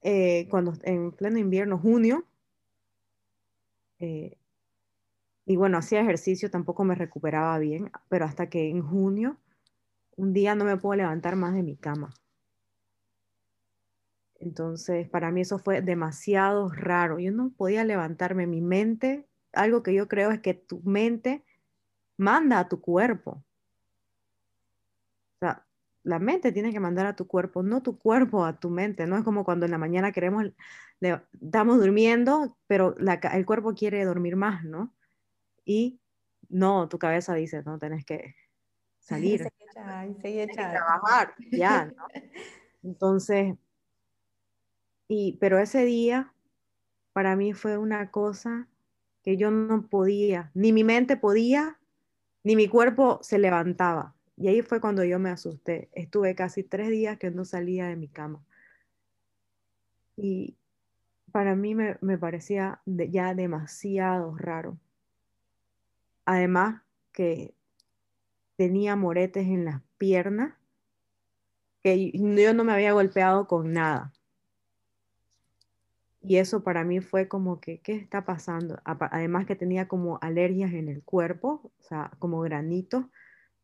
eh, 0.00 0.48
cuando 0.50 0.72
en 0.82 1.12
pleno 1.12 1.38
invierno, 1.38 1.78
junio, 1.78 2.24
eh, 3.98 4.38
y 5.44 5.56
bueno, 5.56 5.78
hacía 5.78 6.00
ejercicio, 6.00 6.50
tampoco 6.50 6.84
me 6.84 6.94
recuperaba 6.94 7.58
bien, 7.58 7.90
pero 8.08 8.24
hasta 8.24 8.48
que 8.48 8.70
en 8.70 8.82
junio, 8.82 9.36
un 10.16 10.32
día 10.32 10.54
no 10.54 10.64
me 10.64 10.76
puedo 10.76 10.96
levantar 10.96 11.36
más 11.36 11.54
de 11.54 11.62
mi 11.62 11.76
cama. 11.76 12.14
Entonces, 14.36 15.08
para 15.08 15.30
mí 15.30 15.42
eso 15.42 15.58
fue 15.58 15.82
demasiado 15.82 16.68
raro. 16.70 17.18
Yo 17.18 17.30
no 17.30 17.50
podía 17.50 17.84
levantarme. 17.84 18.46
Mi 18.46 18.60
mente, 18.60 19.28
algo 19.52 19.82
que 19.82 19.94
yo 19.94 20.08
creo 20.08 20.30
es 20.30 20.40
que 20.40 20.54
tu 20.54 20.80
mente 20.82 21.44
manda 22.16 22.58
a 22.58 22.68
tu 22.68 22.80
cuerpo. 22.80 23.44
La 26.04 26.18
mente 26.18 26.52
tiene 26.52 26.72
que 26.72 26.80
mandar 26.80 27.06
a 27.06 27.16
tu 27.16 27.26
cuerpo, 27.26 27.62
no 27.62 27.82
tu 27.82 27.98
cuerpo 27.98 28.44
a 28.44 28.58
tu 28.58 28.70
mente. 28.70 29.06
No 29.06 29.16
es 29.16 29.24
como 29.24 29.44
cuando 29.44 29.66
en 29.66 29.72
la 29.72 29.78
mañana 29.78 30.12
queremos, 30.12 30.46
estamos 31.00 31.78
durmiendo, 31.78 32.56
pero 32.66 32.96
el 32.98 33.46
cuerpo 33.46 33.74
quiere 33.74 34.04
dormir 34.04 34.36
más, 34.36 34.64
¿no? 34.64 34.94
Y 35.64 36.00
no, 36.48 36.88
tu 36.88 36.98
cabeza 36.98 37.34
dice, 37.34 37.62
no, 37.62 37.78
tenés 37.78 38.04
que 38.04 38.34
salir. 38.98 39.48
Seguir 40.22 40.48
trabajar, 40.52 41.34
ya, 41.50 41.86
¿no? 41.86 42.06
Entonces, 42.82 43.54
y, 45.08 45.36
pero 45.40 45.58
ese 45.58 45.84
día 45.84 46.32
para 47.12 47.36
mí 47.36 47.52
fue 47.52 47.78
una 47.78 48.10
cosa 48.10 48.68
que 49.22 49.36
yo 49.36 49.50
no 49.50 49.86
podía, 49.88 50.50
ni 50.54 50.72
mi 50.72 50.84
mente 50.84 51.16
podía, 51.16 51.78
ni 52.42 52.56
mi 52.56 52.68
cuerpo 52.68 53.20
se 53.22 53.38
levantaba. 53.38 54.11
Y 54.36 54.48
ahí 54.48 54.62
fue 54.62 54.80
cuando 54.80 55.04
yo 55.04 55.18
me 55.18 55.30
asusté. 55.30 55.90
Estuve 55.92 56.34
casi 56.34 56.62
tres 56.62 56.88
días 56.88 57.18
que 57.18 57.30
no 57.30 57.44
salía 57.44 57.86
de 57.86 57.96
mi 57.96 58.08
cama. 58.08 58.44
Y 60.16 60.56
para 61.32 61.56
mí 61.56 61.74
me, 61.74 61.96
parecía 62.18 62.80
ya 62.86 63.34
demasiado 63.34 64.36
raro. 64.36 64.78
Además 66.24 66.82
que 67.12 67.54
tenía 68.56 68.96
moretes 68.96 69.46
en 69.46 69.64
las 69.64 69.82
piernas, 69.98 70.54
que 71.82 72.12
yo 72.12 72.54
no 72.54 72.64
me 72.64 72.72
había 72.72 72.92
golpeado 72.92 73.46
con 73.46 73.72
nada. 73.72 74.12
Y 76.20 76.36
eso 76.36 76.62
para 76.62 76.84
mí 76.84 77.00
fue 77.00 77.26
como 77.26 77.60
que, 77.60 77.80
¿qué 77.80 77.94
está 77.94 78.24
pasando? 78.24 78.80
Además 78.84 79.46
que 79.46 79.56
tenía 79.56 79.88
como 79.88 80.18
alergias 80.22 80.72
en 80.72 80.88
el 80.88 81.02
cuerpo, 81.02 81.72
o 81.80 81.82
sea, 81.82 82.12
como 82.20 82.40
granitos 82.40 83.06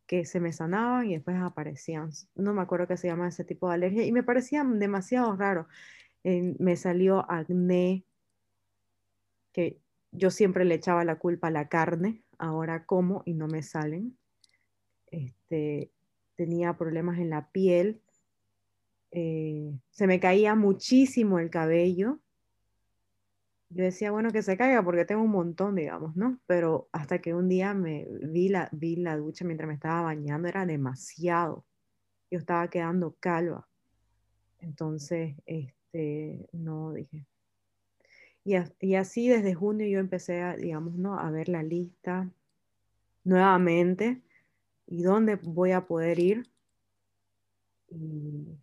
que 0.08 0.24
se 0.24 0.40
me 0.40 0.52
sanaban 0.52 1.06
y 1.08 1.14
después 1.14 1.36
aparecían. 1.36 2.10
No 2.34 2.54
me 2.54 2.62
acuerdo 2.62 2.88
qué 2.88 2.96
se 2.96 3.06
llama 3.06 3.28
ese 3.28 3.44
tipo 3.44 3.68
de 3.68 3.74
alergia 3.74 4.04
y 4.06 4.10
me 4.10 4.24
parecían 4.24 4.80
demasiado 4.80 5.36
raro. 5.36 5.68
me 6.24 6.76
salió 6.76 7.30
acné, 7.30 8.04
que 9.52 9.78
yo 10.10 10.30
siempre 10.30 10.64
le 10.64 10.76
echaba 10.76 11.04
la 11.04 11.18
culpa 11.18 11.48
a 11.48 11.50
la 11.52 11.68
carne, 11.68 12.24
ahora 12.38 12.86
como 12.86 13.22
y 13.26 13.34
no 13.34 13.48
me 13.48 13.62
salen. 13.62 14.18
Este, 15.10 15.92
tenía 16.36 16.76
problemas 16.76 17.18
en 17.18 17.30
la 17.30 17.50
piel, 17.50 18.00
eh, 19.10 19.78
se 19.90 20.06
me 20.06 20.20
caía 20.20 20.54
muchísimo 20.54 21.38
el 21.38 21.50
cabello, 21.50 22.18
yo 23.70 23.84
decía, 23.84 24.10
bueno, 24.10 24.30
que 24.30 24.42
se 24.42 24.56
caiga 24.56 24.82
porque 24.82 25.04
tengo 25.04 25.22
un 25.22 25.30
montón, 25.30 25.74
digamos, 25.74 26.16
¿no? 26.16 26.38
Pero 26.46 26.88
hasta 26.92 27.20
que 27.20 27.34
un 27.34 27.48
día 27.48 27.74
me 27.74 28.06
vi 28.22 28.48
la, 28.48 28.68
vi 28.72 28.96
la 28.96 29.16
ducha 29.16 29.44
mientras 29.44 29.68
me 29.68 29.74
estaba 29.74 30.02
bañando, 30.02 30.48
era 30.48 30.64
demasiado. 30.64 31.64
Yo 32.30 32.38
estaba 32.38 32.68
quedando 32.70 33.16
calva. 33.20 33.68
Entonces, 34.60 35.36
este, 35.46 36.48
no, 36.52 36.92
dije. 36.92 37.26
Y, 38.44 38.56
y, 38.80 38.94
así 38.94 39.28
desde 39.28 39.54
junio 39.54 39.86
yo 39.86 39.98
empecé 39.98 40.40
a, 40.40 40.56
digamos, 40.56 40.94
¿no? 40.94 41.18
a 41.18 41.30
ver 41.30 41.50
la 41.50 41.62
lista 41.62 42.30
nuevamente 43.24 44.22
y 44.86 45.02
dónde 45.02 45.36
voy 45.36 45.72
a 45.72 45.86
poder 45.86 46.18
ir. 46.18 46.50
Y 47.90 48.58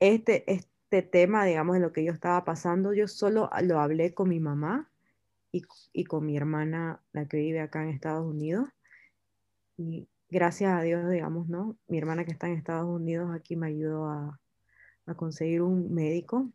este, 0.00 0.50
este 0.52 0.75
tema, 0.88 1.44
digamos, 1.44 1.74
de 1.74 1.80
lo 1.80 1.92
que 1.92 2.04
yo 2.04 2.12
estaba 2.12 2.44
pasando, 2.44 2.92
yo 2.94 3.08
solo 3.08 3.50
lo 3.62 3.80
hablé 3.80 4.14
con 4.14 4.28
mi 4.28 4.40
mamá 4.40 4.90
y, 5.52 5.62
y 5.92 6.04
con 6.04 6.24
mi 6.26 6.36
hermana, 6.36 7.02
la 7.12 7.26
que 7.26 7.38
vive 7.38 7.60
acá 7.60 7.82
en 7.82 7.90
Estados 7.90 8.26
Unidos. 8.26 8.68
Y 9.76 10.08
gracias 10.30 10.72
a 10.72 10.82
Dios, 10.82 11.08
digamos, 11.10 11.48
¿no? 11.48 11.76
Mi 11.88 11.98
hermana 11.98 12.24
que 12.24 12.32
está 12.32 12.46
en 12.48 12.54
Estados 12.54 12.88
Unidos 12.88 13.30
aquí 13.34 13.56
me 13.56 13.68
ayudó 13.68 14.08
a, 14.08 14.40
a 15.06 15.14
conseguir 15.14 15.62
un 15.62 15.92
médico, 15.92 16.50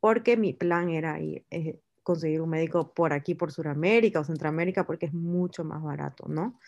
porque 0.00 0.36
mi 0.36 0.52
plan 0.52 0.88
era 0.90 1.20
ir, 1.20 1.44
eh, 1.50 1.80
conseguir 2.02 2.40
un 2.40 2.50
médico 2.50 2.92
por 2.92 3.12
aquí, 3.12 3.34
por 3.34 3.52
Sudamérica 3.52 4.20
o 4.20 4.24
Centroamérica, 4.24 4.86
porque 4.86 5.06
es 5.06 5.14
mucho 5.14 5.64
más 5.64 5.82
barato, 5.82 6.26
¿no? 6.28 6.58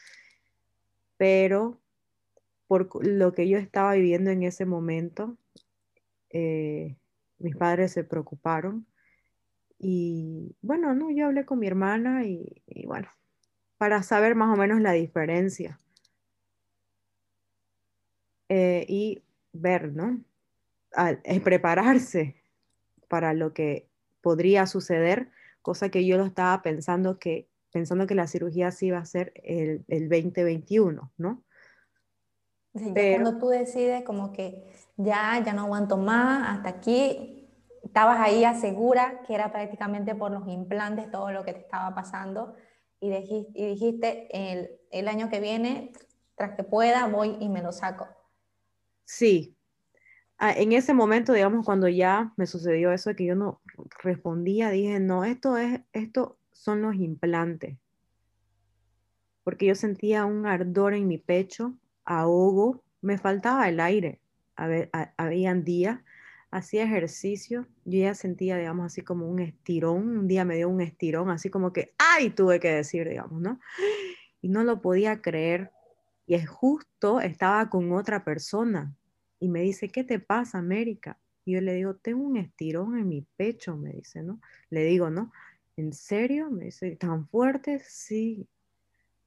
Pero 1.16 1.80
por 2.66 3.06
lo 3.06 3.32
que 3.32 3.48
yo 3.48 3.58
estaba 3.58 3.94
viviendo 3.94 4.30
en 4.30 4.42
ese 4.42 4.64
momento, 4.64 5.36
eh, 6.32 6.96
mis 7.38 7.56
padres 7.56 7.92
se 7.92 8.04
preocuparon 8.04 8.86
y 9.84 10.54
bueno, 10.62 10.94
no, 10.94 11.10
yo 11.10 11.26
hablé 11.26 11.44
con 11.44 11.58
mi 11.58 11.66
hermana 11.66 12.24
y, 12.24 12.62
bueno, 12.86 13.08
para 13.78 14.04
saber 14.04 14.36
más 14.36 14.56
o 14.56 14.60
menos 14.60 14.80
la 14.80 14.92
diferencia. 14.92 15.80
Eh, 18.48 18.86
y 18.88 19.22
ver, 19.52 19.92
¿no? 19.92 20.20
es 21.24 21.40
prepararse 21.40 22.36
para 23.08 23.32
lo 23.32 23.54
que 23.54 23.88
podría 24.20 24.66
suceder, 24.66 25.30
cosa 25.62 25.88
que 25.88 26.06
yo 26.06 26.16
lo 26.16 26.26
estaba 26.26 26.62
pensando 26.62 27.18
que, 27.18 27.48
pensando 27.72 28.06
que 28.06 28.14
la 28.14 28.26
cirugía 28.28 28.70
sí 28.70 28.86
iba 28.86 28.98
a 28.98 29.04
ser 29.06 29.32
el, 29.42 29.84
el 29.88 30.08
2021, 30.08 31.10
¿no? 31.16 31.42
Pero, 32.72 33.22
cuando 33.22 33.38
tú 33.38 33.48
decides 33.48 34.02
como 34.04 34.32
que 34.32 34.64
ya, 34.96 35.42
ya 35.44 35.52
no 35.52 35.62
aguanto 35.62 35.96
más, 35.96 36.56
hasta 36.56 36.70
aquí, 36.70 37.48
estabas 37.82 38.18
ahí 38.20 38.44
asegura 38.44 39.20
que 39.26 39.34
era 39.34 39.52
prácticamente 39.52 40.14
por 40.14 40.30
los 40.30 40.48
implantes 40.48 41.10
todo 41.10 41.30
lo 41.32 41.44
que 41.44 41.52
te 41.52 41.60
estaba 41.60 41.94
pasando 41.94 42.54
y 43.00 43.10
dijiste, 43.10 43.52
y 43.54 43.66
dijiste 43.66 44.28
el, 44.32 44.70
el 44.90 45.08
año 45.08 45.28
que 45.28 45.40
viene, 45.40 45.92
tras 46.36 46.56
que 46.56 46.64
pueda, 46.64 47.06
voy 47.08 47.36
y 47.40 47.48
me 47.48 47.62
lo 47.62 47.72
saco. 47.72 48.08
Sí. 49.04 49.56
Ah, 50.38 50.52
en 50.52 50.72
ese 50.72 50.94
momento, 50.94 51.32
digamos, 51.32 51.66
cuando 51.66 51.88
ya 51.88 52.32
me 52.36 52.46
sucedió 52.46 52.92
eso 52.92 53.10
de 53.10 53.16
que 53.16 53.24
yo 53.26 53.34
no 53.34 53.60
respondía, 54.02 54.70
dije, 54.70 54.98
no, 54.98 55.24
esto 55.24 55.56
es, 55.56 55.80
esto 55.92 56.38
son 56.52 56.82
los 56.82 56.94
implantes. 56.94 57.76
Porque 59.44 59.66
yo 59.66 59.74
sentía 59.74 60.24
un 60.24 60.46
ardor 60.46 60.94
en 60.94 61.08
mi 61.08 61.18
pecho, 61.18 61.74
ahogo, 62.04 62.82
me 63.00 63.18
faltaba 63.18 63.68
el 63.68 63.80
aire. 63.80 64.20
habían 65.16 65.64
días, 65.64 66.00
hacía 66.50 66.84
ejercicio, 66.84 67.66
yo 67.84 68.00
ya 68.00 68.14
sentía, 68.14 68.56
digamos, 68.56 68.86
así 68.86 69.02
como 69.02 69.26
un 69.28 69.40
estirón, 69.40 70.18
un 70.18 70.28
día 70.28 70.44
me 70.44 70.56
dio 70.56 70.68
un 70.68 70.80
estirón, 70.80 71.30
así 71.30 71.50
como 71.50 71.72
que, 71.72 71.94
ay, 71.98 72.30
tuve 72.30 72.60
que 72.60 72.70
decir, 72.72 73.08
digamos, 73.08 73.40
¿no? 73.40 73.58
Y 74.40 74.48
no 74.48 74.62
lo 74.62 74.80
podía 74.80 75.22
creer 75.22 75.70
y 76.26 76.34
es 76.34 76.48
justo 76.48 77.20
estaba 77.20 77.68
con 77.68 77.92
otra 77.92 78.24
persona 78.24 78.94
y 79.40 79.48
me 79.48 79.60
dice, 79.60 79.88
¿qué 79.88 80.04
te 80.04 80.18
pasa, 80.18 80.58
América? 80.58 81.18
Y 81.44 81.54
yo 81.54 81.60
le 81.60 81.74
digo, 81.74 81.96
tengo 81.96 82.24
un 82.24 82.36
estirón 82.36 82.96
en 82.98 83.08
mi 83.08 83.26
pecho, 83.36 83.76
me 83.76 83.92
dice, 83.92 84.22
¿no? 84.22 84.40
Le 84.70 84.84
digo, 84.84 85.10
¿no? 85.10 85.32
¿En 85.76 85.92
serio? 85.92 86.50
Me 86.50 86.66
dice, 86.66 86.94
¿tan 86.96 87.26
fuerte? 87.28 87.82
Sí. 87.84 88.46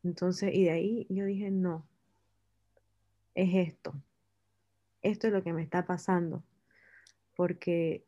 Entonces, 0.03 0.53
y 0.53 0.65
de 0.65 0.71
ahí 0.71 1.07
yo 1.09 1.25
dije, 1.25 1.51
no, 1.51 1.85
es 3.35 3.69
esto. 3.69 3.93
Esto 5.01 5.27
es 5.27 5.33
lo 5.33 5.43
que 5.43 5.53
me 5.53 5.61
está 5.61 5.85
pasando. 5.85 6.43
Porque 7.35 8.03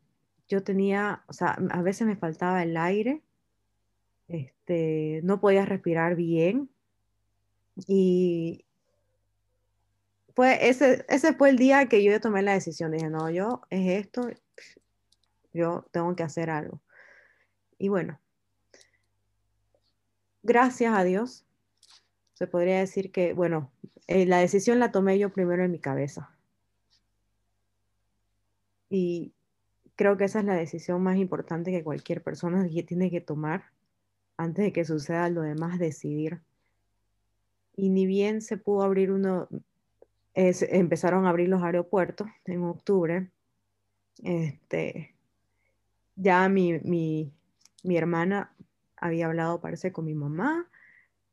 yo 0.48 0.64
tenía, 0.64 1.22
o 1.28 1.32
sea, 1.32 1.58
a 1.70 1.82
veces 1.82 2.06
me 2.06 2.16
faltaba 2.16 2.62
el 2.62 2.76
aire, 2.76 3.22
este, 4.26 5.20
no 5.22 5.40
podía 5.40 5.64
respirar 5.64 6.16
bien 6.16 6.70
y, 7.86 8.64
ese, 10.36 11.04
ese 11.08 11.34
fue 11.34 11.50
el 11.50 11.56
día 11.56 11.86
que 11.88 12.02
yo 12.02 12.20
tomé 12.20 12.42
la 12.42 12.52
decisión. 12.52 12.92
Dije, 12.92 13.10
no, 13.10 13.30
yo 13.30 13.62
es 13.70 14.04
esto, 14.04 14.30
yo 15.52 15.86
tengo 15.90 16.14
que 16.14 16.22
hacer 16.22 16.50
algo. 16.50 16.80
Y 17.78 17.88
bueno, 17.88 18.20
gracias 20.42 20.94
a 20.94 21.04
Dios, 21.04 21.44
se 22.38 22.46
podría 22.46 22.78
decir 22.78 23.10
que, 23.10 23.32
bueno, 23.32 23.72
eh, 24.06 24.24
la 24.24 24.38
decisión 24.38 24.78
la 24.78 24.92
tomé 24.92 25.18
yo 25.18 25.32
primero 25.32 25.64
en 25.64 25.72
mi 25.72 25.80
cabeza. 25.80 26.30
Y 28.88 29.32
creo 29.96 30.16
que 30.16 30.26
esa 30.26 30.38
es 30.38 30.44
la 30.44 30.54
decisión 30.54 31.02
más 31.02 31.16
importante 31.16 31.72
que 31.72 31.82
cualquier 31.82 32.22
persona 32.22 32.64
tiene 32.86 33.10
que 33.10 33.20
tomar 33.20 33.64
antes 34.36 34.66
de 34.66 34.72
que 34.72 34.84
suceda 34.84 35.28
lo 35.30 35.42
demás, 35.42 35.80
decidir. 35.80 36.40
Y 37.74 37.88
ni 37.88 38.06
bien 38.06 38.40
se 38.40 38.56
pudo 38.56 38.84
abrir 38.84 39.10
uno, 39.10 39.48
empezaron 40.34 41.26
a 41.26 41.30
abrir 41.30 41.48
los 41.48 41.64
aeropuertos 41.64 42.28
en 42.44 42.62
octubre. 42.62 43.32
Este, 44.22 45.16
ya 46.14 46.48
mi, 46.48 46.78
mi, 46.84 47.32
mi 47.82 47.96
hermana 47.96 48.54
había 48.94 49.26
hablado, 49.26 49.60
parece, 49.60 49.90
con 49.90 50.04
mi 50.04 50.14
mamá, 50.14 50.70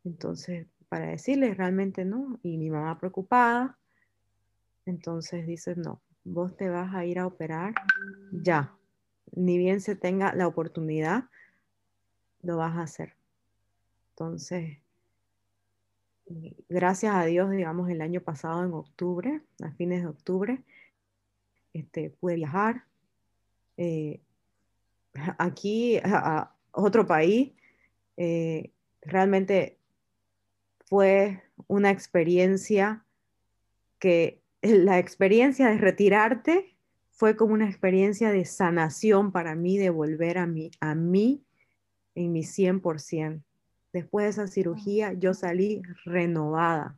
entonces, 0.03 0.65
para 0.95 1.07
decirle 1.07 1.53
realmente 1.53 2.05
no, 2.05 2.39
y 2.41 2.57
mi 2.57 2.69
mamá 2.69 2.97
preocupada, 2.97 3.77
entonces 4.85 5.45
dice, 5.45 5.75
no, 5.75 5.99
vos 6.23 6.55
te 6.55 6.69
vas 6.69 6.95
a 6.95 7.03
ir 7.03 7.19
a 7.19 7.27
operar 7.27 7.73
ya, 8.31 8.73
ni 9.33 9.57
bien 9.57 9.81
se 9.81 9.97
tenga 9.97 10.33
la 10.33 10.47
oportunidad, 10.47 11.25
lo 12.43 12.55
vas 12.55 12.77
a 12.77 12.83
hacer. 12.83 13.17
Entonces, 14.11 14.77
gracias 16.69 17.13
a 17.13 17.25
Dios, 17.25 17.51
digamos, 17.51 17.89
el 17.89 17.99
año 17.99 18.21
pasado, 18.21 18.63
en 18.63 18.71
octubre, 18.71 19.41
a 19.61 19.71
fines 19.71 20.01
de 20.01 20.07
octubre, 20.07 20.63
este, 21.73 22.09
pude 22.09 22.35
viajar 22.35 22.85
eh, 23.75 24.21
aquí 25.39 25.97
a, 26.05 26.55
otro 26.71 27.05
país. 27.05 27.51
Eh, 28.15 28.71
realmente 29.01 29.74
fue 30.85 31.43
una 31.67 31.91
experiencia 31.91 33.05
que 33.99 34.41
la 34.61 34.99
experiencia 34.99 35.69
de 35.69 35.77
retirarte 35.77 36.75
fue 37.11 37.35
como 37.35 37.53
una 37.53 37.67
experiencia 37.67 38.31
de 38.31 38.45
sanación 38.45 39.31
para 39.31 39.55
mí, 39.55 39.77
de 39.77 39.89
volver 39.89 40.37
a 40.37 40.45
mí, 40.45 40.71
a 40.79 40.95
mí 40.95 41.43
en 42.13 42.31
mi 42.31 42.41
100%. 42.41 43.41
Después 43.93 44.25
de 44.25 44.29
esa 44.29 44.47
cirugía 44.47 45.13
yo 45.13 45.33
salí 45.33 45.81
renovada. 46.03 46.97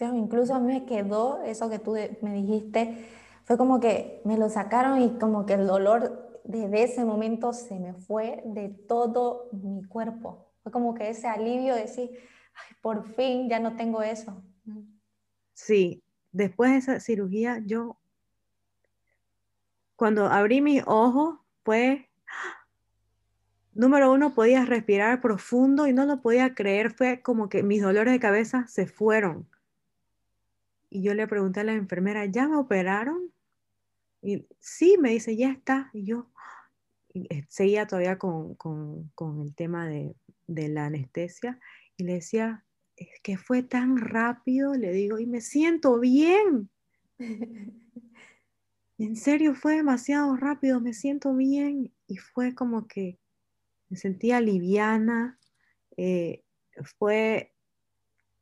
incluso 0.00 0.54
a 0.54 0.60
mí 0.60 0.72
me 0.72 0.86
quedó 0.86 1.42
eso 1.42 1.68
que 1.68 1.78
tú 1.78 1.96
me 2.22 2.34
dijiste, 2.34 3.06
fue 3.44 3.56
como 3.56 3.80
que 3.80 4.22
me 4.24 4.38
lo 4.38 4.48
sacaron 4.48 5.02
y 5.02 5.18
como 5.18 5.46
que 5.46 5.54
el 5.54 5.66
dolor 5.66 6.40
desde 6.44 6.84
ese 6.84 7.04
momento 7.04 7.52
se 7.52 7.78
me 7.80 7.94
fue 7.94 8.42
de 8.46 8.68
todo 8.68 9.48
mi 9.52 9.82
cuerpo. 9.84 10.46
Fue 10.62 10.70
como 10.70 10.94
que 10.94 11.10
ese 11.10 11.26
alivio 11.26 11.74
de 11.74 11.82
decir, 11.82 12.10
por 12.80 13.04
fin 13.14 13.48
ya 13.48 13.58
no 13.58 13.76
tengo 13.76 14.02
eso. 14.02 14.42
Sí, 15.52 16.02
después 16.32 16.72
de 16.72 16.76
esa 16.78 17.00
cirugía 17.00 17.60
yo, 17.64 17.96
cuando 19.96 20.26
abrí 20.26 20.60
mis 20.60 20.82
ojos, 20.86 21.38
pues 21.62 22.02
número 23.74 24.12
uno, 24.12 24.34
podía 24.34 24.64
respirar 24.64 25.20
profundo 25.20 25.86
y 25.86 25.92
no 25.92 26.06
lo 26.06 26.22
podía 26.22 26.54
creer. 26.54 26.92
Fue 26.92 27.22
como 27.22 27.48
que 27.48 27.62
mis 27.62 27.82
dolores 27.82 28.12
de 28.12 28.20
cabeza 28.20 28.66
se 28.68 28.86
fueron. 28.86 29.48
Y 30.90 31.02
yo 31.02 31.14
le 31.14 31.26
pregunté 31.26 31.60
a 31.60 31.64
la 31.64 31.72
enfermera, 31.72 32.24
¿ya 32.26 32.48
me 32.48 32.56
operaron? 32.56 33.32
Y 34.22 34.46
sí, 34.60 34.96
me 34.98 35.10
dice, 35.10 35.36
ya 35.36 35.50
está. 35.50 35.90
Y 35.92 36.04
yo 36.04 36.30
eh, 37.14 37.44
seguía 37.48 37.86
todavía 37.86 38.18
con, 38.18 38.56
el 39.42 39.54
tema 39.54 39.88
de, 39.88 40.14
de, 40.46 40.68
la 40.68 40.86
anestesia 40.86 41.58
y 41.96 42.04
le 42.04 42.14
decía, 42.14 42.64
es 42.96 43.08
que 43.22 43.36
fue 43.36 43.62
tan 43.62 43.96
rápido, 43.96 44.74
le 44.74 44.92
digo, 44.92 45.18
y 45.18 45.26
me 45.26 45.40
siento 45.40 45.98
bien. 45.98 46.70
en 48.98 49.16
serio, 49.16 49.54
fue 49.54 49.76
demasiado 49.76 50.36
rápido, 50.36 50.80
me 50.80 50.92
siento 50.92 51.34
bien. 51.34 51.92
Y 52.06 52.16
fue 52.16 52.54
como 52.54 52.86
que 52.86 53.18
me 53.88 53.96
sentía 53.96 54.40
liviana, 54.40 55.38
eh, 55.96 56.44
fue 56.98 57.54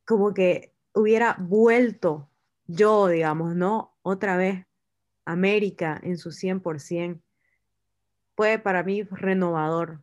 como 0.04 0.32
que 0.34 0.74
hubiera 0.94 1.36
vuelto 1.38 2.30
yo, 2.66 3.08
digamos, 3.08 3.54
¿no? 3.54 3.96
Otra 4.02 4.36
vez 4.36 4.66
América 5.24 6.00
en 6.02 6.16
su 6.16 6.30
100%. 6.30 7.20
Fue 8.34 8.58
para 8.58 8.82
mí 8.82 9.02
renovador. 9.02 10.02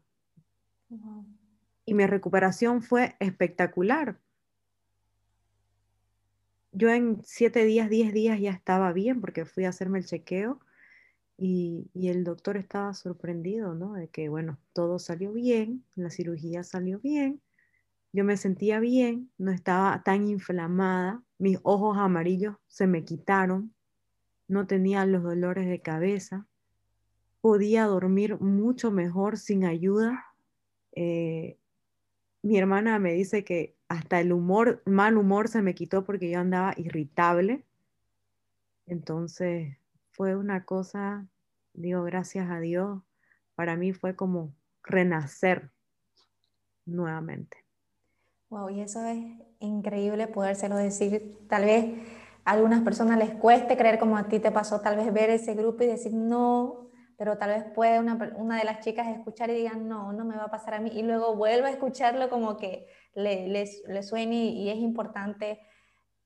Y 1.90 1.96
mi 1.96 2.06
recuperación 2.06 2.84
fue 2.84 3.16
espectacular. 3.20 4.20
Yo 6.72 6.90
en 6.92 7.20
siete 7.24 7.66
días, 7.66 7.90
diez 7.90 8.14
días 8.14 8.40
ya 8.40 8.52
estaba 8.52 8.94
bien 8.94 9.22
porque 9.22 9.44
fui 9.44 9.66
a 9.66 9.70
hacerme 9.70 9.98
el 9.98 10.06
chequeo 10.06 10.60
y, 11.36 11.90
y, 11.96 12.10
el 12.10 12.24
doctor 12.24 12.58
estaba 12.58 12.94
sorprendido, 12.94 13.74
¿no? 13.74 13.94
De 13.94 14.08
que, 14.08 14.30
bueno, 14.30 14.60
todo 14.72 15.00
salió 15.00 15.34
bien, 15.34 15.84
la 15.96 16.12
cirugía 16.12 16.64
salió 16.64 17.00
bien, 17.00 17.42
yo 18.14 18.24
me 18.24 18.38
sentía 18.38 18.80
bien, 18.80 19.32
no 19.40 19.50
estaba 19.50 20.04
tan 20.04 20.28
inflamada, 20.28 21.24
mis 21.40 21.58
ojos 21.64 21.98
amarillos 21.98 22.56
se 22.68 22.86
me 22.86 23.04
quitaron, 23.04 23.74
no 24.48 24.68
tenía 24.68 25.08
los 25.08 25.24
dolores 25.24 25.68
de 25.68 25.82
cabeza, 25.82 26.46
podía 27.42 27.86
dormir 27.86 28.40
mucho 28.40 28.92
mejor 28.92 29.40
sin 29.40 29.66
ayuda. 29.66 30.24
Eh, 30.92 31.58
mi 32.42 32.58
hermana 32.58 33.00
me 33.00 33.14
dice 33.14 33.44
que 33.44 33.76
hasta 33.88 34.20
el 34.20 34.32
humor, 34.32 34.82
mal 34.86 35.18
humor 35.18 35.48
se 35.48 35.62
me 35.62 35.76
quitó 35.76 36.06
porque 36.06 36.30
yo 36.30 36.40
andaba 36.40 36.74
irritable. 36.78 37.66
Entonces 38.86 39.78
fue 40.12 40.36
una 40.36 40.66
cosa, 40.66 41.28
digo, 41.74 42.04
gracias 42.04 42.50
a 42.50 42.60
Dios, 42.60 43.02
para 43.56 43.76
mí 43.76 43.94
fue 43.94 44.16
como 44.16 44.54
renacer 44.84 45.72
nuevamente. 46.86 47.58
Wow, 48.50 48.70
y 48.70 48.82
eso 48.82 49.06
es 49.06 49.20
increíble 49.60 50.28
podérselo 50.28 50.76
decir. 50.76 51.38
Tal 51.48 51.66
vez 51.66 51.86
a 52.46 52.52
algunas 52.52 52.82
personas 52.82 53.20
les 53.20 53.32
cueste 53.32 53.78
creer 53.78 54.00
como 54.00 54.18
a 54.18 54.28
ti 54.28 54.40
te 54.40 54.52
pasó, 54.52 54.82
tal 54.82 54.96
vez 54.96 55.14
ver 55.14 55.30
ese 55.30 55.54
grupo 55.54 55.84
y 55.84 55.88
decir 55.88 56.14
no, 56.14 56.89
pero 57.20 57.38
tal 57.38 57.50
vez 57.50 57.66
puede 57.76 58.00
una, 58.00 58.18
una 58.38 58.58
de 58.58 58.64
las 58.64 58.80
chicas 58.80 59.10
escuchar 59.10 59.50
y 59.50 59.56
digan 59.56 59.90
no, 59.90 60.14
no 60.14 60.24
me 60.24 60.38
va 60.38 60.46
a 60.46 60.50
pasar 60.50 60.76
a 60.76 60.80
mí, 60.80 60.90
y 60.94 61.04
luego 61.04 61.36
vuelve 61.36 61.68
a 61.68 61.72
escucharlo 61.72 62.30
como 62.30 62.56
que 62.56 62.88
le, 63.14 63.50
le, 63.50 64.04
suene 64.04 64.36
y, 64.36 64.70
es 64.70 64.78
importante 64.78 65.60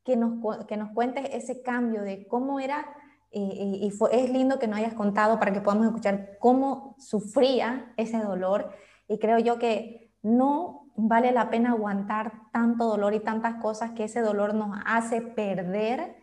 que 0.06 0.16
nos, 0.16 0.66
que 0.68 0.78
nos 0.78 0.92
cuentes 0.92 1.28
ese 1.34 1.64
cambio 1.64 2.04
de 2.04 2.28
cómo 2.28 2.60
era 2.60 2.86
y, 3.32 3.42
y, 3.42 3.92
es 4.12 4.30
lindo 4.30 4.60
que 4.60 4.68
nos 4.68 4.78
hayas 4.78 4.94
contado 4.94 5.40
para 5.40 5.52
que 5.52 5.62
podamos 5.62 5.88
escuchar 5.88 6.38
cómo 6.40 6.96
sufría 7.00 7.92
ese 7.98 8.20
dolor. 8.20 8.70
Y 9.08 9.18
creo 9.18 9.40
yo 9.40 9.58
que 9.58 10.14
no 10.22 10.92
vale 10.96 11.32
la 11.32 11.50
pena 11.50 11.72
aguantar 11.72 12.34
tanto 12.52 12.86
dolor 12.86 13.16
y 13.16 13.20
tantas 13.20 13.56
cosas 13.56 13.94
que 13.94 14.04
ese 14.04 14.22
dolor 14.22 14.54
nos 14.54 14.78
hace 14.86 15.24
perder 15.24 16.16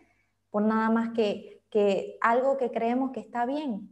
por 0.49 0.61
nada 0.61 0.89
más 0.89 1.09
que, 1.09 1.65
que 1.69 2.17
algo 2.21 2.55
que 2.55 2.71
creemos 2.71 3.11
que 3.11 3.19
está 3.19 3.45
bien. 3.45 3.90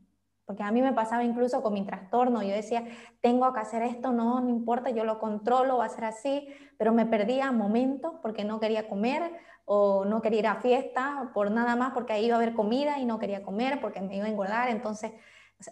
Porque 0.50 0.64
a 0.64 0.72
mí 0.72 0.82
me 0.82 0.94
pasaba 0.94 1.24
incluso 1.24 1.62
con 1.62 1.76
mi 1.76 1.86
trastorno, 1.86 2.42
yo 2.42 2.56
decía, 2.56 2.84
tengo 3.22 3.54
que 3.54 3.60
hacer 3.60 3.84
esto, 3.84 4.12
no, 4.12 4.42
no 4.42 4.50
importa, 4.50 4.90
yo 4.90 5.04
lo 5.04 5.20
controlo, 5.20 5.78
va 5.78 5.86
a 5.86 5.90
ser 5.90 6.06
así, 6.06 6.48
pero 6.76 6.92
me 6.92 7.06
perdía 7.06 7.52
momentos 7.52 8.16
porque 8.24 8.44
no 8.44 8.60
quería 8.60 8.90
comer 8.90 9.32
o 9.66 10.06
no 10.06 10.24
quería 10.24 10.40
ir 10.40 10.48
a 10.48 10.56
fiesta 10.56 11.30
por 11.36 11.52
nada 11.52 11.76
más 11.76 11.92
porque 11.94 12.14
ahí 12.14 12.26
iba 12.26 12.34
a 12.34 12.40
haber 12.40 12.56
comida 12.56 12.98
y 12.98 13.06
no 13.06 13.20
quería 13.20 13.44
comer 13.44 13.80
porque 13.80 14.02
me 14.02 14.16
iba 14.16 14.26
a 14.26 14.30
engordar, 14.30 14.70
entonces 14.70 15.12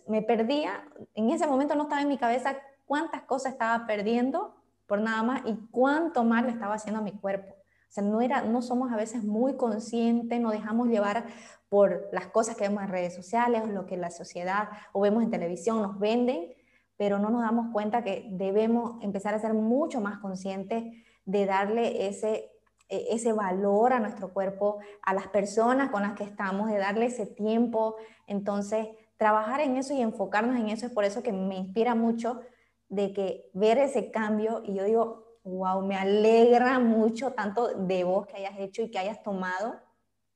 me 0.07 0.21
perdía, 0.21 0.88
en 1.15 1.32
ese 1.32 1.47
momento 1.47 1.73
no 1.73 1.86
estaba 1.86 2.03
en 2.03 2.09
mi 2.09 2.19
cabeza 2.19 2.57
cuántas 2.86 3.23
cosas 3.23 3.53
estaba 3.53 3.88
perdiendo 3.88 4.57
por 4.86 5.01
nada 5.01 5.23
más 5.23 5.41
y 5.47 5.55
cuánto 5.71 6.23
mal 6.23 6.45
le 6.45 6.51
estaba 6.51 6.75
haciendo 6.75 6.99
a 6.99 7.03
mi 7.03 7.13
cuerpo. 7.13 7.55
O 7.89 7.89
sea, 7.89 8.03
no, 8.03 8.21
era, 8.21 8.41
no 8.41 8.61
somos 8.61 8.91
a 8.91 8.95
veces 8.95 9.23
muy 9.23 9.55
conscientes, 9.55 10.39
nos 10.39 10.51
dejamos 10.51 10.89
llevar 10.89 11.25
por 11.70 12.09
las 12.11 12.28
cosas 12.28 12.55
que 12.55 12.68
vemos 12.68 12.84
en 12.84 12.89
redes 12.89 13.13
sociales, 13.15 13.61
o 13.63 13.68
lo 13.68 13.86
que 13.86 13.97
la 13.97 14.09
sociedad 14.09 14.70
o 14.93 15.01
vemos 15.01 15.24
en 15.24 15.32
televisión 15.32 15.82
nos 15.82 15.99
venden, 15.99 16.53
pero 16.95 17.20
no 17.20 17.30
nos 17.30 17.41
damos 17.41 17.72
cuenta 17.72 18.03
que 18.03 18.28
debemos 18.32 19.01
empezar 19.03 19.34
a 19.34 19.39
ser 19.39 19.53
mucho 19.53 20.01
más 20.01 20.20
conscientes 20.20 20.84
de 21.26 21.45
darle 21.45 22.07
ese, 22.07 22.51
e, 22.89 23.07
ese 23.11 23.34
valor 23.34 23.93
a 23.93 23.99
nuestro 23.99 24.34
cuerpo, 24.34 24.80
a 25.03 25.13
las 25.13 25.28
personas 25.28 25.91
con 25.91 26.01
las 26.01 26.13
que 26.13 26.24
estamos, 26.24 26.70
de 26.70 26.78
darle 26.78 27.07
ese 27.07 27.28
tiempo. 27.28 27.95
Entonces, 28.26 28.88
trabajar 29.18 29.59
en 29.59 29.76
eso 29.78 29.93
y 29.93 30.01
enfocarnos 30.01 30.55
en 30.55 30.70
eso 30.70 30.86
es 30.86 30.91
por 30.91 31.03
eso 31.03 31.22
que 31.22 31.34
me 31.34 31.55
inspira 31.55 31.95
mucho 31.95 32.41
de 32.89 33.13
que 33.13 33.49
ver 33.53 33.78
ese 33.78 34.11
cambio 34.11 34.61
y 34.63 34.76
yo 34.76 34.84
digo, 34.84 35.38
wow, 35.43 35.86
me 35.86 35.95
alegra 35.95 36.80
mucho 36.80 37.34
tanto 37.34 37.68
de 37.74 38.03
vos 38.03 38.26
que 38.28 38.38
hayas 38.38 38.57
hecho 38.59 38.82
y 38.82 38.91
que 38.91 38.99
hayas 38.99 39.22
tomado 39.24 39.80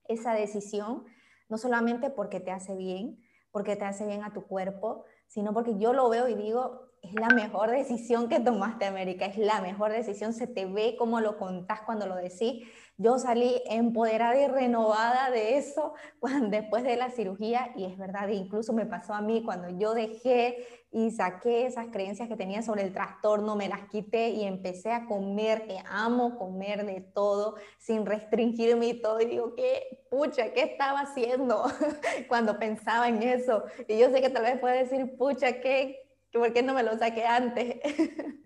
esa 0.07 0.33
decisión, 0.33 1.05
no 1.51 1.57
solamente 1.57 2.09
porque 2.09 2.39
te 2.39 2.49
hace 2.49 2.75
bien, 2.77 3.21
porque 3.51 3.75
te 3.75 3.83
hace 3.83 4.05
bien 4.07 4.23
a 4.23 4.31
tu 4.31 4.47
cuerpo, 4.47 5.03
sino 5.27 5.53
porque 5.53 5.77
yo 5.77 5.91
lo 5.91 6.07
veo 6.09 6.29
y 6.29 6.33
digo, 6.33 6.90
es 7.01 7.13
la 7.13 7.29
mejor 7.29 7.71
decisión 7.71 8.29
que 8.29 8.39
tomaste, 8.39 8.85
América, 8.85 9.25
es 9.25 9.37
la 9.37 9.59
mejor 9.61 9.91
decisión, 9.91 10.33
se 10.33 10.47
te 10.47 10.65
ve 10.65 10.95
como 10.97 11.19
lo 11.19 11.37
contás 11.37 11.81
cuando 11.81 12.05
lo 12.05 12.15
decís. 12.15 12.67
Yo 12.97 13.17
salí 13.17 13.61
empoderada 13.65 14.39
y 14.39 14.47
renovada 14.47 15.31
de 15.31 15.57
eso 15.57 15.93
cuando, 16.19 16.49
después 16.49 16.83
de 16.83 16.97
la 16.97 17.09
cirugía 17.09 17.71
y 17.75 17.85
es 17.85 17.97
verdad, 17.97 18.27
incluso 18.27 18.73
me 18.73 18.85
pasó 18.85 19.15
a 19.15 19.21
mí 19.21 19.41
cuando 19.43 19.69
yo 19.69 19.95
dejé 19.95 20.67
y 20.91 21.09
saqué 21.09 21.65
esas 21.65 21.87
creencias 21.87 22.27
que 22.27 22.35
tenía 22.35 22.61
sobre 22.61 22.83
el 22.83 22.93
trastorno, 22.93 23.55
me 23.55 23.69
las 23.69 23.87
quité 23.87 24.29
y 24.29 24.43
empecé 24.43 24.91
a 24.91 25.07
comer, 25.07 25.65
que 25.65 25.77
amo 25.89 26.37
comer 26.37 26.85
de 26.85 27.01
todo, 27.01 27.55
sin 27.79 28.05
restringirme 28.05 28.87
y 28.87 29.01
todo. 29.01 29.21
Y 29.21 29.25
digo, 29.25 29.55
¿qué? 29.55 30.05
Pucha, 30.11 30.53
¿qué 30.53 30.61
estaba 30.63 30.99
haciendo 30.99 31.63
cuando 32.27 32.59
pensaba 32.59 33.07
en 33.07 33.23
eso? 33.23 33.63
Y 33.87 33.97
yo 33.97 34.11
sé 34.11 34.21
que 34.21 34.29
tal 34.29 34.43
vez 34.43 34.59
puede 34.59 34.83
decir, 34.83 35.17
pucha, 35.17 35.61
¿qué? 35.61 36.00
¿Por 36.31 36.53
qué 36.53 36.63
no 36.63 36.73
me 36.73 36.83
lo 36.83 36.97
saqué 36.97 37.25
antes? 37.25 37.79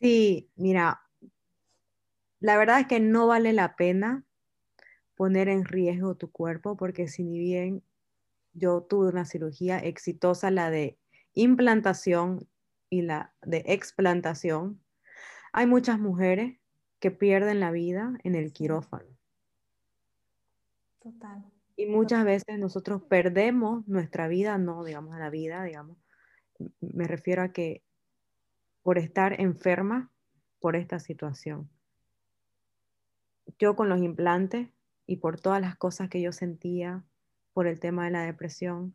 sí, 0.00 0.50
mira, 0.56 1.00
la 2.40 2.56
verdad 2.56 2.80
es 2.80 2.86
que 2.86 3.00
no 3.00 3.26
vale 3.26 3.52
la 3.52 3.76
pena 3.76 4.24
poner 5.14 5.48
en 5.48 5.64
riesgo 5.64 6.16
tu 6.16 6.30
cuerpo 6.30 6.76
porque 6.76 7.06
si 7.06 7.22
ni 7.22 7.38
bien 7.38 7.82
yo 8.52 8.82
tuve 8.82 9.08
una 9.08 9.24
cirugía 9.24 9.78
exitosa, 9.78 10.50
la 10.50 10.70
de 10.70 10.98
implantación 11.34 12.48
y 12.90 13.02
la 13.02 13.32
de 13.42 13.62
explantación, 13.66 14.82
hay 15.52 15.66
muchas 15.66 15.98
mujeres 15.98 16.58
que 16.98 17.10
pierden 17.10 17.60
la 17.60 17.70
vida 17.70 18.12
en 18.24 18.34
el 18.34 18.52
quirófano. 18.52 19.08
Total. 21.00 21.44
Y 21.76 21.86
muchas 21.86 22.24
veces 22.24 22.58
nosotros 22.58 23.02
perdemos 23.02 23.86
nuestra 23.88 24.28
vida, 24.28 24.58
no 24.58 24.84
digamos 24.84 25.18
la 25.18 25.30
vida, 25.30 25.64
digamos, 25.64 25.96
me 26.80 27.06
refiero 27.06 27.42
a 27.42 27.52
que 27.52 27.82
por 28.82 28.98
estar 28.98 29.40
enferma 29.40 30.10
por 30.60 30.76
esta 30.76 30.98
situación. 30.98 31.68
Yo 33.58 33.76
con 33.76 33.88
los 33.88 34.00
implantes 34.00 34.68
y 35.06 35.16
por 35.16 35.40
todas 35.40 35.60
las 35.60 35.76
cosas 35.76 36.08
que 36.08 36.20
yo 36.20 36.32
sentía 36.32 37.04
por 37.52 37.66
el 37.66 37.80
tema 37.80 38.04
de 38.04 38.10
la 38.12 38.22
depresión, 38.22 38.94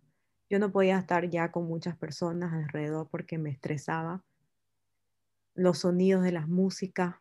yo 0.49 0.59
no 0.59 0.71
podía 0.71 0.97
estar 0.97 1.29
ya 1.29 1.51
con 1.51 1.67
muchas 1.67 1.97
personas 1.97 2.53
alrededor 2.53 3.09
porque 3.09 3.37
me 3.37 3.49
estresaba. 3.49 4.23
Los 5.53 5.79
sonidos 5.79 6.23
de 6.23 6.31
las 6.31 6.47
músicas 6.47 7.15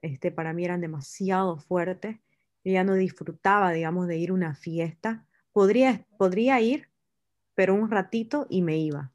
este, 0.00 0.32
para 0.32 0.52
mí 0.52 0.64
eran 0.64 0.80
demasiado 0.80 1.58
fuertes. 1.58 2.16
Yo 2.64 2.72
ya 2.72 2.84
no 2.84 2.94
disfrutaba, 2.94 3.72
digamos, 3.72 4.06
de 4.08 4.16
ir 4.16 4.30
a 4.30 4.34
una 4.34 4.54
fiesta. 4.54 5.26
Podría, 5.52 6.06
podría 6.16 6.60
ir, 6.60 6.88
pero 7.54 7.74
un 7.74 7.90
ratito 7.90 8.46
y 8.48 8.62
me 8.62 8.78
iba. 8.78 9.11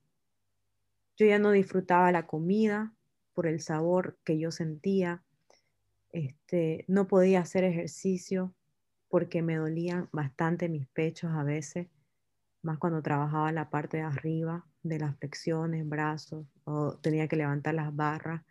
Yo 1.17 1.25
ya 1.25 1.39
no 1.39 1.51
disfrutaba 1.51 2.11
la 2.11 2.27
comida 2.27 2.93
por 3.33 3.47
el 3.47 3.59
sabor 3.59 4.17
que 4.23 4.39
yo 4.39 4.51
sentía. 4.51 5.23
Este, 6.11 6.85
no 6.87 7.07
podía 7.07 7.41
hacer 7.41 7.63
ejercicio 7.63 8.53
porque 9.09 9.41
me 9.41 9.55
dolían 9.55 10.09
bastante 10.11 10.69
mis 10.69 10.87
pechos 10.87 11.31
a 11.33 11.43
veces 11.43 11.87
más 12.67 12.77
cuando 12.77 13.01
trabajaba 13.01 13.51
la 13.51 13.69
parte 13.69 13.97
de 13.97 14.03
arriba 14.03 14.65
de 14.83 14.99
las 14.99 15.17
flexiones, 15.17 15.87
brazos, 15.87 16.45
o 16.65 16.97
tenía 16.97 17.27
que 17.27 17.35
levantar 17.35 17.73
las 17.73 17.95
barras. 17.95 18.43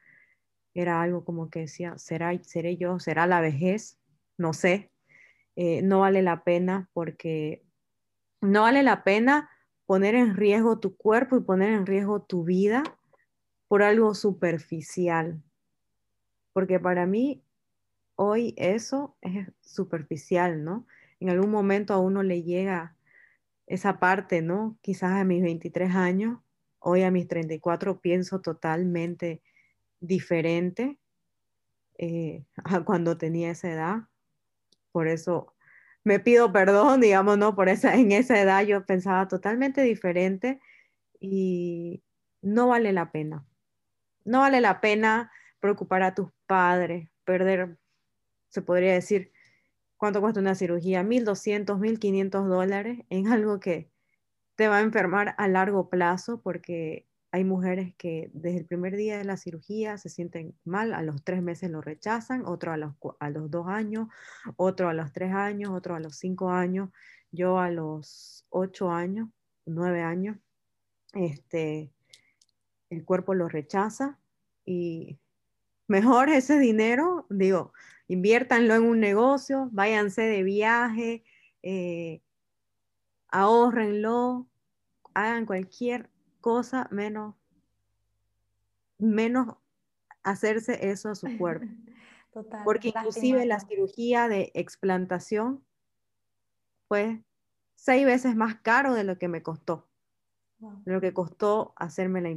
Era 0.75 1.03
algo 1.03 1.25
como 1.25 1.51
que 1.51 1.61
decía, 1.61 1.97
¿será, 1.99 2.33
¿seré 2.43 2.77
yo? 2.77 2.99
¿Será 2.99 3.27
la 3.27 3.41
vejez? 3.41 3.99
No 4.37 4.53
sé. 4.53 4.91
Eh, 5.55 5.83
no 5.83 6.01
vale 6.01 6.23
la 6.23 6.45
pena 6.45 6.91
porque 6.93 7.64
no 8.41 8.62
vale 8.62 8.83
la 8.83 9.05
pena 9.05 9.49
poner 9.87 10.14
en 10.14 10.37
riesgo 10.37 10.78
tu 10.78 10.97
cuerpo 10.97 11.37
y 11.37 11.43
poner 11.43 11.70
en 11.70 11.87
riesgo 11.87 12.22
tu 12.22 12.45
vida 12.45 12.82
por 13.68 13.82
algo 13.82 14.14
superficial. 14.14 15.43
Porque 16.53 16.80
para 16.80 17.07
mí 17.07 17.43
hoy 18.16 18.55
eso 18.57 19.16
es 19.20 19.49
superficial, 19.61 20.64
¿no? 20.64 20.87
En 21.20 21.30
algún 21.30 21.51
momento 21.51 21.95
a 21.95 21.99
uno 21.99 22.22
le 22.22 22.43
llega 22.43 22.97
esa 23.66 23.99
parte, 23.99 24.43
¿no? 24.43 24.78
Quizás 24.80 25.12
a 25.12 25.24
mis 25.24 25.43
23 25.43 25.95
años, 25.95 26.41
hoy 26.78 27.03
a 27.03 27.11
mis 27.11 27.28
34 27.28 28.01
pienso 28.01 28.41
totalmente 28.41 29.43
diferente 30.01 30.99
eh, 31.99 32.45
a 32.64 32.84
cuando 32.84 33.16
tenía 33.18 33.51
esa 33.51 33.70
edad. 33.70 34.09
Por 34.93 35.09
eso 35.09 35.56
me 36.07 36.21
pido 36.21 36.53
perdón, 36.53 37.01
digamos, 37.01 37.37
¿no? 37.37 37.57
Por 37.57 37.69
esa, 37.69 37.97
en 37.97 38.13
esa 38.13 38.41
edad 38.41 38.63
yo 38.65 38.87
pensaba 38.87 39.27
totalmente 39.27 39.83
diferente 39.83 40.61
y 41.19 42.05
no 42.43 42.69
vale 42.69 42.93
la 42.93 43.11
pena. 43.11 43.45
No 44.25 44.41
vale 44.41 44.61
la 44.61 44.81
pena 44.81 45.33
preocupar 45.59 46.05
a 46.05 46.15
tus 46.15 46.29
padres, 46.47 47.09
perder, 47.25 47.79
se 48.51 48.63
podría 48.63 48.93
decir, 48.93 49.33
¿cuánto 49.97 50.21
cuesta 50.21 50.39
una 50.39 50.55
cirugía? 50.55 51.03
1.200, 51.03 51.77
1.500 51.81 52.47
dólares 52.47 53.01
en 53.11 53.27
algo 53.27 53.59
que 53.59 53.91
te 54.55 54.69
va 54.69 54.79
a 54.79 54.83
enfermar 54.83 55.35
a 55.39 55.49
largo 55.49 55.91
plazo 55.91 56.41
porque 56.41 57.09
hay 57.37 57.45
mujeres 57.45 57.95
que 57.99 58.30
desde 58.32 58.61
el 58.61 58.64
primer 58.64 58.97
día 58.97 59.18
de 59.18 59.24
la 59.24 59.37
cirugía 59.37 59.99
se 59.99 60.09
sienten 60.09 60.59
mal, 60.64 60.95
a 60.95 61.03
los 61.03 61.22
tres 61.22 61.43
meses 61.43 61.70
lo 61.70 61.82
rechazan, 61.82 62.47
otro 62.47 62.72
a 62.72 62.78
los, 62.78 62.95
a 63.20 63.28
los 63.28 63.51
dos 63.51 63.68
años, 63.68 64.09
otro 64.57 64.89
a 64.89 64.95
los 64.95 65.12
tres 65.12 65.34
años, 65.34 65.70
otro 65.70 65.95
a 65.95 66.01
los 66.01 66.16
cinco 66.16 66.49
años, 66.49 66.89
yo 67.30 67.59
a 67.59 67.70
los 67.70 68.47
ocho 68.49 68.91
años, 68.91 69.28
nueve 69.66 70.01
años, 70.01 70.39
este, 71.12 71.93
el 72.89 73.05
cuerpo 73.05 73.34
lo 73.34 73.51
rechaza 73.51 74.18
y 74.64 75.18
mejor 75.89 76.30
ese 76.30 76.59
dinero, 76.59 77.26
digo, 77.28 77.74
inviértanlo 78.09 78.76
en 78.76 78.82
un 78.84 78.99
negocio, 78.99 79.68
váyanse 79.72 80.22
de 80.22 80.43
viaje, 80.43 81.22
eh, 81.62 82.22
ahorrenlo, 83.28 84.47
hagan 85.12 85.45
cualquier 85.45 86.09
cosa 86.47 86.87
menos, 86.93 87.35
menos 88.99 89.57
hacerse 90.23 90.91
eso 90.91 91.09
a 91.09 91.17
su 91.17 91.27
cuerpo. 91.39 91.67
Porque 92.65 92.91
inclusive 92.91 93.45
la 93.47 93.59
cirugía 93.59 94.29
de 94.29 94.53
explantación 94.55 95.65
fue 96.87 97.25
seis 97.75 98.07
veces 98.07 98.37
más 98.37 98.61
caro 98.61 98.95
de 98.95 99.03
lo 99.03 99.19
que 99.19 99.27
me 99.27 99.43
costó, 99.43 99.89
de 100.61 100.93
lo 100.93 101.01
que 101.01 101.13
costó 101.13 101.73
hacerme 101.75 102.21
la, 102.21 102.31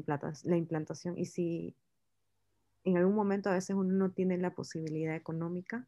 la 0.44 0.58
implantación. 0.58 1.16
Y 1.16 1.26
si 1.26 1.76
en 2.86 2.98
algún 2.98 3.14
momento 3.14 3.52
a 3.52 3.54
veces 3.54 3.76
uno 3.76 3.94
no 3.94 4.10
tiene 4.10 4.40
la 4.40 4.56
posibilidad 4.56 5.16
económica 5.16 5.88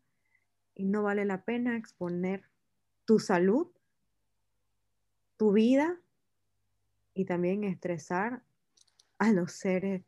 y 0.75 0.85
no 0.85 1.01
vale 1.01 1.25
la 1.25 1.43
pena 1.43 1.75
exponer 1.75 2.43
tu 3.05 3.17
salud, 3.17 3.71
tu 5.37 5.53
vida 5.53 5.99
y 7.13 7.25
también 7.25 7.63
estresar 7.63 8.43
a 9.19 9.31
los 9.31 9.51
seres 9.53 10.03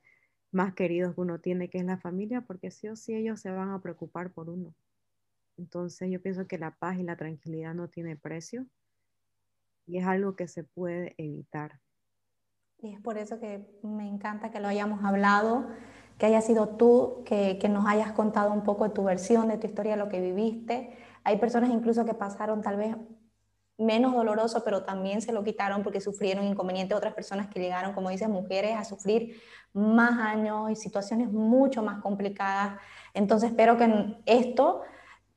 más 0.51 0.73
queridos 0.73 1.15
que 1.15 1.21
uno 1.21 1.39
tiene, 1.39 1.69
que 1.69 1.79
es 1.79 1.85
la 1.85 1.97
familia, 1.97 2.41
porque 2.41 2.71
sí 2.71 2.87
o 2.87 2.95
sí 2.95 3.13
ellos 3.15 3.41
se 3.41 3.51
van 3.51 3.71
a 3.71 3.81
preocupar 3.81 4.31
por 4.31 4.49
uno. 4.49 4.73
Entonces 5.57 6.09
yo 6.09 6.21
pienso 6.21 6.47
que 6.47 6.57
la 6.57 6.75
paz 6.75 6.97
y 6.97 7.03
la 7.03 7.17
tranquilidad 7.17 7.73
no 7.73 7.87
tiene 7.89 8.15
precio 8.15 8.65
y 9.85 9.97
es 9.97 10.05
algo 10.05 10.35
que 10.35 10.47
se 10.47 10.63
puede 10.63 11.15
evitar. 11.17 11.79
Y 12.79 12.93
es 12.93 13.01
por 13.01 13.17
eso 13.17 13.39
que 13.39 13.65
me 13.81 14.07
encanta 14.07 14.51
que 14.51 14.59
lo 14.59 14.67
hayamos 14.67 15.03
hablado, 15.03 15.67
que 16.17 16.25
haya 16.25 16.41
sido 16.41 16.69
tú, 16.69 17.23
que, 17.25 17.57
que 17.59 17.69
nos 17.69 17.85
hayas 17.85 18.11
contado 18.11 18.51
un 18.51 18.63
poco 18.63 18.83
de 18.83 18.93
tu 18.93 19.03
versión, 19.03 19.47
de 19.47 19.57
tu 19.57 19.67
historia, 19.67 19.95
lo 19.95 20.09
que 20.09 20.21
viviste. 20.21 20.97
Hay 21.23 21.37
personas 21.37 21.69
incluso 21.69 22.05
que 22.05 22.13
pasaron 22.13 22.61
tal 22.61 22.77
vez 22.77 22.95
menos 23.77 24.13
doloroso, 24.13 24.63
pero 24.63 24.83
también 24.83 25.21
se 25.21 25.33
lo 25.33 25.43
quitaron 25.43 25.83
porque 25.83 25.99
sufrieron 25.99 26.45
inconvenientes 26.45 26.97
otras 26.97 27.13
personas 27.13 27.47
que 27.47 27.59
llegaron, 27.59 27.93
como 27.93 28.09
dices, 28.09 28.29
mujeres 28.29 28.75
a 28.77 28.83
sufrir 28.83 29.41
más 29.73 30.19
años 30.19 30.69
y 30.69 30.75
situaciones 30.75 31.31
mucho 31.31 31.81
más 31.81 32.01
complicadas. 32.01 32.79
Entonces 33.13 33.49
espero 33.49 33.77
que 33.77 34.17
esto 34.25 34.81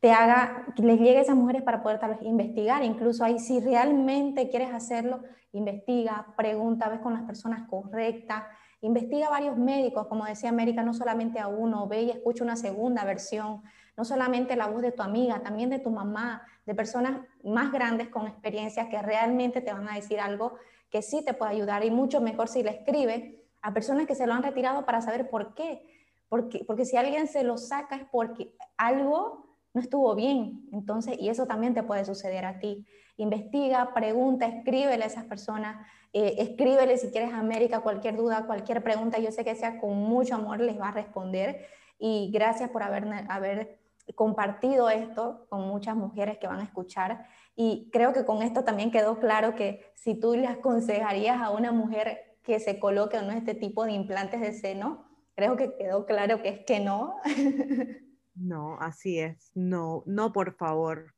te 0.00 0.12
haga, 0.12 0.66
les 0.76 0.98
llegue 0.98 1.18
a 1.18 1.22
esas 1.22 1.36
mujeres 1.36 1.62
para 1.62 1.82
poder 1.82 1.98
tal 1.98 2.10
vez 2.10 2.22
investigar, 2.22 2.84
incluso 2.84 3.24
ahí 3.24 3.38
si 3.38 3.60
realmente 3.60 4.50
quieres 4.50 4.72
hacerlo, 4.72 5.22
investiga, 5.52 6.34
pregunta, 6.36 6.88
ves 6.88 7.00
con 7.00 7.14
las 7.14 7.22
personas 7.22 7.66
correctas, 7.68 8.44
investiga 8.82 9.30
varios 9.30 9.56
médicos, 9.56 10.06
como 10.06 10.26
decía 10.26 10.50
América, 10.50 10.82
no 10.82 10.92
solamente 10.92 11.40
a 11.40 11.48
uno, 11.48 11.88
ve 11.88 12.02
y 12.02 12.10
escucha 12.10 12.44
una 12.44 12.56
segunda 12.56 13.04
versión, 13.04 13.62
no 13.96 14.04
solamente 14.04 14.54
la 14.54 14.66
voz 14.66 14.82
de 14.82 14.92
tu 14.92 15.02
amiga, 15.02 15.40
también 15.40 15.70
de 15.70 15.78
tu 15.78 15.90
mamá, 15.90 16.42
de 16.66 16.74
personas 16.74 17.20
más 17.46 17.72
grandes 17.72 18.08
con 18.08 18.26
experiencias 18.26 18.88
que 18.88 19.00
realmente 19.00 19.60
te 19.60 19.72
van 19.72 19.88
a 19.88 19.94
decir 19.94 20.20
algo 20.20 20.56
que 20.90 21.02
sí 21.02 21.24
te 21.24 21.34
puede 21.34 21.52
ayudar 21.52 21.84
y 21.84 21.90
mucho 21.90 22.20
mejor 22.20 22.48
si 22.48 22.62
le 22.62 22.70
escribe 22.70 23.44
a 23.62 23.72
personas 23.72 24.06
que 24.06 24.14
se 24.14 24.26
lo 24.26 24.34
han 24.34 24.42
retirado 24.42 24.84
para 24.84 25.00
saber 25.00 25.28
por 25.28 25.54
qué. 25.54 25.82
Porque, 26.28 26.64
porque 26.64 26.84
si 26.84 26.96
alguien 26.96 27.28
se 27.28 27.44
lo 27.44 27.56
saca 27.56 27.96
es 27.96 28.04
porque 28.10 28.52
algo 28.76 29.46
no 29.74 29.80
estuvo 29.80 30.14
bien. 30.14 30.68
Entonces, 30.72 31.16
y 31.20 31.28
eso 31.28 31.46
también 31.46 31.74
te 31.74 31.82
puede 31.82 32.04
suceder 32.04 32.44
a 32.44 32.58
ti. 32.58 32.86
Investiga, 33.16 33.92
pregunta, 33.94 34.46
escríbele 34.46 35.04
a 35.04 35.06
esas 35.06 35.24
personas, 35.24 35.86
eh, 36.12 36.36
escríbele 36.38 36.96
si 36.98 37.10
quieres 37.10 37.32
América, 37.32 37.80
cualquier 37.80 38.16
duda, 38.16 38.46
cualquier 38.46 38.82
pregunta. 38.82 39.18
Yo 39.18 39.30
sé 39.30 39.44
que 39.44 39.54
sea 39.54 39.78
con 39.78 39.96
mucho 39.96 40.34
amor 40.34 40.60
les 40.60 40.80
va 40.80 40.88
a 40.88 40.92
responder. 40.92 41.66
Y 41.98 42.30
gracias 42.32 42.70
por 42.70 42.82
haber, 42.82 43.06
haber 43.28 43.78
compartido 44.14 44.88
esto 44.88 45.46
con 45.48 45.66
muchas 45.66 45.96
mujeres 45.96 46.38
que 46.38 46.46
van 46.46 46.60
a 46.60 46.64
escuchar 46.64 47.26
y 47.56 47.88
creo 47.90 48.12
que 48.12 48.24
con 48.24 48.42
esto 48.42 48.64
también 48.64 48.90
quedó 48.90 49.18
claro 49.18 49.54
que 49.54 49.92
si 49.94 50.14
tú 50.14 50.34
le 50.34 50.46
aconsejarías 50.46 51.40
a 51.40 51.50
una 51.50 51.72
mujer 51.72 52.38
que 52.42 52.60
se 52.60 52.78
coloque 52.78 53.16
en 53.16 53.30
este 53.30 53.54
tipo 53.54 53.84
de 53.84 53.92
implantes 53.92 54.40
de 54.40 54.52
seno, 54.52 55.04
creo 55.34 55.56
que 55.56 55.74
quedó 55.76 56.06
claro 56.06 56.42
que 56.42 56.50
es 56.50 56.64
que 56.64 56.80
no. 56.80 57.16
No, 58.38 58.76
así 58.80 59.18
es. 59.18 59.50
No, 59.54 60.02
no, 60.04 60.30
por 60.30 60.52
favor. 60.56 61.14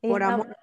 Por 0.00 0.22
amor, 0.22 0.56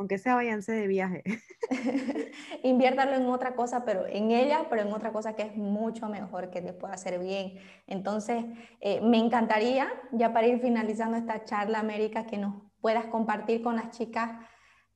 aunque 0.00 0.16
sea 0.16 0.34
váyanse 0.34 0.72
de 0.72 0.86
viaje. 0.86 1.22
Inviértalo 2.62 3.12
en 3.12 3.26
otra 3.26 3.54
cosa, 3.54 3.84
pero 3.84 4.06
en 4.06 4.30
ella, 4.30 4.66
pero 4.70 4.80
en 4.80 4.92
otra 4.94 5.12
cosa 5.12 5.36
que 5.36 5.42
es 5.42 5.54
mucho 5.54 6.08
mejor, 6.08 6.48
que 6.48 6.62
te 6.62 6.72
pueda 6.72 6.94
hacer 6.94 7.18
bien. 7.18 7.58
Entonces, 7.86 8.46
eh, 8.80 9.02
me 9.02 9.18
encantaría, 9.18 9.92
ya 10.12 10.32
para 10.32 10.46
ir 10.46 10.58
finalizando 10.62 11.18
esta 11.18 11.44
charla, 11.44 11.80
América, 11.80 12.24
que 12.24 12.38
nos 12.38 12.62
puedas 12.80 13.06
compartir 13.08 13.62
con 13.62 13.76
las 13.76 13.90
chicas, 13.90 14.30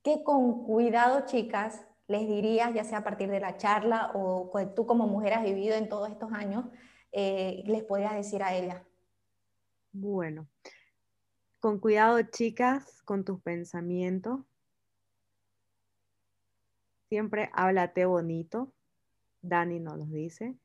que 0.03 0.25
con 0.25 0.65
cuidado, 0.65 1.27
chicas, 1.27 1.87
les 2.07 2.27
dirías, 2.27 2.73
ya 2.73 2.85
sea 2.85 2.99
a 2.99 3.05
partir 3.05 3.29
de 3.29 3.41
la 3.41 3.59
charla 3.59 4.11
o 4.15 4.51
tú 4.75 4.87
como 4.87 5.07
mujer 5.07 5.35
has 5.35 5.45
vivido 5.45 5.77
en 5.77 5.91
todos 5.91 6.09
estos 6.09 6.33
años, 6.33 6.65
eh, 7.13 7.63
les 7.67 7.85
podrías 7.85 8.15
decir 8.15 8.43
a 8.43 8.55
ellas. 8.55 8.81
Bueno, 9.93 10.49
con 11.61 11.79
cuidado, 11.79 12.23
chicas, 12.23 13.03
con 13.03 13.23
tus 13.23 13.43
pensamientos 13.43 14.41
Siempre 17.15 17.49
háblate 17.53 18.07
bonito. 18.07 18.73
Dani 19.41 19.79
nos 19.79 19.99
lo 19.99 20.05
dice. 20.07 20.57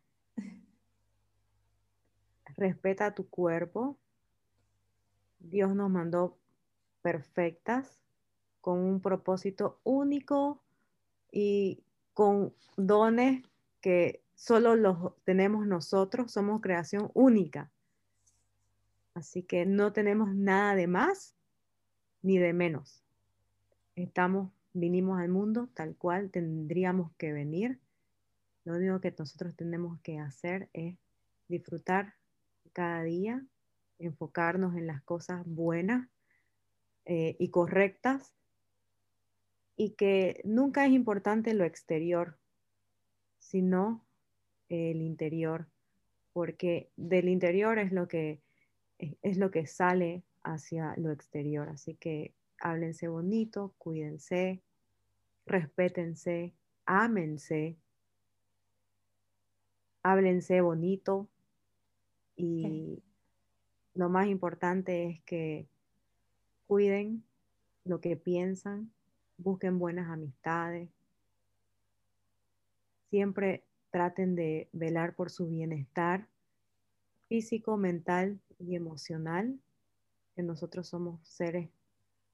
Respeta 2.58 3.14
tu 3.14 3.30
cuerpo. 3.30 4.00
Dios 5.38 5.76
nos 5.76 5.92
mandó 5.92 6.40
perfectas, 7.04 8.02
con 8.62 8.80
un 8.80 9.00
propósito 9.00 9.80
único 9.84 10.60
y 11.32 11.84
con 12.16 12.52
dones 12.78 13.44
que 13.80 14.24
solo 14.34 14.76
los 14.76 15.14
tenemos 15.26 15.68
nosotros, 15.68 16.32
somos 16.32 16.62
creación 16.62 17.12
única. 17.14 17.70
Así 19.14 19.44
que 19.44 19.68
no 19.68 19.94
tenemos 19.94 20.34
nada 20.34 20.74
de 20.74 20.88
más 20.88 21.36
ni 22.24 22.40
de 22.40 22.54
menos. 22.54 23.04
Estamos 23.94 24.50
vinimos 24.74 25.20
al 25.20 25.30
mundo 25.30 25.70
tal 25.74 25.96
cual 25.96 26.30
tendríamos 26.32 27.12
que 27.18 27.34
venir. 27.34 27.80
Lo 28.66 28.76
único 28.76 29.02
que 29.02 29.14
nosotros 29.18 29.56
tenemos 29.56 30.00
que 30.02 30.20
hacer 30.20 30.70
es 30.74 30.96
disfrutar 31.48 32.14
cada 32.74 33.04
día, 33.04 33.46
enfocarnos 33.98 34.76
en 34.76 34.88
las 34.88 35.02
cosas 35.04 35.44
buenas 35.46 36.08
eh, 37.06 37.36
y 37.40 37.50
correctas 37.50 38.34
y 39.76 39.92
que 39.92 40.42
nunca 40.44 40.86
es 40.86 40.92
importante 40.92 41.54
lo 41.54 41.64
exterior, 41.64 42.38
sino 43.40 44.06
el 44.68 45.02
interior, 45.02 45.68
porque 46.34 46.92
del 46.98 47.30
interior 47.30 47.80
es 47.80 47.92
lo 47.92 48.08
que, 48.08 48.42
es 49.00 49.38
lo 49.38 49.52
que 49.52 49.66
sale 49.66 50.24
hacia 50.44 50.94
lo 50.98 51.12
exterior. 51.12 51.70
Así 51.70 51.96
que 51.96 52.34
háblense 52.60 53.08
bonito, 53.08 53.74
cuídense, 53.78 54.62
respétense, 55.46 56.54
ámense, 56.86 57.78
háblense 60.04 60.62
bonito. 60.62 61.28
Y 62.36 63.04
lo 63.94 64.10
más 64.10 64.28
importante 64.28 65.10
es 65.10 65.22
que 65.24 65.68
cuiden 66.68 67.24
lo 67.84 68.00
que 68.00 68.16
piensan, 68.16 68.92
busquen 69.38 69.80
buenas 69.80 70.10
amistades, 70.10 70.90
siempre 73.10 73.64
traten 73.92 74.36
de 74.36 74.70
velar 74.72 75.16
por 75.16 75.32
su 75.32 75.48
bienestar 75.48 76.28
físico, 77.28 77.78
mental 77.78 78.40
y 78.60 78.76
emocional, 78.76 79.60
que 80.36 80.44
nosotros 80.44 80.88
somos 80.88 81.20
seres 81.28 81.70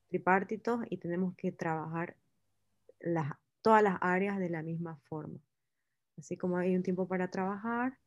tripartitos 0.07 0.81
y 0.89 0.97
tenemos 0.97 1.35
que 1.35 1.51
trabajar 1.51 2.15
todas 3.61 3.83
las 3.83 3.97
áreas 4.01 4.39
de 4.39 4.49
la 4.49 4.61
misma 4.61 4.97
forma. 5.09 5.39
Así 6.17 6.37
como 6.37 6.57
hay 6.57 6.75
un 6.75 6.83
tiempo 6.83 7.07
para 7.07 7.29
trabajar, 7.29 7.97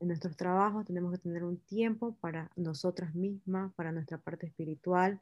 en 0.00 0.08
nuestros 0.08 0.36
trabajos 0.36 0.84
tenemos 0.84 1.12
que 1.12 1.18
tener 1.18 1.44
un 1.44 1.58
tiempo 1.58 2.16
para 2.20 2.50
nosotras 2.56 3.14
mismas, 3.14 3.72
para 3.74 3.90
nuestra 3.90 4.18
parte 4.18 4.46
espiritual 4.46 5.20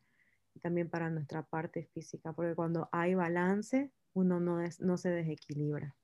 y 0.54 0.60
también 0.60 0.90
para 0.90 1.08
nuestra 1.08 1.42
parte 1.42 1.84
física, 1.94 2.32
porque 2.32 2.54
cuando 2.54 2.88
hay 2.92 3.14
balance, 3.14 3.90
uno 4.12 4.40
no, 4.40 4.58
no 4.80 4.96
se 4.96 5.10
desequilibra. 5.10 5.94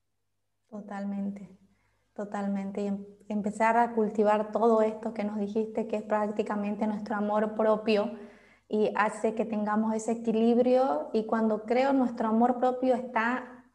Totalmente, 0.71 1.51
totalmente. 2.15 2.83
Y 2.83 2.87
em, 2.87 3.05
empezar 3.29 3.77
a 3.77 3.93
cultivar 3.93 4.53
todo 4.53 4.81
esto 4.81 5.13
que 5.13 5.25
nos 5.25 5.39
dijiste, 5.39 5.87
que 5.87 5.97
es 5.97 6.03
prácticamente 6.03 6.87
nuestro 6.87 7.15
amor 7.17 7.55
propio 7.55 8.13
y 8.73 8.91
hace 8.97 9.35
que 9.35 9.45
tengamos 9.45 9.95
ese 9.95 10.13
equilibrio. 10.13 11.11
Y 11.13 11.27
cuando 11.27 11.65
creo 11.65 11.93
nuestro 11.93 12.29
amor 12.29 12.59
propio 12.59 12.95
está 12.95 13.67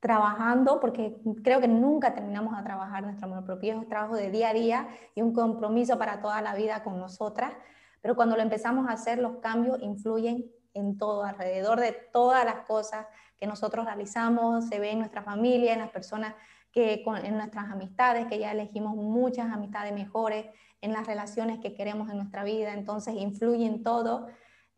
trabajando, 0.00 0.80
porque 0.80 1.20
creo 1.44 1.60
que 1.60 1.68
nunca 1.68 2.14
terminamos 2.14 2.56
de 2.56 2.62
trabajar 2.62 3.02
nuestro 3.02 3.26
amor 3.26 3.44
propio, 3.44 3.74
es 3.74 3.78
un 3.78 3.88
trabajo 3.90 4.16
de 4.16 4.30
día 4.30 4.48
a 4.48 4.54
día 4.54 4.88
y 5.14 5.20
un 5.20 5.34
compromiso 5.34 5.98
para 5.98 6.22
toda 6.22 6.40
la 6.40 6.54
vida 6.54 6.82
con 6.82 6.98
nosotras, 6.98 7.52
pero 8.00 8.16
cuando 8.16 8.36
lo 8.36 8.42
empezamos 8.42 8.88
a 8.88 8.92
hacer, 8.92 9.18
los 9.18 9.36
cambios 9.36 9.82
influyen 9.82 10.50
en 10.72 10.96
todo, 10.96 11.24
alrededor 11.24 11.78
de 11.78 11.92
todas 12.10 12.46
las 12.46 12.60
cosas 12.66 13.06
que 13.36 13.46
nosotros 13.46 13.84
realizamos, 13.84 14.66
se 14.66 14.78
ve 14.78 14.92
en 14.92 15.00
nuestra 15.00 15.22
familia, 15.22 15.74
en 15.74 15.80
las 15.80 15.90
personas 15.90 16.34
que, 16.78 17.02
en 17.24 17.36
nuestras 17.36 17.70
amistades, 17.72 18.28
que 18.28 18.38
ya 18.38 18.52
elegimos 18.52 18.94
muchas 18.94 19.52
amistades 19.52 19.92
mejores, 19.92 20.46
en 20.80 20.92
las 20.92 21.08
relaciones 21.08 21.58
que 21.58 21.74
queremos 21.74 22.08
en 22.08 22.18
nuestra 22.18 22.44
vida, 22.44 22.72
entonces 22.72 23.16
influye 23.16 23.66
en 23.66 23.82
todo. 23.82 24.28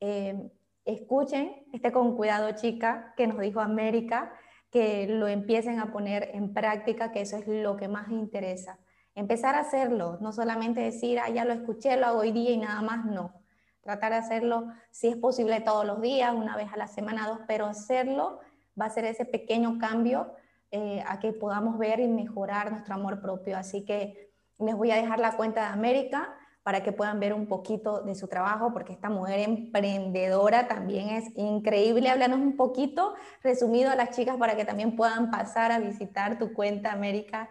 Eh, 0.01 0.51
escuchen, 0.86 1.66
esté 1.74 1.92
con 1.92 2.16
cuidado 2.16 2.53
chica, 2.53 3.12
que 3.18 3.26
nos 3.26 3.38
dijo 3.38 3.61
América, 3.61 4.32
que 4.70 5.09
lo 5.09 5.28
empiecen 5.28 5.78
a 5.78 5.92
poner 5.92 6.30
en 6.32 6.55
práctica, 6.55 7.12
que 7.12 7.20
eso 7.20 7.36
es 7.36 7.46
lo 7.46 7.76
que 7.76 7.88
más 7.88 8.09
interesa. 8.09 8.78
Empezar 9.14 9.55
a 9.55 9.61
hacerlo, 9.61 10.16
no 10.22 10.32
solamente 10.32 10.80
decir, 10.80 11.18
ah, 11.18 11.28
ya 11.28 11.44
lo 11.44 11.53
escuché, 11.53 11.98
lo 11.98 12.07
hago 12.07 12.20
hoy 12.20 12.32
día 12.32 12.53
y 12.53 12.57
nada 12.57 12.80
más, 12.80 13.05
no. 13.05 13.34
Tratar 13.82 14.12
de 14.12 14.18
hacerlo, 14.18 14.68
si 14.90 15.09
es 15.09 15.16
posible, 15.16 15.61
todos 15.61 15.84
los 15.84 16.01
días, 16.01 16.34
una 16.34 16.57
vez 16.57 16.72
a 16.72 16.78
la 16.78 16.86
semana, 16.86 17.28
dos, 17.28 17.40
pero 17.46 17.66
hacerlo 17.66 18.40
va 18.80 18.86
a 18.86 18.90
ser 18.90 19.05
ese 19.05 19.26
pequeño 19.26 19.78
cambio 19.78 20.32
eh, 20.71 21.03
a 21.07 21.18
que 21.18 21.33
podamos 21.33 21.79
ver 21.79 22.01
y 22.01 22.09
mejorar 22.09 22.71
nuestro 22.71 22.95
amor 22.95 23.21
propio. 23.21 23.57
Así 23.57 23.85
que 23.85 24.31
les 24.59 24.75
voy 24.75 24.91
a 24.91 24.97
dejar 24.97 25.18
la 25.18 25.37
cuenta 25.37 25.62
de 25.62 25.66
América 25.68 26.37
para 26.62 26.83
que 26.83 26.93
puedan 26.93 27.18
ver 27.18 27.33
un 27.33 27.47
poquito 27.47 28.03
de 28.03 28.14
su 28.14 28.29
trabajo, 28.29 28.73
porque 28.73 28.93
esta 28.93 29.09
mujer 29.09 29.41
emprendedora 29.41 30.68
también 30.68 31.09
es 31.09 31.25
increíble. 31.37 32.11
Háblanos 32.11 32.39
un 32.39 32.57
poquito, 32.57 33.14
resumido 33.43 33.91
a 33.91 33.97
las 33.97 34.11
chicas, 34.11 34.37
para 34.37 34.57
que 34.57 34.64
también 34.64 34.95
puedan 34.95 35.31
pasar 35.31 35.73
a 35.73 35.79
visitar 35.79 36.39
tu 36.39 36.53
cuenta 36.53 36.93
América. 36.93 37.51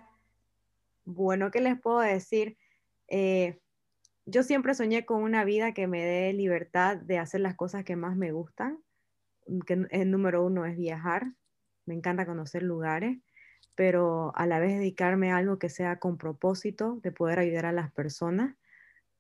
Bueno, 1.05 1.49
¿qué 1.49 1.59
les 1.59 1.79
puedo 1.79 1.99
decir? 1.99 2.57
Eh, 3.07 3.59
yo 4.25 4.43
siempre 4.43 4.75
soñé 4.75 5.05
con 5.05 5.23
una 5.23 5.43
vida 5.43 5.73
que 5.73 5.87
me 5.87 6.05
dé 6.05 6.31
libertad 6.33 6.97
de 6.97 7.17
hacer 7.17 7.41
las 7.41 7.55
cosas 7.55 7.83
que 7.83 7.95
más 7.95 8.15
me 8.15 8.31
gustan, 8.31 8.77
que 9.65 9.87
el 9.89 10.11
número 10.11 10.45
uno 10.45 10.65
es 10.65 10.77
viajar, 10.77 11.33
me 11.89 11.95
encanta 11.95 12.27
conocer 12.27 12.61
lugares, 12.61 13.17
pero 13.73 14.31
a 14.35 14.45
la 14.45 14.59
vez 14.59 14.77
dedicarme 14.77 15.31
a 15.31 15.37
algo 15.37 15.57
que 15.57 15.69
sea 15.69 15.97
con 15.97 16.19
propósito 16.19 16.99
de 17.01 17.11
poder 17.11 17.39
ayudar 17.39 17.65
a 17.65 17.71
las 17.71 17.91
personas 17.91 18.55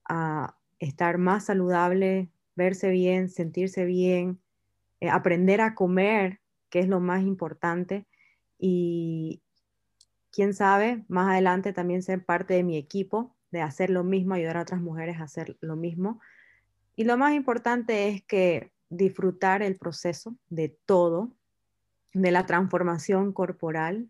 a 0.07 0.55
estar 0.77 1.17
más 1.17 1.45
saludable, 1.45 2.29
verse 2.55 2.91
bien, 2.91 3.29
sentirse 3.29 3.85
bien, 3.85 4.39
eh, 4.99 5.09
aprender 5.09 5.61
a 5.61 5.73
comer, 5.73 6.41
que 6.69 6.79
es 6.79 6.87
lo 6.87 6.99
más 6.99 7.23
importante. 7.23 8.05
Y 8.59 9.41
quién 10.31 10.53
sabe, 10.53 11.03
más 11.07 11.27
adelante 11.31 11.73
también 11.73 12.03
ser 12.03 12.23
parte 12.23 12.53
de 12.53 12.63
mi 12.63 12.77
equipo, 12.77 13.35
de 13.49 13.61
hacer 13.61 13.89
lo 13.89 14.03
mismo, 14.03 14.35
ayudar 14.35 14.57
a 14.57 14.61
otras 14.61 14.79
mujeres 14.79 15.17
a 15.17 15.23
hacer 15.23 15.57
lo 15.59 15.75
mismo. 15.75 16.21
Y 16.95 17.05
lo 17.05 17.17
más 17.17 17.33
importante 17.33 18.09
es 18.09 18.21
que 18.25 18.71
disfrutar 18.89 19.63
el 19.63 19.75
proceso 19.75 20.35
de 20.49 20.69
todo, 20.85 21.33
de 22.13 22.31
la 22.31 22.45
transformación 22.45 23.33
corporal, 23.33 24.09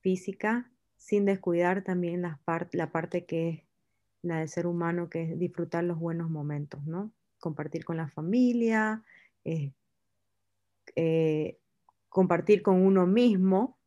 física, 0.00 0.70
sin 0.96 1.24
descuidar 1.24 1.82
también 1.82 2.22
la, 2.22 2.40
la 2.72 2.90
parte 2.90 3.24
que 3.24 3.48
es 3.48 3.62
la 4.22 4.38
del 4.38 4.48
ser 4.48 4.66
humano, 4.66 5.10
que 5.10 5.22
es 5.22 5.38
disfrutar 5.38 5.84
los 5.84 5.98
buenos 5.98 6.30
momentos, 6.30 6.84
¿no? 6.86 7.12
Compartir 7.38 7.84
con 7.84 7.96
la 7.96 8.08
familia, 8.08 9.02
eh, 9.44 9.72
eh, 10.96 11.58
compartir 12.08 12.62
con 12.62 12.80
uno 12.82 13.06
mismo, 13.06 13.78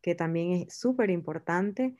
que 0.00 0.14
también 0.14 0.52
es 0.52 0.74
súper 0.74 1.10
importante, 1.10 1.96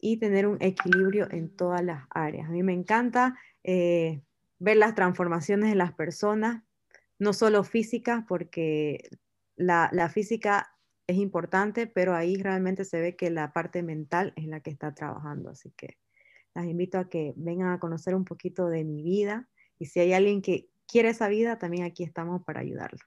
y 0.00 0.18
tener 0.18 0.46
un 0.46 0.58
equilibrio 0.60 1.30
en 1.30 1.54
todas 1.54 1.82
las 1.82 2.04
áreas. 2.10 2.48
A 2.48 2.52
mí 2.52 2.62
me 2.62 2.72
encanta 2.72 3.36
eh, 3.64 4.22
ver 4.58 4.76
las 4.76 4.94
transformaciones 4.94 5.70
de 5.70 5.76
las 5.76 5.92
personas, 5.92 6.62
no 7.18 7.32
solo 7.32 7.64
físicas, 7.64 8.24
porque 8.28 9.08
la, 9.56 9.88
la 9.92 10.08
física 10.08 10.72
es 11.06 11.16
importante, 11.16 11.86
pero 11.86 12.14
ahí 12.14 12.36
realmente 12.36 12.84
se 12.84 13.00
ve 13.00 13.16
que 13.16 13.30
la 13.30 13.52
parte 13.52 13.82
mental 13.82 14.32
es 14.36 14.46
la 14.46 14.60
que 14.60 14.70
está 14.70 14.94
trabajando, 14.94 15.50
así 15.50 15.70
que 15.76 15.98
las 16.54 16.66
invito 16.66 16.98
a 16.98 17.08
que 17.08 17.34
vengan 17.36 17.72
a 17.72 17.78
conocer 17.78 18.14
un 18.14 18.24
poquito 18.24 18.68
de 18.68 18.84
mi 18.84 19.02
vida 19.02 19.48
y 19.78 19.86
si 19.86 20.00
hay 20.00 20.12
alguien 20.14 20.42
que 20.42 20.68
quiere 20.88 21.10
esa 21.10 21.28
vida, 21.28 21.58
también 21.58 21.84
aquí 21.84 22.02
estamos 22.02 22.42
para 22.44 22.60
ayudarlo. 22.60 22.98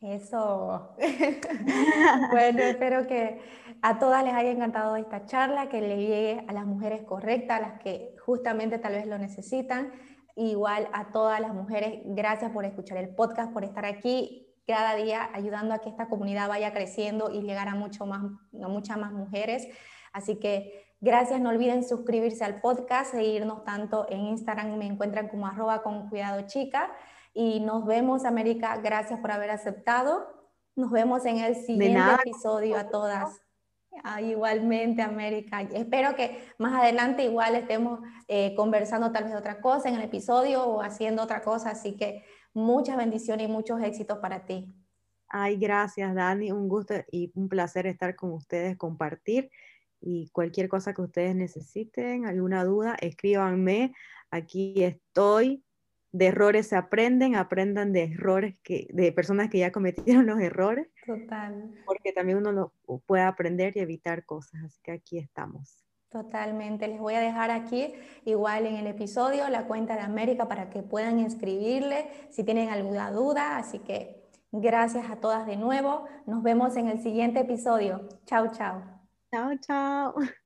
Eso. 0.00 0.96
bueno, 2.30 2.62
espero 2.62 3.06
que 3.06 3.40
a 3.82 3.98
todas 3.98 4.24
les 4.24 4.34
haya 4.34 4.50
encantado 4.50 4.96
esta 4.96 5.26
charla, 5.26 5.68
que 5.68 5.80
le 5.80 5.98
llegue 5.98 6.44
a 6.48 6.52
las 6.52 6.66
mujeres 6.66 7.02
correctas, 7.02 7.58
a 7.58 7.68
las 7.68 7.80
que 7.80 8.14
justamente 8.24 8.78
tal 8.78 8.92
vez 8.94 9.06
lo 9.06 9.18
necesitan. 9.18 9.92
Igual 10.34 10.88
a 10.92 11.12
todas 11.12 11.40
las 11.40 11.54
mujeres, 11.54 12.00
gracias 12.04 12.50
por 12.50 12.64
escuchar 12.64 12.98
el 12.98 13.14
podcast, 13.14 13.52
por 13.52 13.64
estar 13.64 13.86
aquí 13.86 14.45
cada 14.66 14.94
día 14.94 15.30
ayudando 15.32 15.74
a 15.74 15.78
que 15.78 15.88
esta 15.88 16.08
comunidad 16.08 16.48
vaya 16.48 16.72
creciendo 16.72 17.30
y 17.30 17.42
llegar 17.42 17.68
a, 17.68 17.74
mucho 17.74 18.06
más, 18.06 18.22
a 18.62 18.68
muchas 18.68 18.98
más 18.98 19.12
mujeres. 19.12 19.68
Así 20.12 20.36
que 20.36 20.86
Gracias, 21.00 21.40
no 21.40 21.50
olviden 21.50 21.86
suscribirse 21.86 22.42
al 22.42 22.60
podcast, 22.62 23.12
seguirnos 23.12 23.64
tanto 23.64 24.06
en 24.08 24.20
Instagram, 24.28 24.78
me 24.78 24.86
encuentran 24.86 25.28
como 25.28 25.46
arroba 25.46 25.82
con 25.82 26.08
cuidado 26.08 26.46
chica. 26.46 26.90
Y 27.34 27.60
nos 27.60 27.84
vemos, 27.84 28.24
América, 28.24 28.78
gracias 28.82 29.20
por 29.20 29.30
haber 29.30 29.50
aceptado. 29.50 30.26
Nos 30.74 30.90
vemos 30.90 31.26
en 31.26 31.38
el 31.38 31.54
siguiente 31.54 32.00
episodio 32.24 32.78
a 32.78 32.88
todas. 32.88 33.42
Ah, 34.04 34.22
igualmente, 34.22 35.02
América. 35.02 35.60
Espero 35.60 36.16
que 36.16 36.42
más 36.58 36.74
adelante 36.80 37.24
igual 37.24 37.56
estemos 37.56 38.00
eh, 38.26 38.54
conversando 38.56 39.12
tal 39.12 39.24
vez 39.24 39.34
otra 39.34 39.60
cosa 39.60 39.90
en 39.90 39.96
el 39.96 40.02
episodio 40.02 40.64
o 40.64 40.80
haciendo 40.80 41.22
otra 41.22 41.42
cosa. 41.42 41.70
Así 41.70 41.96
que 41.96 42.24
muchas 42.56 42.96
bendiciones 42.96 43.48
y 43.48 43.52
muchos 43.52 43.80
éxitos 43.82 44.18
para 44.18 44.46
ti. 44.46 44.72
Ay, 45.28 45.56
gracias, 45.56 46.14
Dani. 46.14 46.50
Un 46.50 46.68
gusto 46.68 46.94
y 47.12 47.30
un 47.34 47.48
placer 47.48 47.86
estar 47.86 48.16
con 48.16 48.32
ustedes, 48.32 48.76
compartir 48.76 49.50
y 50.00 50.30
cualquier 50.30 50.68
cosa 50.68 50.94
que 50.94 51.02
ustedes 51.02 51.34
necesiten, 51.34 52.26
alguna 52.26 52.64
duda, 52.64 52.96
escríbanme. 53.00 53.92
Aquí 54.30 54.82
estoy. 54.82 55.62
De 56.12 56.26
errores 56.26 56.68
se 56.68 56.76
aprenden, 56.76 57.36
aprendan 57.36 57.92
de 57.92 58.04
errores 58.04 58.56
que, 58.62 58.86
de 58.90 59.12
personas 59.12 59.50
que 59.50 59.58
ya 59.58 59.70
cometieron 59.70 60.24
los 60.24 60.40
errores. 60.40 60.88
Total. 61.04 61.74
Porque 61.84 62.12
también 62.12 62.38
uno 62.38 62.52
lo 62.52 62.72
puede 63.04 63.22
aprender 63.22 63.76
y 63.76 63.80
evitar 63.80 64.24
cosas. 64.24 64.62
Así 64.64 64.80
que 64.82 64.92
aquí 64.92 65.18
estamos. 65.18 65.85
Totalmente. 66.16 66.88
Les 66.88 66.98
voy 66.98 67.12
a 67.12 67.20
dejar 67.20 67.50
aquí, 67.50 67.92
igual 68.24 68.64
en 68.64 68.76
el 68.76 68.86
episodio, 68.86 69.50
la 69.50 69.66
cuenta 69.66 69.96
de 69.96 70.00
América 70.00 70.48
para 70.48 70.70
que 70.70 70.82
puedan 70.82 71.18
escribirle 71.20 72.08
si 72.30 72.42
tienen 72.42 72.70
alguna 72.70 73.10
duda. 73.10 73.58
Así 73.58 73.80
que 73.80 74.24
gracias 74.50 75.10
a 75.10 75.16
todas 75.16 75.46
de 75.46 75.58
nuevo. 75.58 76.06
Nos 76.24 76.42
vemos 76.42 76.74
en 76.76 76.88
el 76.88 77.02
siguiente 77.02 77.40
episodio. 77.40 78.08
Chao, 78.24 78.50
chao. 78.50 78.82
Chao, 79.30 79.50
chao. 79.60 80.14